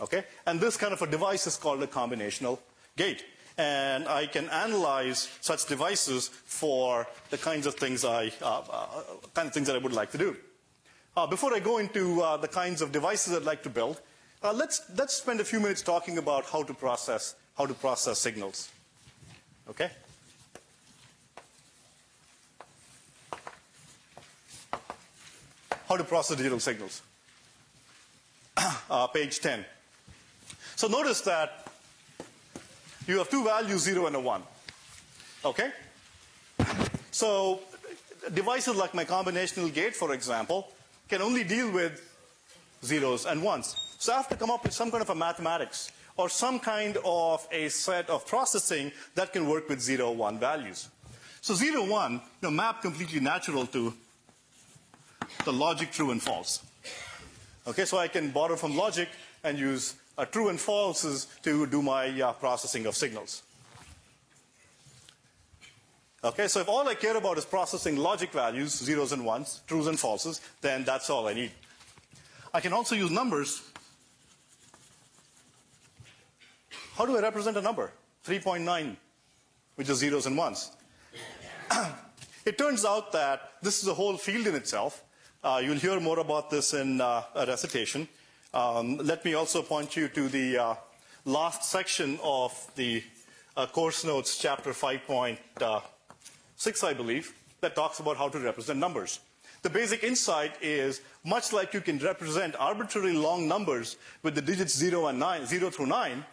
Okay? 0.00 0.24
And 0.46 0.60
this 0.60 0.76
kind 0.76 0.92
of 0.92 1.02
a 1.02 1.06
device 1.06 1.46
is 1.46 1.56
called 1.56 1.82
a 1.82 1.86
combinational 1.86 2.58
gate. 2.96 3.24
And 3.58 4.06
I 4.08 4.26
can 4.26 4.48
analyze 4.50 5.28
such 5.40 5.66
devices 5.66 6.28
for 6.28 7.06
the 7.30 7.38
kinds 7.38 7.66
of 7.66 7.74
things 7.74 8.04
I, 8.04 8.32
uh, 8.40 8.62
uh, 8.70 9.02
kind 9.34 9.48
of 9.48 9.52
things 9.52 9.66
that 9.66 9.74
I 9.74 9.80
would 9.80 9.92
like 9.92 10.12
to 10.12 10.18
do. 10.18 10.36
Uh, 11.16 11.26
before 11.26 11.52
I 11.52 11.58
go 11.58 11.78
into 11.78 12.22
uh, 12.22 12.36
the 12.36 12.46
kinds 12.46 12.80
of 12.80 12.92
devices 12.92 13.34
I'd 13.34 13.42
like 13.42 13.64
to 13.64 13.70
build, 13.70 14.00
uh, 14.44 14.52
let's, 14.52 14.82
let's 14.96 15.14
spend 15.14 15.40
a 15.40 15.44
few 15.44 15.58
minutes 15.58 15.82
talking 15.82 16.18
about 16.18 16.44
how 16.46 16.62
to 16.62 16.72
process, 16.72 17.34
how 17.56 17.66
to 17.66 17.74
process 17.74 18.20
signals. 18.20 18.70
Okay? 19.68 19.90
How 25.88 25.96
to 25.96 26.04
process 26.04 26.36
digital 26.36 26.60
signals. 26.60 27.02
Uh, 28.90 29.06
page 29.06 29.40
10. 29.40 29.66
So 30.74 30.88
notice 30.88 31.20
that 31.20 31.68
you 33.06 33.18
have 33.18 33.28
two 33.28 33.44
values, 33.44 33.82
0 33.82 34.06
and 34.06 34.16
a 34.16 34.20
1. 34.20 34.42
Okay? 35.44 35.70
So 37.10 37.60
devices 38.32 38.76
like 38.76 38.94
my 38.94 39.04
combinational 39.04 39.72
gate, 39.72 39.94
for 39.94 40.14
example, 40.14 40.68
can 41.08 41.20
only 41.20 41.44
deal 41.44 41.70
with 41.70 42.00
zeros 42.82 43.26
and 43.26 43.42
ones. 43.42 43.76
So 43.98 44.14
I 44.14 44.16
have 44.16 44.28
to 44.28 44.36
come 44.36 44.50
up 44.50 44.64
with 44.64 44.72
some 44.72 44.90
kind 44.90 45.02
of 45.02 45.10
a 45.10 45.14
mathematics 45.14 45.90
or 46.16 46.28
some 46.28 46.58
kind 46.58 46.96
of 47.04 47.46
a 47.52 47.68
set 47.68 48.08
of 48.08 48.26
processing 48.26 48.90
that 49.16 49.32
can 49.32 49.48
work 49.48 49.68
with 49.68 49.80
0, 49.80 50.12
1 50.12 50.38
values. 50.38 50.88
So 51.42 51.54
0, 51.54 51.84
1 51.86 52.12
you 52.12 52.20
know, 52.42 52.50
map 52.50 52.80
completely 52.82 53.20
natural 53.20 53.66
to 53.66 53.92
the 55.44 55.52
logic 55.52 55.92
true 55.92 56.10
and 56.10 56.22
false. 56.22 56.62
Okay, 57.66 57.84
so 57.84 57.98
I 57.98 58.08
can 58.08 58.30
borrow 58.30 58.56
from 58.56 58.76
logic 58.76 59.08
and 59.44 59.58
use 59.58 59.94
uh, 60.16 60.24
true 60.24 60.48
and 60.48 60.58
falses 60.58 61.26
to 61.42 61.66
do 61.66 61.82
my 61.82 62.08
uh, 62.20 62.32
processing 62.32 62.86
of 62.86 62.96
signals. 62.96 63.42
Okay, 66.24 66.48
so 66.48 66.60
if 66.60 66.68
all 66.68 66.88
I 66.88 66.94
care 66.94 67.16
about 67.16 67.38
is 67.38 67.44
processing 67.44 67.96
logic 67.96 68.32
values, 68.32 68.76
zeros 68.76 69.12
and 69.12 69.24
ones, 69.24 69.60
trues 69.68 69.86
and 69.86 69.96
falses, 69.96 70.40
then 70.60 70.82
that's 70.82 71.10
all 71.10 71.28
I 71.28 71.34
need. 71.34 71.52
I 72.52 72.60
can 72.60 72.72
also 72.72 72.96
use 72.96 73.10
numbers. 73.10 73.62
How 76.96 77.06
do 77.06 77.16
I 77.16 77.20
represent 77.20 77.56
a 77.56 77.62
number? 77.62 77.92
3.9, 78.26 78.96
which 79.76 79.88
is 79.88 79.98
zeros 79.98 80.26
and 80.26 80.36
ones. 80.36 80.72
it 82.44 82.58
turns 82.58 82.84
out 82.84 83.12
that 83.12 83.52
this 83.62 83.80
is 83.80 83.88
a 83.88 83.94
whole 83.94 84.16
field 84.16 84.48
in 84.48 84.56
itself. 84.56 85.04
Uh, 85.48 85.56
you'll 85.60 85.78
hear 85.78 85.98
more 85.98 86.18
about 86.18 86.50
this 86.50 86.74
in 86.74 87.00
uh, 87.00 87.22
a 87.34 87.46
recitation. 87.46 88.06
Um, 88.52 88.98
let 88.98 89.24
me 89.24 89.32
also 89.32 89.62
point 89.62 89.96
you 89.96 90.06
to 90.08 90.28
the 90.28 90.58
uh, 90.58 90.74
last 91.24 91.64
section 91.64 92.18
of 92.22 92.52
the 92.76 93.02
uh, 93.56 93.64
course 93.64 94.04
notes, 94.04 94.36
chapter 94.36 94.72
5.6, 94.72 95.38
uh, 95.62 96.86
I 96.86 96.92
believe, 96.92 97.32
that 97.62 97.74
talks 97.74 97.98
about 97.98 98.18
how 98.18 98.28
to 98.28 98.38
represent 98.38 98.78
numbers. 98.78 99.20
The 99.62 99.70
basic 99.70 100.04
insight 100.04 100.52
is 100.60 101.00
much 101.24 101.54
like 101.54 101.72
you 101.72 101.80
can 101.80 101.96
represent 101.96 102.54
arbitrarily 102.60 103.14
long 103.14 103.48
numbers 103.48 103.96
with 104.22 104.34
the 104.34 104.42
digits 104.42 104.76
0 104.76 105.06
and 105.06 105.18
9, 105.18 105.46
0 105.46 105.70
through 105.70 105.86
9, 105.86 106.26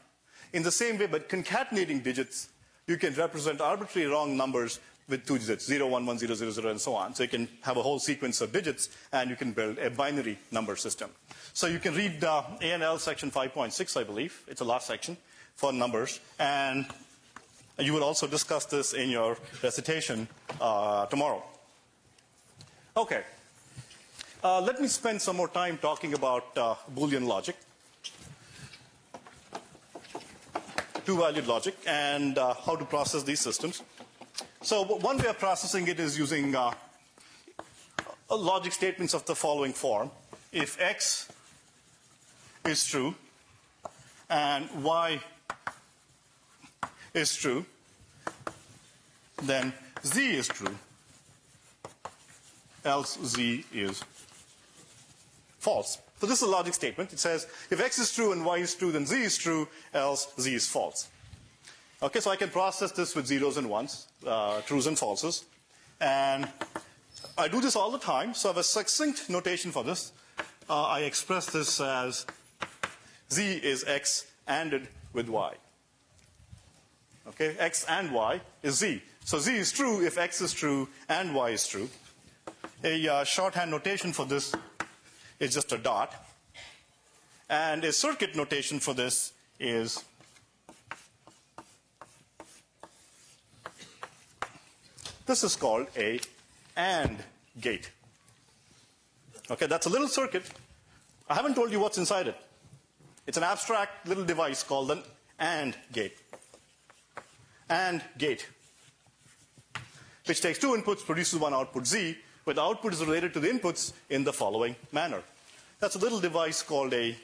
in 0.51 0.61
the 0.61 0.71
same 0.71 0.97
way, 0.97 1.07
but 1.07 1.29
concatenating 1.29 2.03
digits, 2.03 2.49
you 2.85 2.97
can 2.97 3.13
represent 3.13 3.61
arbitrary 3.61 4.09
long 4.09 4.35
numbers 4.35 4.81
with 5.07 5.25
two 5.25 5.37
digits, 5.37 5.65
0, 5.65 5.87
1, 5.87 6.05
1, 6.05 6.17
0, 6.17 6.33
0, 6.33 6.51
0, 6.51 6.69
and 6.71 6.81
so 6.81 6.95
on. 6.95 7.13
So 7.13 7.23
you 7.23 7.29
can 7.29 7.47
have 7.61 7.77
a 7.77 7.81
whole 7.81 7.99
sequence 7.99 8.41
of 8.41 8.51
digits, 8.51 8.89
and 9.11 9.29
you 9.29 9.35
can 9.35 9.51
build 9.51 9.77
a 9.77 9.89
binary 9.89 10.39
number 10.51 10.75
system. 10.75 11.11
So 11.53 11.67
you 11.67 11.79
can 11.79 11.93
read 11.95 12.23
uh, 12.23 12.43
ANL 12.61 12.99
section 12.99 13.29
5.6, 13.29 13.99
I 13.99 14.03
believe. 14.03 14.41
It's 14.47 14.59
the 14.59 14.65
last 14.65 14.87
section 14.87 15.17
for 15.55 15.71
numbers. 15.71 16.19
And 16.39 16.85
you 17.77 17.93
will 17.93 18.03
also 18.03 18.27
discuss 18.27 18.65
this 18.65 18.93
in 18.93 19.09
your 19.09 19.37
recitation 19.61 20.27
uh, 20.59 21.05
tomorrow. 21.05 21.43
Okay. 22.97 23.23
Uh, 24.43 24.61
let 24.61 24.79
me 24.79 24.87
spend 24.87 25.21
some 25.21 25.35
more 25.35 25.47
time 25.47 25.77
talking 25.77 26.13
about 26.13 26.57
uh, 26.57 26.75
Boolean 26.95 27.25
logic, 27.27 27.55
two-valued 31.05 31.47
logic, 31.47 31.75
and 31.87 32.37
uh, 32.37 32.53
how 32.53 32.75
to 32.75 32.85
process 32.85 33.23
these 33.23 33.39
systems. 33.39 33.81
So 34.65 34.83
one 34.83 35.19
way 35.19 35.27
of 35.27 35.37
processing 35.37 35.87
it 35.89 35.99
is 35.99 36.17
using 36.17 36.55
uh, 36.55 36.73
logic 38.31 38.73
statements 38.73 39.13
of 39.13 39.23
the 39.27 39.35
following 39.35 39.73
form. 39.73 40.09
If 40.51 40.81
x 40.81 41.31
is 42.65 42.83
true 42.83 43.13
and 44.27 44.67
y 44.83 45.21
is 47.13 47.35
true, 47.35 47.63
then 49.43 49.71
z 50.03 50.35
is 50.35 50.47
true, 50.47 50.75
else 52.83 53.19
z 53.23 53.65
is 53.71 54.03
false. 55.59 55.99
So 56.19 56.25
this 56.25 56.41
is 56.41 56.47
a 56.47 56.51
logic 56.51 56.73
statement. 56.73 57.13
It 57.13 57.19
says 57.19 57.45
if 57.69 57.79
x 57.79 57.99
is 57.99 58.11
true 58.11 58.31
and 58.31 58.43
y 58.43 58.57
is 58.57 58.73
true, 58.73 58.91
then 58.91 59.05
z 59.05 59.21
is 59.25 59.37
true, 59.37 59.67
else 59.93 60.27
z 60.39 60.55
is 60.55 60.67
false. 60.67 61.07
Okay, 62.03 62.19
so 62.19 62.29
I 62.29 62.35
can 62.35 62.49
process 62.49 62.91
this 62.91 63.15
with 63.15 63.25
zeros 63.25 63.57
and 63.57 63.69
ones, 63.69 64.07
uh, 64.27 64.61
trues 64.61 64.85
and 64.85 64.97
falses. 64.97 65.45
And 66.01 66.47
I 67.37 67.47
do 67.47 67.61
this 67.61 67.75
all 67.75 67.89
the 67.89 67.99
time, 67.99 68.33
so 68.33 68.49
I 68.49 68.51
have 68.51 68.57
a 68.57 68.63
succinct 68.63 69.29
notation 69.29 69.71
for 69.71 69.83
this. 69.83 70.11
Uh, 70.69 70.83
I 70.83 71.01
express 71.01 71.45
this 71.47 71.79
as 71.79 72.25
z 73.31 73.59
is 73.63 73.85
x 73.87 74.25
anded 74.47 74.87
with 75.13 75.29
y. 75.29 75.53
Okay, 77.29 77.55
x 77.59 77.85
and 77.87 78.11
y 78.11 78.41
is 78.61 78.75
z. 78.77 79.01
So 79.23 79.39
z 79.39 79.55
is 79.55 79.71
true 79.71 80.05
if 80.05 80.17
x 80.17 80.41
is 80.41 80.53
true 80.53 80.89
and 81.07 81.33
y 81.33 81.51
is 81.51 81.65
true. 81.65 81.89
A 82.83 83.07
uh, 83.07 83.23
shorthand 83.23 83.71
notation 83.71 84.11
for 84.11 84.25
this 84.25 84.53
is 85.39 85.53
just 85.53 85.71
a 85.71 85.77
dot. 85.77 86.13
And 87.49 87.83
a 87.85 87.93
circuit 87.93 88.35
notation 88.35 88.79
for 88.79 88.93
this 88.93 89.33
is 89.59 90.03
This 95.25 95.43
is 95.43 95.55
called 95.55 95.87
a 95.97 96.19
AND 96.75 97.17
gate. 97.59 97.89
Okay, 99.49 99.65
that's 99.65 99.87
a 99.87 99.89
little 99.89 100.07
circuit. 100.07 100.43
I 101.27 101.33
haven't 101.33 101.55
told 101.55 101.71
you 101.71 101.79
what's 101.79 101.97
inside 101.97 102.27
it. 102.27 102.37
It's 103.25 103.37
an 103.37 103.43
abstract 103.43 104.07
little 104.07 104.23
device 104.23 104.61
called 104.61 104.91
an 104.91 105.01
AND 105.39 105.75
gate. 105.91 106.17
AND 107.67 108.03
gate, 108.19 108.47
which 110.25 110.41
takes 110.41 110.59
two 110.59 110.75
inputs, 110.75 111.03
produces 111.03 111.39
one 111.39 111.55
output 111.55 111.87
Z, 111.87 112.15
where 112.43 112.53
the 112.53 112.61
output 112.61 112.93
is 112.93 113.03
related 113.03 113.33
to 113.33 113.39
the 113.39 113.47
inputs 113.47 113.93
in 114.11 114.23
the 114.23 114.31
following 114.31 114.75
manner. 114.91 115.23
That's 115.79 115.95
a 115.95 115.99
little 115.99 116.19
device 116.19 116.61
called 116.61 116.93
a 116.93 117.15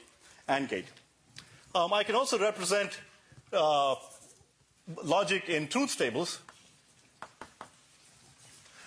AND 0.47 0.67
gate. 0.67 0.87
Um, 1.75 1.93
I 1.93 2.03
can 2.03 2.15
also 2.15 2.39
represent 2.39 2.99
uh, 3.53 3.95
logic 5.03 5.47
in 5.49 5.67
truth 5.67 5.95
tables 5.95 6.39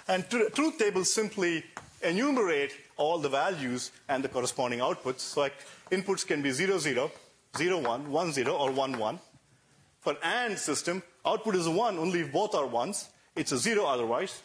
and 0.09 0.29
tr 0.29 0.45
truth 0.55 0.79
tables 0.79 1.13
simply 1.13 1.65
enumerate 2.03 2.73
all 2.97 3.19
the 3.19 3.29
values 3.29 3.91
and 4.09 4.23
the 4.23 4.29
corresponding 4.29 4.81
outputs. 4.81 5.21
So 5.21 5.41
like 5.41 5.55
inputs 5.91 6.27
can 6.27 6.43
be 6.43 6.51
0, 6.51 6.79
0, 6.79 7.11
0, 7.57 7.79
1, 7.79 8.11
1, 8.11 8.33
0, 8.33 8.55
or 8.55 8.71
1, 8.71 8.99
1. 8.99 9.19
For 10.01 10.17
AND 10.23 10.59
system, 10.59 11.03
output 11.25 11.57
is 11.57 11.69
1 11.69 11.99
only 11.99 12.21
if 12.21 12.33
both 12.33 12.55
are 12.55 12.67
1s. 12.67 13.09
It's 13.35 13.53
a 13.53 13.59
0 13.59 13.85
otherwise. 13.85 14.43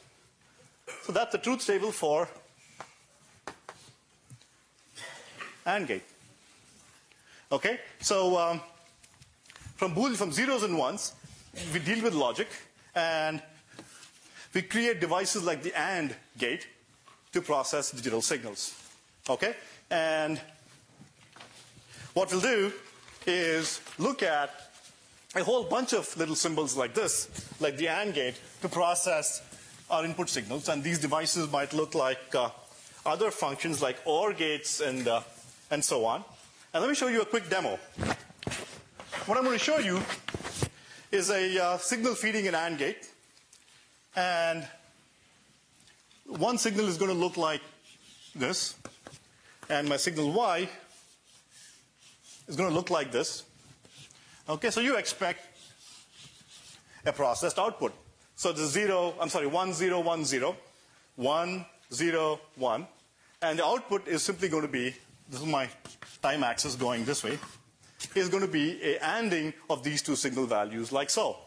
So 1.04 1.12
that's 1.12 1.32
the 1.32 1.38
truth 1.38 1.66
table 1.66 1.92
for 1.92 2.28
AND 5.66 5.88
gate. 5.88 6.04
Okay? 7.52 7.80
So 8.00 8.38
um, 8.38 8.62
from 9.76 9.94
from 10.16 10.32
zeros 10.32 10.64
and 10.64 10.78
ones, 10.78 11.14
we 11.74 11.80
deal 11.80 12.04
with 12.04 12.14
logic. 12.14 12.48
And 12.96 13.42
we 14.54 14.62
create 14.62 15.00
devices 15.00 15.44
like 15.44 15.64
the 15.64 15.78
AND 15.80 16.16
gate 16.38 16.68
to 17.34 17.42
process 17.42 17.92
digital 17.92 18.22
signals. 18.22 18.76
Okay? 19.30 19.56
And 19.92 20.42
what 22.14 22.32
we'll 22.32 22.42
do 22.42 22.72
is 23.28 23.82
look 23.98 24.24
at 24.24 24.72
a 25.36 25.44
whole 25.44 25.64
bunch 25.64 25.94
of 25.94 26.16
little 26.18 26.36
symbols 26.36 26.76
like 26.76 26.94
this, 26.96 27.30
like 27.60 27.78
the 27.78 27.88
AND 27.88 28.14
gate, 28.16 28.40
to 28.62 28.70
process 28.70 29.44
our 29.90 30.04
input 30.04 30.30
signals. 30.30 30.70
And 30.70 30.84
these 30.84 31.00
devices 31.00 31.52
might 31.52 31.74
look 31.74 31.94
like 31.94 32.34
uh, 32.34 32.50
other 33.06 33.30
functions 33.30 33.82
like 33.82 33.98
OR 34.06 34.34
gates 34.34 34.82
and, 34.82 35.08
uh, 35.08 35.22
and 35.70 35.84
so 35.84 36.06
on. 36.06 36.24
And 36.74 36.82
let 36.82 36.90
me 36.90 36.96
show 36.96 37.08
you 37.08 37.22
a 37.22 37.26
quick 37.26 37.50
demo. 37.50 37.80
what 39.26 39.38
I'm 39.38 39.44
going 39.44 39.58
to 39.58 39.64
show 39.64 39.78
you 39.78 40.02
is 41.12 41.30
a 41.30 41.64
uh, 41.64 41.78
signal 41.78 42.16
feeding 42.16 42.48
an 42.48 42.56
AND 42.56 42.78
gate. 42.78 43.10
And 44.20 44.68
one 46.26 46.58
signal 46.58 46.90
is 46.90 46.98
going 46.98 47.12
to 47.12 47.18
look 47.18 47.38
like 47.38 47.62
this. 48.36 48.76
And 49.70 49.88
my 49.88 49.96
signal 49.96 50.34
Y 50.34 50.68
is 52.50 52.58
going 52.58 52.68
to 52.68 52.76
look 52.76 52.90
like 52.90 53.14
this. 53.14 53.44
Okay, 54.50 54.72
so 54.72 54.82
you 54.82 54.98
expect 54.98 55.40
a 57.06 57.14
processed 57.14 57.60
output. 57.60 57.94
So 58.36 58.52
the 58.52 58.66
zero, 58.66 59.14
I'm 59.22 59.30
sorry, 59.30 59.48
one, 59.48 59.72
zero, 59.72 60.02
one, 60.02 60.26
zero, 60.26 60.58
one, 61.16 61.66
zero, 61.94 62.42
one. 62.56 62.88
And 63.42 63.58
the 63.58 63.66
output 63.66 64.06
is 64.06 64.22
simply 64.22 64.50
going 64.50 64.64
to 64.64 64.74
be, 64.82 64.94
this 65.30 65.40
is 65.40 65.46
my 65.46 65.70
time 66.22 66.44
axis 66.44 66.76
going 66.76 67.06
this 67.06 67.24
way, 67.24 67.40
is 68.16 68.28
going 68.28 68.44
to 68.44 68.52
be 68.52 68.82
a 68.84 68.98
ANDing 69.00 69.54
of 69.70 69.82
these 69.82 70.02
two 70.02 70.18
signal 70.18 70.46
values 70.46 70.92
like 70.92 71.10
so. 71.10 71.38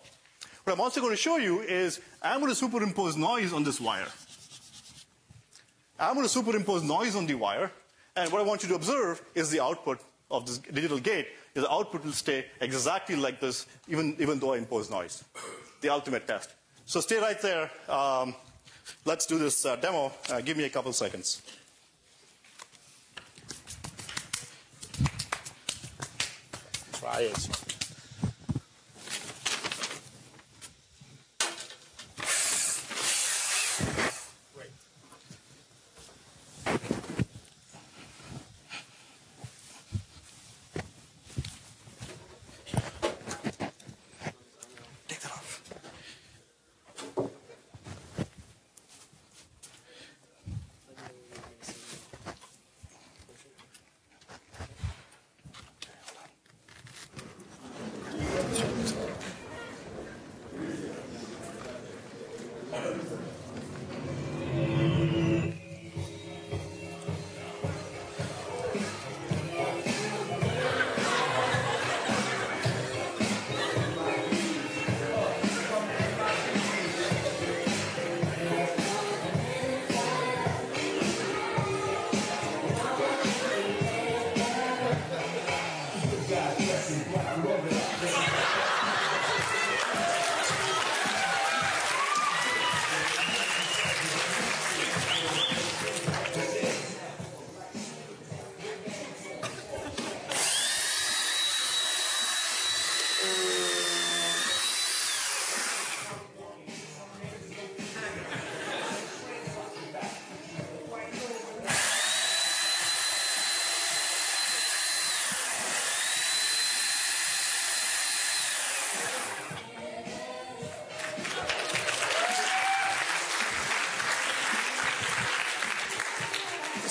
What 0.64 0.74
I'm 0.74 0.80
also 0.80 1.00
going 1.00 1.12
to 1.12 1.16
show 1.16 1.38
you 1.38 1.60
is 1.60 2.00
I'm 2.22 2.40
going 2.40 2.50
to 2.50 2.56
superimpose 2.56 3.16
noise 3.16 3.52
on 3.52 3.64
this 3.64 3.80
wire. 3.80 4.06
I'm 5.98 6.14
going 6.14 6.26
to 6.26 6.32
superimpose 6.32 6.82
noise 6.82 7.16
on 7.16 7.26
the 7.26 7.34
wire, 7.34 7.70
and 8.16 8.30
what 8.32 8.40
I 8.40 8.44
want 8.44 8.62
you 8.62 8.68
to 8.70 8.74
observe 8.74 9.22
is 9.34 9.50
the 9.50 9.60
output 9.62 10.00
of 10.30 10.46
this 10.46 10.58
digital 10.58 10.98
gate. 10.98 11.28
The 11.54 11.70
output 11.70 12.04
will 12.04 12.12
stay 12.12 12.46
exactly 12.60 13.16
like 13.16 13.40
this, 13.40 13.66
even, 13.88 14.16
even 14.18 14.38
though 14.38 14.54
I 14.54 14.58
impose 14.58 14.90
noise. 14.90 15.22
The 15.80 15.90
ultimate 15.90 16.26
test. 16.26 16.50
So 16.86 17.00
stay 17.00 17.18
right 17.18 17.40
there. 17.40 17.70
Um, 17.88 18.34
let's 19.04 19.26
do 19.26 19.38
this 19.38 19.66
uh, 19.66 19.76
demo. 19.76 20.12
Uh, 20.30 20.40
give 20.40 20.56
me 20.56 20.64
a 20.64 20.70
couple 20.70 20.92
seconds. 20.92 21.42
Try 26.92 27.20
it. 27.22 27.81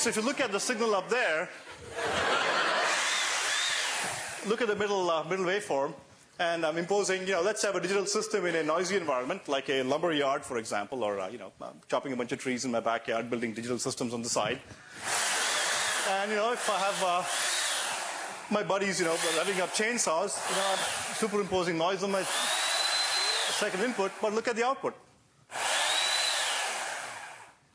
So 0.02 0.10
if 0.10 0.16
you 0.16 0.24
look 0.24 0.39
at 0.39 0.52
the 0.52 0.60
signal 0.60 0.95
up 0.95 1.10
there, 1.10 1.47
look 4.47 4.60
at 4.60 4.68
the 4.68 4.76
middle, 4.76 5.12
uh, 5.12 5.24
middle 5.26 5.45
waveform, 5.45 5.93
and 6.39 6.66
I'm 6.66 6.80
imposing, 6.80 7.28
you 7.28 7.34
know, 7.34 7.43
let's 7.43 7.62
have 7.62 7.76
a 7.76 7.80
digital 7.80 8.08
system 8.08 8.47
in 8.47 8.56
a 8.56 8.64
noisy 8.64 8.97
environment, 8.97 9.47
like 9.47 9.70
a 9.70 9.84
lumber 9.84 10.12
yard, 10.12 10.43
for 10.43 10.58
example, 10.58 11.04
or, 11.04 11.20
uh, 11.20 11.30
you 11.30 11.38
know, 11.38 11.52
I'm 11.62 11.76
chopping 11.88 12.14
a 12.14 12.16
bunch 12.16 12.32
of 12.32 12.39
trees 12.39 12.66
in 12.66 12.72
my 12.72 12.80
backyard, 12.80 13.30
building 13.30 13.54
digital 13.54 13.78
systems 13.78 14.12
on 14.12 14.24
the 14.24 14.30
side. 14.30 14.60
And, 16.10 16.32
you 16.32 16.38
know, 16.38 16.52
if 16.52 16.68
I 16.68 16.80
have 16.80 17.04
uh, 17.06 18.60
my 18.60 18.68
buddies, 18.68 18.99
you 18.99 19.06
know, 19.06 19.14
revving 19.14 19.62
up 19.62 19.70
chainsaws, 19.70 20.36
you 20.49 20.56
know, 20.56 20.66
I'm 20.72 21.14
superimposing 21.14 21.78
noise 21.78 22.02
on 22.02 22.10
my 22.10 22.24
second 22.24 23.84
input, 23.84 24.12
but 24.20 24.34
look 24.34 24.47
at 24.47 24.56
the 24.56 24.66
output. 24.66 24.95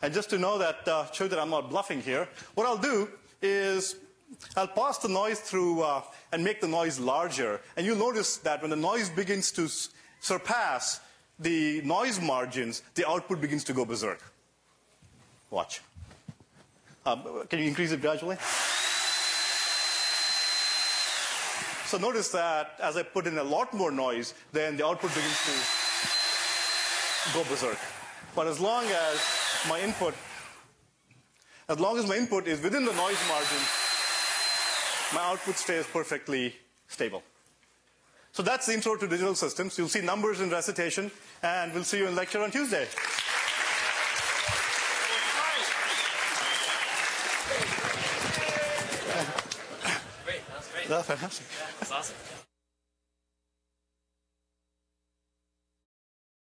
And 0.03 0.13
just 0.13 0.31
to 0.31 0.39
know 0.39 0.59
that, 0.59 0.87
uh, 0.87 1.11
show 1.13 1.27
that 1.29 1.39
I'm 1.39 1.51
not 1.51 1.71
bluffing 1.71 2.03
here, 2.03 2.29
what 2.55 2.67
I'll 2.67 2.77
do 2.77 3.09
is 3.41 3.97
I'll 4.57 4.69
pass 4.69 4.99
the 4.99 5.09
noise 5.09 5.41
through 5.41 5.83
uh, 5.83 6.03
and 6.33 6.45
make 6.45 6.61
the 6.61 6.69
noise 6.69 6.99
larger. 6.99 7.61
And 7.77 7.87
you'll 7.87 7.97
notice 7.97 8.37
that 8.39 8.61
when 8.61 8.71
the 8.71 8.77
noise 8.77 9.09
begins 9.09 9.51
to 9.53 9.69
surpass 10.21 11.01
the 11.39 11.81
noise 11.83 12.21
margins, 12.21 12.83
the 12.95 13.09
output 13.09 13.41
begins 13.41 13.65
to 13.65 13.73
go 13.73 13.85
berserk. 13.85 14.21
Watch. 15.51 15.81
Um, 17.05 17.47
can 17.49 17.61
you 17.61 17.67
increase 17.67 17.93
it 17.93 18.01
gradually? 18.01 18.37
So 21.87 21.99
notice 21.99 22.31
that 22.31 22.81
as 22.83 22.97
I 22.97 23.05
put 23.05 23.29
in 23.29 23.39
a 23.39 23.45
lot 23.45 23.73
more 23.73 23.93
noise, 23.93 24.35
then 24.53 24.77
the 24.77 24.85
output 24.85 25.15
begins 25.15 25.39
to 25.47 25.53
go 27.33 27.45
berserk. 27.45 27.79
But 28.35 28.49
as 28.49 28.59
long 28.59 28.87
as 28.87 29.21
my 29.69 29.81
input, 29.81 30.15
as 31.69 31.81
long 31.81 31.99
as 31.99 32.07
my 32.09 32.17
input 32.17 32.47
is 32.47 32.63
within 32.63 32.85
the 32.85 32.93
noise 32.93 33.19
margin, 33.29 33.59
my 35.15 35.23
output 35.23 35.57
stays 35.57 35.87
perfectly 35.87 36.55
stable. 36.89 37.23
So 38.33 38.43
that's 38.43 38.67
the 38.67 38.75
intro 38.75 38.97
to 38.97 39.09
digital 39.09 39.35
systems. 39.35 39.79
You'll 39.79 39.89
see 39.89 40.03
numbers 40.03 40.41
in 40.41 40.51
recitation, 40.51 41.11
and 41.43 41.73
we'll 41.73 41.85
see 41.85 41.99
you 41.99 42.07
in 42.07 42.15
lecture 42.15 42.43
on 42.43 42.51
Tuesday. 42.51 42.87
Great, 50.25 50.43
that 50.53 50.69
great. 50.73 50.89
That's 50.89 51.07
fantastic. 51.07 51.47
That's 51.81 51.93
awesome. 51.93 52.17